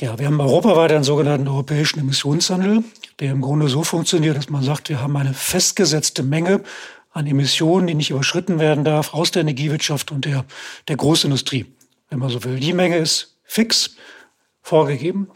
Ja, 0.00 0.18
wir 0.18 0.26
haben 0.26 0.40
europaweit 0.40 0.90
einen 0.92 1.04
sogenannten 1.04 1.46
europäischen 1.46 2.00
Emissionshandel, 2.00 2.82
der 3.20 3.30
im 3.30 3.40
Grunde 3.40 3.68
so 3.68 3.84
funktioniert, 3.84 4.36
dass 4.36 4.50
man 4.50 4.62
sagt, 4.62 4.88
wir 4.88 5.00
haben 5.00 5.16
eine 5.16 5.34
festgesetzte 5.34 6.24
Menge 6.24 6.62
an 7.12 7.28
Emissionen, 7.28 7.86
die 7.86 7.94
nicht 7.94 8.10
überschritten 8.10 8.58
werden 8.58 8.82
darf, 8.82 9.14
aus 9.14 9.30
der 9.30 9.42
Energiewirtschaft 9.42 10.10
und 10.10 10.24
der, 10.24 10.44
der 10.88 10.96
Großindustrie, 10.96 11.66
wenn 12.10 12.18
man 12.18 12.28
so 12.28 12.42
will. 12.42 12.58
Die 12.58 12.72
Menge 12.72 12.98
ist 12.98 13.36
fix 13.44 13.94
vorgegeben. 14.62 15.28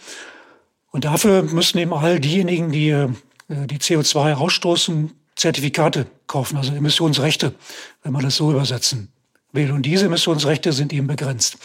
Und 0.91 1.05
dafür 1.05 1.43
müssen 1.43 1.79
eben 1.79 1.95
all 1.95 2.19
diejenigen, 2.19 2.73
die 2.73 2.91
äh, 2.91 3.09
die 3.49 3.79
CO2 3.79 4.35
ausstoßen, 4.35 5.13
Zertifikate 5.37 6.07
kaufen, 6.27 6.57
also 6.57 6.75
Emissionsrechte, 6.75 7.55
wenn 8.03 8.13
man 8.13 8.25
das 8.25 8.37
so 8.37 8.51
übersetzen 8.51 9.13
will. 9.53 9.73
Und 9.73 9.83
diese 9.83 10.07
Emissionsrechte 10.07 10.73
sind 10.73 10.93
eben 10.93 11.07
begrenzt. 11.07 11.59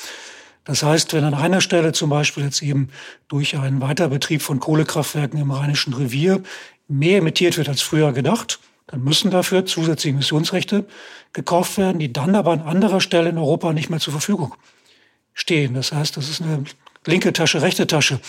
Das 0.65 0.83
heißt, 0.83 1.13
wenn 1.13 1.25
an 1.25 1.33
einer 1.33 1.61
Stelle 1.61 1.91
zum 1.91 2.09
Beispiel 2.09 2.43
jetzt 2.43 2.61
eben 2.61 2.89
durch 3.27 3.57
einen 3.57 3.81
Weiterbetrieb 3.81 4.41
von 4.41 4.59
Kohlekraftwerken 4.59 5.39
im 5.39 5.51
Rheinischen 5.51 5.93
Revier 5.93 6.41
mehr 6.87 7.17
emittiert 7.17 7.57
wird 7.57 7.67
als 7.67 7.81
früher 7.81 8.13
gedacht, 8.13 8.59
dann 8.87 9.03
müssen 9.03 9.31
dafür 9.31 9.65
zusätzliche 9.65 10.15
Emissionsrechte 10.15 10.85
gekauft 11.33 11.77
werden, 11.77 11.99
die 11.99 12.13
dann 12.13 12.35
aber 12.35 12.51
an 12.51 12.61
anderer 12.61 13.01
Stelle 13.01 13.29
in 13.29 13.37
Europa 13.37 13.73
nicht 13.73 13.89
mehr 13.89 13.99
zur 13.99 14.13
Verfügung 14.13 14.55
stehen. 15.33 15.73
Das 15.73 15.91
heißt, 15.91 16.15
das 16.15 16.29
ist 16.29 16.41
eine 16.41 16.63
linke 17.05 17.33
Tasche, 17.33 17.61
rechte 17.61 17.87
Tasche. 17.87 18.19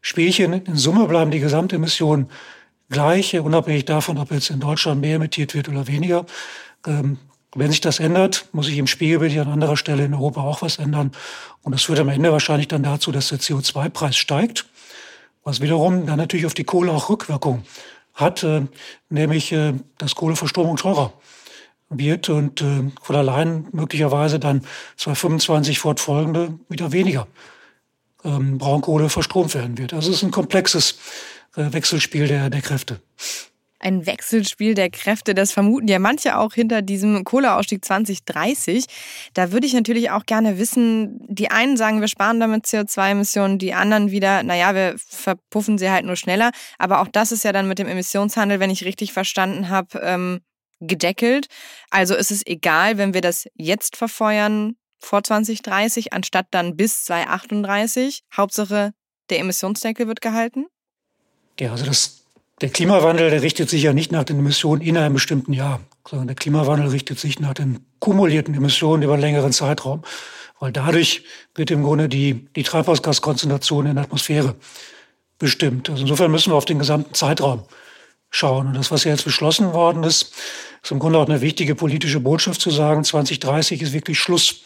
Spielchen. 0.00 0.52
In 0.52 0.76
Summe 0.76 1.06
bleiben 1.06 1.30
die 1.30 1.40
Gesamtemissionen 1.40 2.28
gleich, 2.90 3.38
unabhängig 3.38 3.84
davon, 3.84 4.18
ob 4.18 4.30
jetzt 4.32 4.50
in 4.50 4.60
Deutschland 4.60 5.00
mehr 5.00 5.16
emittiert 5.16 5.54
wird 5.54 5.68
oder 5.68 5.86
weniger. 5.86 6.26
Wenn 7.54 7.70
sich 7.70 7.80
das 7.80 8.00
ändert, 8.00 8.48
muss 8.52 8.66
sich 8.66 8.78
im 8.78 8.86
Spiegelbild 8.86 9.32
hier 9.32 9.42
an 9.42 9.52
anderer 9.52 9.76
Stelle 9.76 10.04
in 10.04 10.14
Europa 10.14 10.42
auch 10.42 10.62
was 10.62 10.78
ändern. 10.78 11.12
Und 11.62 11.72
das 11.72 11.84
führt 11.84 12.00
am 12.00 12.08
Ende 12.08 12.32
wahrscheinlich 12.32 12.68
dann 12.68 12.82
dazu, 12.82 13.12
dass 13.12 13.28
der 13.28 13.38
CO2-Preis 13.38 14.16
steigt, 14.16 14.66
was 15.44 15.60
wiederum 15.60 16.06
dann 16.06 16.18
natürlich 16.18 16.46
auf 16.46 16.54
die 16.54 16.64
Kohle 16.64 16.90
auch 16.90 17.08
Rückwirkung 17.08 17.64
hat, 18.14 18.42
äh, 18.42 18.62
nämlich 19.08 19.52
äh, 19.52 19.74
dass 19.98 20.14
Kohleverstromung 20.14 20.76
teurer 20.76 21.12
wird 21.90 22.28
und 22.28 22.60
äh, 22.60 22.90
von 23.02 23.16
allein 23.16 23.66
möglicherweise 23.72 24.40
dann 24.40 24.62
2025 24.96 25.78
fortfolgende 25.78 26.58
wieder 26.68 26.92
weniger 26.92 27.26
ähm, 28.24 28.58
Braunkohle 28.58 29.08
verstromt 29.08 29.54
werden 29.54 29.78
wird. 29.78 29.92
Also 29.92 30.10
es 30.10 30.16
ist 30.16 30.22
ein 30.22 30.30
komplexes 30.30 30.98
äh, 31.56 31.72
Wechselspiel 31.72 32.26
der, 32.26 32.50
der 32.50 32.62
Kräfte 32.62 33.00
ein 33.84 34.06
Wechselspiel 34.06 34.74
der 34.74 34.90
Kräfte. 34.90 35.34
Das 35.34 35.52
vermuten 35.52 35.88
ja 35.88 35.98
manche 35.98 36.38
auch 36.38 36.54
hinter 36.54 36.82
diesem 36.82 37.22
Kohleausstieg 37.24 37.84
2030. 37.84 38.86
Da 39.34 39.52
würde 39.52 39.66
ich 39.66 39.74
natürlich 39.74 40.10
auch 40.10 40.24
gerne 40.24 40.58
wissen, 40.58 41.20
die 41.28 41.50
einen 41.50 41.76
sagen, 41.76 42.00
wir 42.00 42.08
sparen 42.08 42.40
damit 42.40 42.64
CO2-Emissionen, 42.64 43.58
die 43.58 43.74
anderen 43.74 44.10
wieder, 44.10 44.42
naja, 44.42 44.74
wir 44.74 44.94
verpuffen 44.96 45.76
sie 45.78 45.90
halt 45.90 46.06
nur 46.06 46.16
schneller. 46.16 46.50
Aber 46.78 47.00
auch 47.00 47.08
das 47.08 47.30
ist 47.30 47.44
ja 47.44 47.52
dann 47.52 47.68
mit 47.68 47.78
dem 47.78 47.86
Emissionshandel, 47.86 48.58
wenn 48.58 48.70
ich 48.70 48.84
richtig 48.84 49.12
verstanden 49.12 49.68
habe, 49.68 50.00
ähm, 50.02 50.40
gedeckelt. 50.80 51.46
Also 51.90 52.14
ist 52.14 52.30
es 52.30 52.44
egal, 52.46 52.98
wenn 52.98 53.14
wir 53.14 53.20
das 53.20 53.46
jetzt 53.54 53.96
verfeuern 53.96 54.76
vor 54.98 55.22
2030, 55.22 56.12
anstatt 56.14 56.46
dann 56.50 56.76
bis 56.76 57.04
2038. 57.04 58.22
Hauptsache, 58.34 58.92
der 59.30 59.40
Emissionsdeckel 59.40 60.08
wird 60.08 60.20
gehalten? 60.20 60.66
Ja, 61.60 61.70
also 61.70 61.86
das 61.86 62.23
der 62.60 62.68
Klimawandel, 62.68 63.30
der 63.30 63.42
richtet 63.42 63.68
sich 63.68 63.82
ja 63.82 63.92
nicht 63.92 64.12
nach 64.12 64.24
den 64.24 64.38
Emissionen 64.38 64.80
in 64.80 64.96
einem 64.96 65.14
bestimmten 65.14 65.52
Jahr, 65.52 65.80
sondern 66.08 66.28
der 66.28 66.36
Klimawandel 66.36 66.88
richtet 66.88 67.18
sich 67.18 67.40
nach 67.40 67.54
den 67.54 67.84
kumulierten 67.98 68.54
Emissionen 68.54 69.02
über 69.02 69.14
einen 69.14 69.22
längeren 69.22 69.52
Zeitraum. 69.52 70.02
Weil 70.60 70.70
dadurch 70.70 71.24
wird 71.54 71.70
im 71.72 71.82
Grunde 71.82 72.08
die, 72.08 72.46
die 72.54 72.62
Treibhausgaskonzentration 72.62 73.86
in 73.86 73.96
der 73.96 74.04
Atmosphäre 74.04 74.54
bestimmt. 75.38 75.90
Also 75.90 76.02
insofern 76.02 76.30
müssen 76.30 76.52
wir 76.52 76.56
auf 76.56 76.64
den 76.64 76.78
gesamten 76.78 77.12
Zeitraum 77.14 77.64
schauen. 78.30 78.68
Und 78.68 78.74
das, 78.74 78.90
was 78.90 79.04
jetzt 79.04 79.24
beschlossen 79.24 79.72
worden 79.72 80.04
ist, 80.04 80.32
ist 80.82 80.92
im 80.92 81.00
Grunde 81.00 81.18
auch 81.18 81.26
eine 81.26 81.40
wichtige 81.40 81.74
politische 81.74 82.20
Botschaft 82.20 82.60
zu 82.60 82.70
sagen, 82.70 83.04
2030 83.04 83.82
ist 83.82 83.92
wirklich 83.92 84.18
Schluss 84.18 84.62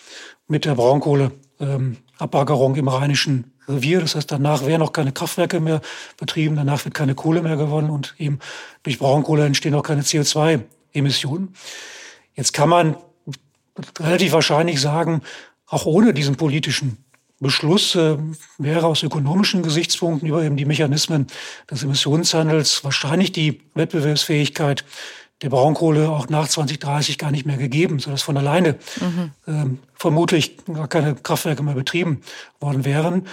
mit 0.48 0.64
der 0.64 0.74
Braunkohleabbagerung 0.74 2.74
ähm, 2.74 2.80
im 2.80 2.88
Rheinischen 2.88 3.52
Revier. 3.68 4.00
Das 4.00 4.14
heißt, 4.14 4.32
danach 4.32 4.66
werden 4.66 4.82
auch 4.82 4.92
keine 4.92 5.12
Kraftwerke 5.12 5.60
mehr 5.60 5.80
betrieben, 6.16 6.56
danach 6.56 6.84
wird 6.84 6.94
keine 6.94 7.14
Kohle 7.14 7.42
mehr 7.42 7.56
gewonnen 7.56 7.90
und 7.90 8.14
eben 8.18 8.38
durch 8.82 8.98
Braunkohle 8.98 9.44
entstehen 9.44 9.74
auch 9.74 9.82
keine 9.82 10.02
CO2-Emissionen. 10.02 11.54
Jetzt 12.34 12.52
kann 12.52 12.68
man 12.68 12.96
relativ 14.00 14.32
wahrscheinlich 14.32 14.80
sagen, 14.80 15.22
auch 15.66 15.86
ohne 15.86 16.14
diesen 16.14 16.36
politischen 16.36 17.04
Beschluss 17.40 17.94
äh, 17.94 18.16
wäre 18.56 18.86
aus 18.86 19.02
ökonomischen 19.02 19.62
Gesichtspunkten 19.62 20.28
über 20.28 20.42
eben 20.42 20.56
die 20.56 20.64
Mechanismen 20.64 21.28
des 21.70 21.84
Emissionshandels 21.84 22.82
wahrscheinlich 22.82 23.30
die 23.30 23.60
Wettbewerbsfähigkeit 23.74 24.84
der 25.42 25.50
Braunkohle 25.50 26.10
auch 26.10 26.28
nach 26.28 26.48
2030 26.48 27.18
gar 27.18 27.30
nicht 27.30 27.46
mehr 27.46 27.56
gegeben, 27.56 27.98
sodass 28.00 28.22
von 28.22 28.36
alleine 28.36 28.76
mhm. 29.00 29.30
ähm, 29.46 29.78
vermutlich 29.94 30.56
gar 30.66 30.88
keine 30.88 31.14
Kraftwerke 31.14 31.62
mehr 31.62 31.74
betrieben 31.74 32.22
worden 32.60 32.84
wären. 32.84 33.26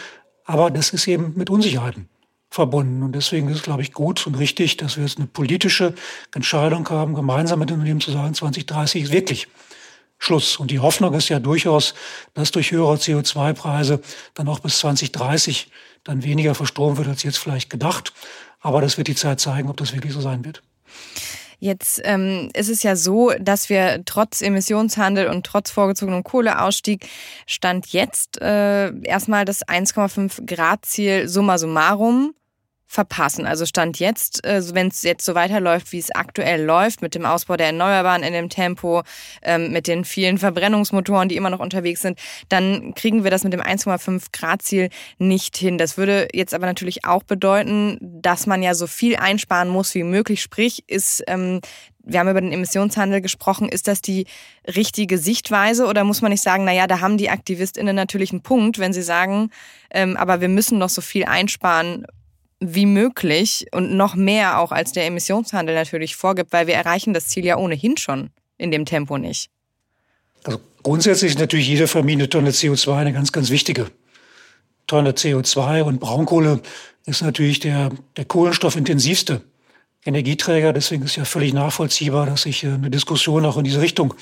Aber 0.46 0.70
das 0.70 0.92
ist 0.92 1.08
eben 1.08 1.34
mit 1.36 1.50
Unsicherheiten 1.50 2.08
verbunden. 2.52 3.04
Und 3.04 3.14
deswegen 3.14 3.50
ist 3.50 3.58
es, 3.58 3.64
glaube 3.64 3.82
ich, 3.82 3.92
gut 3.92 4.26
und 4.28 4.36
richtig, 4.36 4.78
dass 4.78 4.98
wir 4.98 5.04
jetzt 5.04 5.18
eine 5.18 5.28
politische 5.28 5.94
Entscheidung 6.34 6.88
haben, 6.90 7.16
gemeinsam 7.16 7.60
mit 7.60 7.70
den 7.70 7.76
Unternehmen 7.76 8.02
zu 8.02 8.12
sagen, 8.12 8.34
2030 8.34 9.04
ist 9.04 9.12
wirklich 9.12 9.48
Schluss. 10.18 10.58
Und 10.58 10.72
die 10.72 10.80
Hoffnung 10.80 11.14
ist 11.14 11.30
ja 11.30 11.40
durchaus, 11.40 11.94
dass 12.34 12.52
durch 12.52 12.72
höhere 12.72 12.96
CO2-Preise 12.96 14.00
dann 14.34 14.48
auch 14.48 14.60
bis 14.60 14.80
2030 14.80 15.70
dann 16.04 16.24
weniger 16.24 16.56
verstromt 16.56 16.98
wird 16.98 17.08
als 17.08 17.24
jetzt 17.24 17.38
vielleicht 17.38 17.70
gedacht. 17.70 18.14
Aber 18.62 18.82
das 18.82 18.98
wird 18.98 19.08
die 19.08 19.16
Zeit 19.16 19.40
zeigen, 19.40 19.70
ob 19.70 19.78
das 19.78 19.94
wirklich 19.94 20.14
so 20.14 20.22
sein 20.22 20.46
wird. 20.46 20.62
Jetzt 21.60 22.02
ähm, 22.04 22.50
ist 22.54 22.70
es 22.70 22.84
ja 22.84 22.96
so, 22.96 23.32
dass 23.40 23.70
wir 23.70 24.02
trotz 24.06 24.42
Emissionshandel 24.42 25.28
und 25.28 25.46
trotz 25.46 25.72
vorgezogenem 25.72 26.24
Kohleausstieg 26.24 27.08
Stand 27.46 27.88
jetzt 27.88 28.42
äh, 28.42 28.92
erstmal 29.02 29.46
das 29.46 29.66
1,5 29.66 30.46
Grad 30.46 30.86
Ziel 30.86 31.28
summa 31.28 31.58
summarum 31.58 32.34
verpassen. 32.96 33.46
Also 33.46 33.66
Stand 33.66 34.00
jetzt, 34.00 34.44
äh, 34.44 34.62
wenn 34.74 34.88
es 34.88 35.04
jetzt 35.04 35.26
so 35.26 35.36
weiterläuft, 35.36 35.92
wie 35.92 36.00
es 36.00 36.10
aktuell 36.10 36.64
läuft, 36.64 37.02
mit 37.02 37.14
dem 37.14 37.26
Ausbau 37.26 37.58
der 37.58 37.68
Erneuerbaren 37.68 38.24
in 38.24 38.34
dem 38.34 38.50
Tempo, 38.50 39.04
ähm, 39.44 39.72
mit 39.72 39.88
den 39.88 40.06
vielen 40.06 40.38
Verbrennungsmotoren, 40.40 41.30
die 41.30 41.36
immer 41.36 41.50
noch 41.52 41.60
unterwegs 41.60 42.02
sind, 42.02 42.18
dann 42.50 42.96
kriegen 42.96 43.24
wir 43.24 43.32
das 43.32 43.44
mit 43.44 43.54
dem 43.54 43.62
1,5 43.62 44.32
Grad 44.32 44.64
Ziel 44.64 44.90
nicht 45.20 45.58
hin. 45.58 45.78
Das 45.78 45.98
würde 45.98 46.30
jetzt 46.34 46.54
aber 46.54 46.66
natürlich 46.66 47.06
auch 47.06 47.24
bedeuten, 47.24 48.00
dass 48.02 48.48
man 48.48 48.64
ja 48.64 48.74
so 48.74 48.88
viel 48.88 49.18
einsparen 49.18 49.70
muss 49.70 49.94
wie 49.94 50.04
möglich. 50.04 50.42
Sprich, 50.42 50.84
ist 50.88 51.24
ähm, 51.28 51.60
wir 52.08 52.20
haben 52.20 52.30
über 52.30 52.42
den 52.42 52.52
Emissionshandel 52.52 53.20
gesprochen. 53.20 53.68
Ist 53.68 53.88
das 53.88 54.02
die 54.02 54.28
richtige 54.68 55.18
Sichtweise 55.18 55.88
oder 55.88 56.04
muss 56.04 56.22
man 56.22 56.32
nicht 56.32 56.44
sagen, 56.44 56.64
naja, 56.64 56.86
da 56.88 57.02
haben 57.02 57.18
die 57.18 57.32
AktivistInnen 57.32 57.96
natürlich 57.96 58.32
einen 58.32 58.42
Punkt, 58.44 58.78
wenn 58.78 58.94
sie 58.94 59.02
sagen, 59.02 59.50
ähm, 59.90 60.16
aber 60.16 60.40
wir 60.40 60.50
müssen 60.50 60.78
noch 60.78 60.90
so 60.90 61.02
viel 61.02 61.26
einsparen, 61.26 62.06
wie 62.74 62.86
möglich 62.86 63.68
und 63.72 63.96
noch 63.96 64.16
mehr 64.16 64.60
auch 64.60 64.72
als 64.72 64.92
der 64.92 65.06
Emissionshandel 65.06 65.76
natürlich 65.76 66.16
vorgibt, 66.16 66.54
weil 66.54 66.68
wir 66.68 66.76
erreichen 66.76 67.14
das 67.14 67.28
Ziel 67.28 67.46
ja 67.46 67.58
ohnehin 67.58 67.98
schon 67.98 68.30
in 68.58 68.72
dem 68.72 68.86
Tempo 68.86 69.18
nicht. 69.18 69.50
Also 70.44 70.60
grundsätzlich 70.84 71.32
ist 71.32 71.40
natürlich 71.40 71.68
jede 71.68 71.88
vermiedene 71.88 72.30
Tonne 72.30 72.52
CO2 72.52 72.96
eine 72.96 73.14
ganz, 73.14 73.32
ganz 73.32 73.50
wichtige 73.50 73.88
Tonne 74.88 75.12
CO2 75.12 75.82
und 75.82 76.00
Braunkohle 76.00 76.62
ist 77.06 77.22
natürlich 77.22 77.60
der, 77.60 77.92
der 78.18 78.26
kohlenstoffintensivste 78.26 79.42
Energieträger. 80.06 80.74
Deswegen 80.74 81.04
ist 81.04 81.16
ja 81.16 81.26
völlig 81.26 81.54
nachvollziehbar, 81.54 82.26
dass 82.26 82.44
sich 82.44 82.64
äh, 82.64 82.68
eine 82.68 82.90
Diskussion 82.90 83.46
auch 83.46 83.58
in 83.58 83.64
diese 83.64 83.82
Richtung 83.82 84.14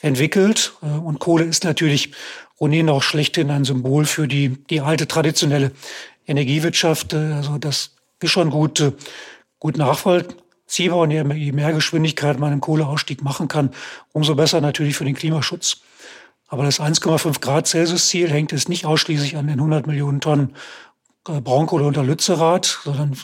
entwickelt. 0.00 0.74
Äh, 0.82 0.86
und 0.86 1.18
Kohle 1.18 1.44
ist 1.44 1.64
natürlich 1.64 2.12
ohnehin 2.58 2.88
auch 2.88 3.02
schlechthin 3.02 3.50
ein 3.50 3.64
Symbol 3.64 4.04
für 4.04 4.28
die, 4.28 4.50
die 4.70 4.80
alte 4.80 5.08
traditionelle 5.08 5.72
Energiewirtschaft. 6.26 7.12
Äh, 7.12 7.32
also 7.34 7.58
das 7.58 7.96
ist 8.20 8.30
schon 8.30 8.50
gut, 8.50 8.80
äh, 8.80 8.92
gut 9.58 9.76
nachvollziehbar. 9.76 10.98
und 10.98 11.10
je 11.10 11.24
mehr 11.24 11.72
Geschwindigkeit 11.72 12.38
man 12.38 12.52
im 12.52 12.60
Kohleausstieg 12.60 13.22
machen 13.22 13.48
kann, 13.48 13.70
umso 14.12 14.34
besser 14.34 14.60
natürlich 14.60 14.96
für 14.96 15.04
den 15.04 15.14
Klimaschutz. 15.14 15.78
Aber 16.48 16.64
das 16.64 16.80
1,5 16.80 17.40
Grad 17.40 17.66
Celsius 17.66 18.08
Ziel 18.08 18.30
hängt 18.30 18.52
jetzt 18.52 18.68
nicht 18.68 18.86
ausschließlich 18.86 19.36
an 19.36 19.48
den 19.48 19.58
100 19.58 19.86
Millionen 19.86 20.20
Tonnen 20.20 20.54
äh, 21.28 21.40
Braunkohle 21.40 21.84
unter 21.84 22.04
Lützerath, 22.04 22.80
sondern 22.84 23.16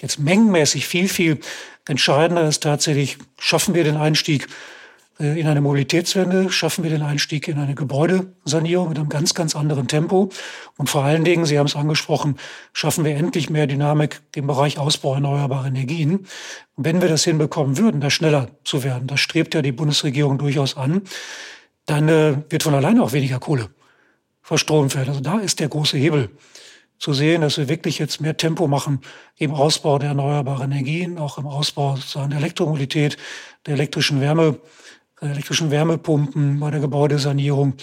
jetzt 0.00 0.18
mengenmäßig 0.18 0.86
viel, 0.86 1.08
viel 1.08 1.40
entscheidender 1.86 2.46
ist 2.48 2.62
tatsächlich, 2.62 3.18
schaffen 3.38 3.74
wir 3.74 3.84
den 3.84 3.96
Einstieg 3.96 4.48
in 5.18 5.46
eine 5.46 5.60
Mobilitätswende, 5.60 6.50
schaffen 6.50 6.84
wir 6.84 6.90
den 6.90 7.02
Einstieg 7.02 7.46
in 7.46 7.58
eine 7.58 7.74
Gebäudesanierung 7.74 8.88
mit 8.88 8.98
einem 8.98 9.08
ganz, 9.08 9.34
ganz 9.34 9.54
anderen 9.54 9.86
Tempo. 9.86 10.30
Und 10.78 10.88
vor 10.88 11.04
allen 11.04 11.24
Dingen, 11.24 11.44
Sie 11.44 11.58
haben 11.58 11.66
es 11.66 11.76
angesprochen, 11.76 12.36
schaffen 12.72 13.04
wir 13.04 13.14
endlich 13.16 13.50
mehr 13.50 13.66
Dynamik 13.66 14.22
im 14.34 14.46
Bereich 14.46 14.78
Ausbau 14.78 15.14
erneuerbarer 15.14 15.66
Energien. 15.66 16.26
Und 16.76 16.84
wenn 16.84 17.02
wir 17.02 17.08
das 17.08 17.24
hinbekommen 17.24 17.78
würden, 17.78 18.00
da 18.00 18.10
schneller 18.10 18.48
zu 18.64 18.82
werden, 18.84 19.06
das 19.06 19.20
strebt 19.20 19.54
ja 19.54 19.62
die 19.62 19.72
Bundesregierung 19.72 20.38
durchaus 20.38 20.76
an, 20.76 21.02
dann 21.86 22.08
äh, 22.08 22.36
wird 22.48 22.62
von 22.62 22.74
alleine 22.74 23.02
auch 23.02 23.12
weniger 23.12 23.38
Kohle 23.38 23.68
verstromt 24.40 24.94
werden. 24.96 25.10
Also 25.10 25.20
da 25.20 25.38
ist 25.38 25.60
der 25.60 25.68
große 25.68 25.98
Hebel 25.98 26.30
zu 26.98 27.12
sehen, 27.12 27.40
dass 27.40 27.58
wir 27.58 27.68
wirklich 27.68 27.98
jetzt 27.98 28.20
mehr 28.20 28.36
Tempo 28.36 28.68
machen 28.68 29.00
im 29.36 29.52
Ausbau 29.52 29.98
der 29.98 30.10
erneuerbaren 30.10 30.70
Energien, 30.70 31.18
auch 31.18 31.36
im 31.36 31.46
Ausbau 31.46 31.98
der 32.14 32.38
Elektromobilität, 32.38 33.16
der 33.66 33.74
elektrischen 33.74 34.20
Wärme, 34.20 34.58
elektrischen 35.30 35.70
Wärmepumpen, 35.70 36.60
bei 36.60 36.70
der 36.70 36.80
Gebäudesanierung. 36.80 37.74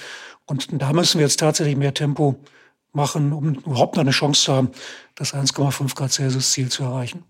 Und 0.46 0.68
da 0.72 0.94
müssen 0.94 1.20
wir 1.20 1.26
jetzt 1.26 1.40
tatsächlich 1.40 1.76
mehr 1.76 1.94
Tempo 1.94 2.36
machen, 2.92 3.34
um 3.34 3.56
überhaupt 3.56 3.96
noch 3.96 4.02
eine 4.02 4.12
Chance 4.12 4.42
zu 4.44 4.54
haben, 4.54 4.72
das 5.16 5.34
1,5 5.34 5.96
Grad 5.96 6.12
Celsius 6.12 6.52
Ziel 6.52 6.70
zu 6.70 6.84
erreichen. 6.84 7.24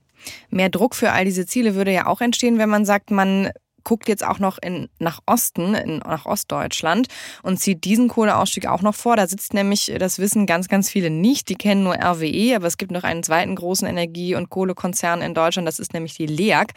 Mehr 0.49 0.69
Druck 0.69 0.95
für 0.95 1.11
all 1.11 1.25
diese 1.25 1.45
Ziele 1.45 1.75
würde 1.75 1.91
ja 1.91 2.07
auch 2.07 2.21
entstehen, 2.21 2.57
wenn 2.57 2.69
man 2.69 2.85
sagt, 2.85 3.11
man 3.11 3.51
guckt 3.83 4.07
jetzt 4.07 4.25
auch 4.25 4.39
noch 4.39 4.57
in, 4.61 4.89
nach 4.99 5.19
Osten, 5.25 5.73
in, 5.75 5.97
nach 5.97 6.25
Ostdeutschland 6.25 7.07
und 7.43 7.59
zieht 7.59 7.83
diesen 7.83 8.07
Kohleausstieg 8.07 8.67
auch 8.67 8.81
noch 8.81 8.95
vor. 8.95 9.15
Da 9.15 9.27
sitzt 9.27 9.53
nämlich, 9.53 9.91
das 9.99 10.19
wissen 10.19 10.45
ganz, 10.45 10.67
ganz 10.67 10.89
viele 10.89 11.09
nicht, 11.09 11.49
die 11.49 11.55
kennen 11.55 11.83
nur 11.83 11.95
RWE, 11.95 12.55
aber 12.55 12.67
es 12.67 12.77
gibt 12.77 12.91
noch 12.91 13.03
einen 13.03 13.23
zweiten 13.23 13.55
großen 13.55 13.87
Energie- 13.87 14.35
und 14.35 14.49
Kohlekonzern 14.49 15.21
in 15.21 15.33
Deutschland, 15.33 15.67
das 15.67 15.79
ist 15.79 15.93
nämlich 15.93 16.15
die 16.15 16.25
LEAG. 16.25 16.73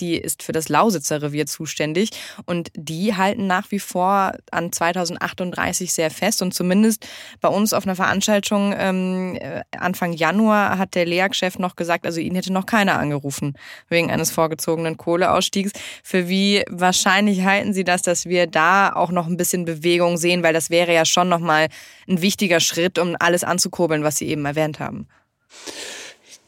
Die 0.00 0.16
ist 0.16 0.42
für 0.42 0.52
das 0.52 0.68
Lausitzer 0.68 1.22
Revier 1.22 1.46
zuständig 1.46 2.10
und 2.46 2.70
die 2.74 3.16
halten 3.16 3.46
nach 3.46 3.70
wie 3.70 3.78
vor 3.78 4.32
an 4.50 4.72
2038 4.72 5.92
sehr 5.92 6.10
fest 6.10 6.42
und 6.42 6.54
zumindest 6.54 7.06
bei 7.40 7.48
uns 7.48 7.72
auf 7.72 7.84
einer 7.84 7.96
Veranstaltung 7.96 8.74
ähm, 8.76 9.36
äh, 9.40 9.62
Anfang 9.76 10.12
Januar 10.12 10.78
hat 10.78 10.94
der 10.94 11.06
LEAG-Chef 11.06 11.58
noch 11.58 11.76
gesagt, 11.76 12.06
also 12.06 12.20
ihn 12.20 12.34
hätte 12.34 12.52
noch 12.52 12.66
keiner 12.66 12.98
angerufen 12.98 13.54
wegen 13.88 14.10
eines 14.10 14.30
vorgezogenen 14.30 14.96
Kohleausstiegs. 14.96 15.72
Für 16.02 16.28
wie 16.28 16.41
wie 16.42 16.64
wahrscheinlich 16.68 17.44
halten 17.44 17.72
Sie 17.72 17.84
das, 17.84 18.02
dass 18.02 18.26
wir 18.26 18.48
da 18.48 18.92
auch 18.92 19.12
noch 19.12 19.28
ein 19.28 19.36
bisschen 19.36 19.64
Bewegung 19.64 20.16
sehen? 20.16 20.42
Weil 20.42 20.52
das 20.52 20.70
wäre 20.70 20.92
ja 20.92 21.04
schon 21.04 21.28
nochmal 21.28 21.68
ein 22.08 22.20
wichtiger 22.20 22.58
Schritt, 22.58 22.98
um 22.98 23.14
alles 23.20 23.44
anzukurbeln, 23.44 24.02
was 24.02 24.16
Sie 24.16 24.26
eben 24.26 24.44
erwähnt 24.44 24.80
haben. 24.80 25.06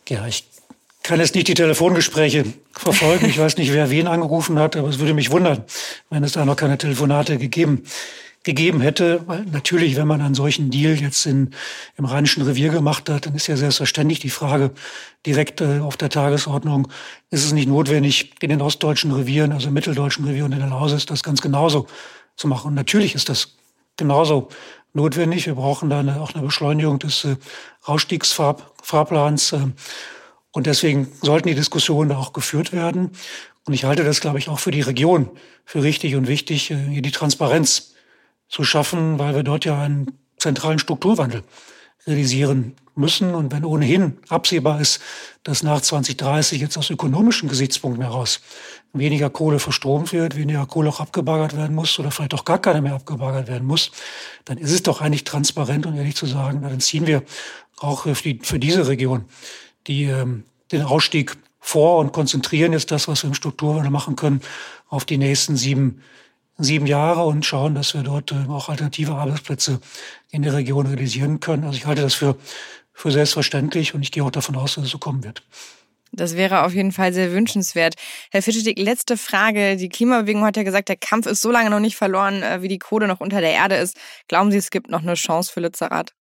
Ja, 0.09 0.27
ich 0.27 0.45
kann 1.05 1.21
jetzt 1.21 1.37
nicht 1.37 1.47
die 1.47 1.55
Telefongespräche 1.55 2.45
verfolgen. 2.73 3.27
Ich 3.27 3.39
weiß 3.39 3.57
nicht, 3.57 3.73
wer 3.73 3.89
wen 3.89 4.09
angerufen 4.09 4.59
hat, 4.59 4.75
aber 4.75 4.89
es 4.89 4.99
würde 4.99 5.15
mich 5.15 5.31
wundern, 5.31 5.63
wenn 6.11 6.25
es 6.25 6.33
da 6.33 6.45
noch 6.45 6.57
keine 6.57 6.77
Telefonate 6.77 7.39
gegeben 7.39 7.85
gegeben 8.45 8.81
hätte. 8.81 9.23
Weil 9.27 9.45
natürlich, 9.47 9.97
wenn 9.97 10.07
man 10.07 10.21
einen 10.21 10.35
solchen 10.35 10.71
Deal 10.71 10.95
jetzt 10.95 11.27
in, 11.27 11.51
im 11.97 12.05
Rheinischen 12.05 12.43
Revier 12.43 12.69
gemacht 12.69 13.09
hat, 13.11 13.27
dann 13.27 13.35
ist 13.35 13.49
ja 13.49 13.57
selbstverständlich 13.57 14.21
die 14.21 14.31
Frage 14.31 14.71
direkt 15.27 15.61
äh, 15.61 15.81
auf 15.81 15.97
der 15.97 16.11
Tagesordnung, 16.11 16.89
ist 17.31 17.45
es 17.45 17.53
nicht 17.53 17.69
notwendig, 17.69 18.33
in 18.41 18.51
den 18.51 18.61
ostdeutschen 18.61 19.11
Revieren, 19.11 19.53
also 19.53 19.69
im 19.69 19.75
mitteldeutschen 19.75 20.25
Revier 20.25 20.45
und 20.45 20.53
in 20.53 20.61
der 20.61 20.69
Lausitz, 20.69 21.07
das 21.07 21.23
ganz 21.23 21.41
genauso 21.41 21.87
zu 22.37 22.47
machen. 22.47 22.69
Und 22.69 22.75
natürlich 22.75 23.15
ist 23.15 23.29
das 23.29 23.57
genauso 23.97 24.49
notwendig. 24.93 25.47
Wir 25.47 25.55
brauchen 25.55 25.91
da 25.91 26.01
eine, 26.01 26.21
auch 26.21 26.35
eine 26.35 26.45
Beschleunigung 26.45 26.99
des 26.99 27.25
äh, 27.25 27.37
Ausstiegsfahrplans. 27.83 29.53
Äh, 29.53 29.59
und 30.53 30.67
deswegen 30.67 31.09
sollten 31.21 31.49
die 31.49 31.55
Diskussionen 31.55 32.13
auch 32.13 32.33
geführt 32.33 32.73
werden. 32.73 33.11
Und 33.67 33.73
ich 33.73 33.85
halte 33.85 34.05
das, 34.05 34.21
glaube 34.21 34.39
ich, 34.39 34.49
auch 34.49 34.59
für 34.59 34.71
die 34.71 34.83
Region 34.83 35.31
für 35.65 35.83
richtig 35.83 36.15
und 36.15 36.29
wichtig, 36.29 36.71
äh, 36.71 36.77
hier 36.77 37.03
die 37.03 37.11
Transparenz 37.11 37.94
zu 38.49 38.65
schaffen, 38.65 39.19
weil 39.19 39.35
wir 39.35 39.43
dort 39.43 39.65
ja 39.65 39.81
einen 39.81 40.19
zentralen 40.39 40.79
Strukturwandel 40.79 41.43
realisieren 42.07 42.75
müssen. 42.95 43.35
Und 43.35 43.53
wenn 43.53 43.65
ohnehin 43.65 44.19
absehbar 44.29 44.81
ist, 44.81 45.01
dass 45.43 45.63
nach 45.63 45.81
2030 45.81 46.61
jetzt 46.61 46.77
aus 46.77 46.91
ökonomischen 46.91 47.49
Gesichtspunkten 47.49 48.03
heraus 48.03 48.41
weniger 48.93 49.31
Kohle 49.31 49.59
verstromt 49.59 50.13
wird, 50.13 50.37
weniger 50.37 50.67
Kohle 50.67 50.89
auch 50.89 51.01
abgebaggert 51.01 51.57
werden 51.57 51.75
muss 51.75 51.99
oder 51.99 52.11
vielleicht 52.11 52.35
auch 52.35 52.45
gar 52.45 52.61
keine 52.61 52.81
mehr 52.81 52.95
abgebaggert 52.95 53.49
werden 53.49 53.67
muss, 53.67 53.91
dann 54.45 54.59
ist 54.59 54.73
es 54.73 54.83
doch 54.83 55.01
eigentlich 55.01 55.25
transparent 55.25 55.87
und 55.87 55.97
ehrlich 55.97 56.15
zu 56.15 56.27
sagen, 56.27 56.63
dann 56.63 56.81
ziehen 56.81 57.07
wir 57.07 57.23
auch 57.79 58.03
für, 58.03 58.15
die, 58.15 58.41
für 58.43 58.59
diese 58.59 58.87
Region 58.87 59.25
die, 59.87 60.05
ähm, 60.05 60.45
den 60.71 60.83
Ausstieg 60.83 61.37
vor 61.59 61.99
und 61.99 62.13
konzentrieren 62.13 62.73
jetzt 62.73 62.91
das, 62.91 63.09
was 63.09 63.23
wir 63.23 63.29
im 63.29 63.35
Strukturwandel 63.35 63.91
machen 63.91 64.17
können, 64.17 64.41
auf 64.89 65.05
die 65.05 65.19
nächsten 65.19 65.57
sieben 65.57 66.03
sieben 66.59 66.87
Jahre 66.87 67.25
und 67.25 67.45
schauen, 67.45 67.75
dass 67.75 67.95
wir 67.95 68.03
dort 68.03 68.33
äh, 68.33 68.49
auch 68.49 68.69
alternative 68.69 69.13
Arbeitsplätze 69.13 69.81
in 70.31 70.43
der 70.43 70.55
Region 70.55 70.87
realisieren 70.87 71.41
können. 71.41 71.65
Also 71.65 71.77
ich 71.77 71.87
halte 71.87 72.03
das 72.03 72.15
für, 72.15 72.37
für 72.93 73.11
selbstverständlich 73.11 73.95
und 73.95 74.03
ich 74.03 74.13
gehe 74.13 74.25
auch 74.25 74.31
davon 74.31 74.57
aus, 74.57 74.75
dass 74.75 74.85
es 74.85 74.91
so 74.91 74.99
kommen 74.99 75.25
wird. 75.25 75.43
Das 76.13 76.37
wäre 76.37 76.63
auf 76.63 76.73
jeden 76.73 76.93
Fall 76.93 77.13
sehr 77.13 77.33
wünschenswert. 77.33 77.97
Herr 78.31 78.43
Fischedick, 78.43 78.79
letzte 78.79 79.17
Frage. 79.17 79.77
Die 79.77 79.89
Klimabewegung 79.89 80.45
hat 80.45 80.57
ja 80.57 80.63
gesagt, 80.63 80.89
der 80.89 80.97
Kampf 80.97 81.27
ist 81.27 81.41
so 81.41 81.51
lange 81.51 81.71
noch 81.71 81.81
nicht 81.81 81.97
verloren, 81.97 82.43
äh, 82.43 82.63
wie 82.63 82.69
die 82.69 82.79
Kohle 82.79 83.09
noch 83.09 83.21
unter 83.21 83.41
der 83.41 83.53
Erde 83.53 83.77
ist. 83.77 83.97
Glauben 84.29 84.53
Sie, 84.53 84.59
es 84.59 84.71
gibt 84.71 84.91
noch 84.91 85.03
eine 85.03 85.15
Chance 85.15 85.53
für 85.53 85.61
Lützerath? 85.61 86.13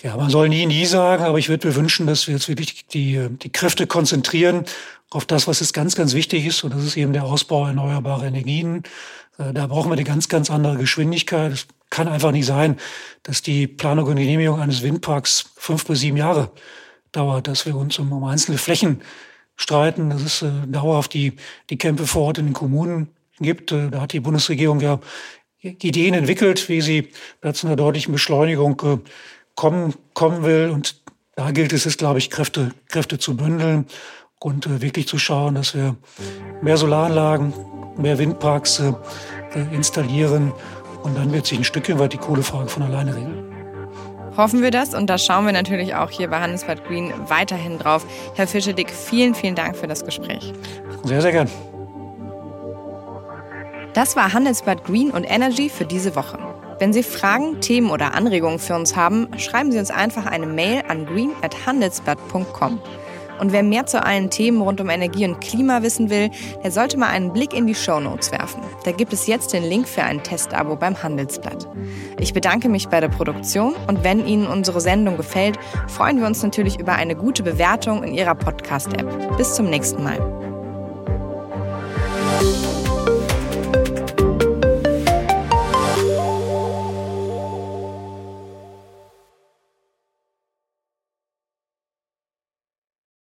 Ja, 0.00 0.16
man 0.16 0.30
soll 0.30 0.48
nie, 0.48 0.64
nie 0.66 0.86
sagen, 0.86 1.24
aber 1.24 1.38
ich 1.38 1.48
würde 1.48 1.66
mir 1.66 1.74
wünschen, 1.74 2.06
dass 2.06 2.28
wir 2.28 2.34
jetzt 2.34 2.48
wirklich 2.48 2.86
die, 2.86 3.28
die 3.30 3.50
Kräfte 3.50 3.88
konzentrieren 3.88 4.64
auf 5.10 5.24
das, 5.24 5.48
was 5.48 5.58
jetzt 5.58 5.72
ganz, 5.72 5.96
ganz 5.96 6.14
wichtig 6.14 6.46
ist. 6.46 6.62
Und 6.62 6.72
das 6.72 6.84
ist 6.84 6.96
eben 6.96 7.12
der 7.12 7.24
Ausbau 7.24 7.66
erneuerbarer 7.66 8.24
Energien. 8.24 8.84
Äh, 9.38 9.52
da 9.52 9.66
brauchen 9.66 9.90
wir 9.90 9.94
eine 9.94 10.04
ganz, 10.04 10.28
ganz 10.28 10.50
andere 10.50 10.76
Geschwindigkeit. 10.76 11.52
Es 11.52 11.66
kann 11.90 12.06
einfach 12.06 12.30
nicht 12.30 12.46
sein, 12.46 12.76
dass 13.24 13.42
die 13.42 13.66
Planung 13.66 14.06
und 14.06 14.16
Genehmigung 14.16 14.60
eines 14.60 14.82
Windparks 14.82 15.50
fünf 15.56 15.86
bis 15.86 16.00
sieben 16.00 16.16
Jahre 16.16 16.52
dauert, 17.10 17.48
dass 17.48 17.66
wir 17.66 17.74
uns 17.74 17.98
um, 17.98 18.22
einzelne 18.22 18.58
Flächen 18.58 19.02
streiten. 19.56 20.10
Das 20.10 20.22
ist 20.22 20.42
äh, 20.42 20.50
dauerhaft 20.68 21.12
die, 21.12 21.32
die 21.70 21.78
Kämpfe 21.78 22.06
vor 22.06 22.22
Ort 22.22 22.38
in 22.38 22.46
den 22.46 22.54
Kommunen 22.54 23.08
gibt. 23.40 23.72
Äh, 23.72 23.90
da 23.90 24.02
hat 24.02 24.12
die 24.12 24.20
Bundesregierung 24.20 24.78
ja 24.78 25.00
Ideen 25.60 26.14
entwickelt, 26.14 26.68
wie 26.68 26.80
sie 26.80 27.08
zu 27.52 27.66
einer 27.66 27.74
deutlichen 27.74 28.12
Beschleunigung 28.12 28.80
äh, 28.84 28.98
kommen, 29.58 29.94
kommen 30.14 30.44
will. 30.44 30.70
Und 30.72 31.02
da 31.34 31.50
gilt 31.50 31.72
es 31.72 31.84
jetzt, 31.84 31.98
glaube 31.98 32.18
ich, 32.18 32.30
Kräfte, 32.30 32.70
Kräfte 32.88 33.18
zu 33.18 33.36
bündeln 33.36 33.86
und 34.38 34.66
äh, 34.66 34.80
wirklich 34.80 35.08
zu 35.08 35.18
schauen, 35.18 35.56
dass 35.56 35.74
wir 35.74 35.96
mehr 36.62 36.76
Solaranlagen, 36.76 37.52
mehr 37.96 38.18
Windparks 38.18 38.78
äh, 38.80 38.94
installieren. 39.72 40.52
Und 41.02 41.16
dann 41.16 41.32
wird 41.32 41.46
sich 41.46 41.58
ein 41.58 41.64
Stückchen 41.64 41.98
weit 41.98 42.12
die 42.12 42.18
Kohlefrage 42.18 42.68
von 42.68 42.84
alleine 42.84 43.14
regeln. 43.14 43.44
Hoffen 44.36 44.62
wir 44.62 44.70
das 44.70 44.94
und 44.94 45.10
da 45.10 45.18
schauen 45.18 45.46
wir 45.46 45.52
natürlich 45.52 45.96
auch 45.96 46.10
hier 46.10 46.28
bei 46.30 46.38
Handelsblatt 46.38 46.84
Green 46.86 47.12
weiterhin 47.26 47.78
drauf. 47.78 48.06
Herr 48.36 48.46
Fischedick, 48.46 48.90
vielen, 48.90 49.34
vielen 49.34 49.56
Dank 49.56 49.76
für 49.76 49.88
das 49.88 50.04
Gespräch. 50.04 50.52
Sehr, 51.02 51.20
sehr 51.20 51.32
gern. 51.32 51.50
Das 53.94 54.14
war 54.14 54.32
Handelsblatt 54.32 54.84
Green 54.84 55.10
und 55.10 55.24
Energy 55.24 55.68
für 55.68 55.84
diese 55.84 56.14
Woche. 56.14 56.38
Wenn 56.78 56.92
Sie 56.92 57.02
Fragen, 57.02 57.60
Themen 57.60 57.90
oder 57.90 58.14
Anregungen 58.14 58.58
für 58.58 58.74
uns 58.74 58.94
haben, 58.94 59.28
schreiben 59.36 59.72
Sie 59.72 59.78
uns 59.78 59.90
einfach 59.90 60.26
eine 60.26 60.46
Mail 60.46 60.82
an 60.88 61.06
green@handelsblatt.com. 61.06 62.80
Und 63.40 63.52
wer 63.52 63.62
mehr 63.62 63.86
zu 63.86 64.02
allen 64.02 64.30
Themen 64.30 64.60
rund 64.60 64.80
um 64.80 64.90
Energie 64.90 65.24
und 65.24 65.40
Klima 65.40 65.82
wissen 65.82 66.10
will, 66.10 66.30
der 66.62 66.70
sollte 66.70 66.98
mal 66.98 67.08
einen 67.08 67.32
Blick 67.32 67.52
in 67.52 67.66
die 67.66 67.74
Show 67.74 68.00
Notes 68.00 68.32
werfen. 68.32 68.62
Da 68.84 68.92
gibt 68.92 69.12
es 69.12 69.26
jetzt 69.26 69.52
den 69.52 69.64
Link 69.64 69.88
für 69.88 70.02
ein 70.02 70.22
Testabo 70.22 70.76
beim 70.76 71.00
Handelsblatt. 71.02 71.68
Ich 72.18 72.32
bedanke 72.32 72.68
mich 72.68 72.88
bei 72.88 73.00
der 73.00 73.08
Produktion 73.08 73.74
und 73.86 74.02
wenn 74.02 74.26
Ihnen 74.26 74.46
unsere 74.46 74.80
Sendung 74.80 75.16
gefällt, 75.16 75.58
freuen 75.86 76.18
wir 76.18 76.26
uns 76.26 76.42
natürlich 76.42 76.78
über 76.78 76.94
eine 76.94 77.14
gute 77.14 77.42
Bewertung 77.42 78.02
in 78.02 78.14
Ihrer 78.14 78.34
Podcast-App. 78.34 79.36
Bis 79.36 79.54
zum 79.54 79.70
nächsten 79.70 80.02
Mal. 80.02 80.57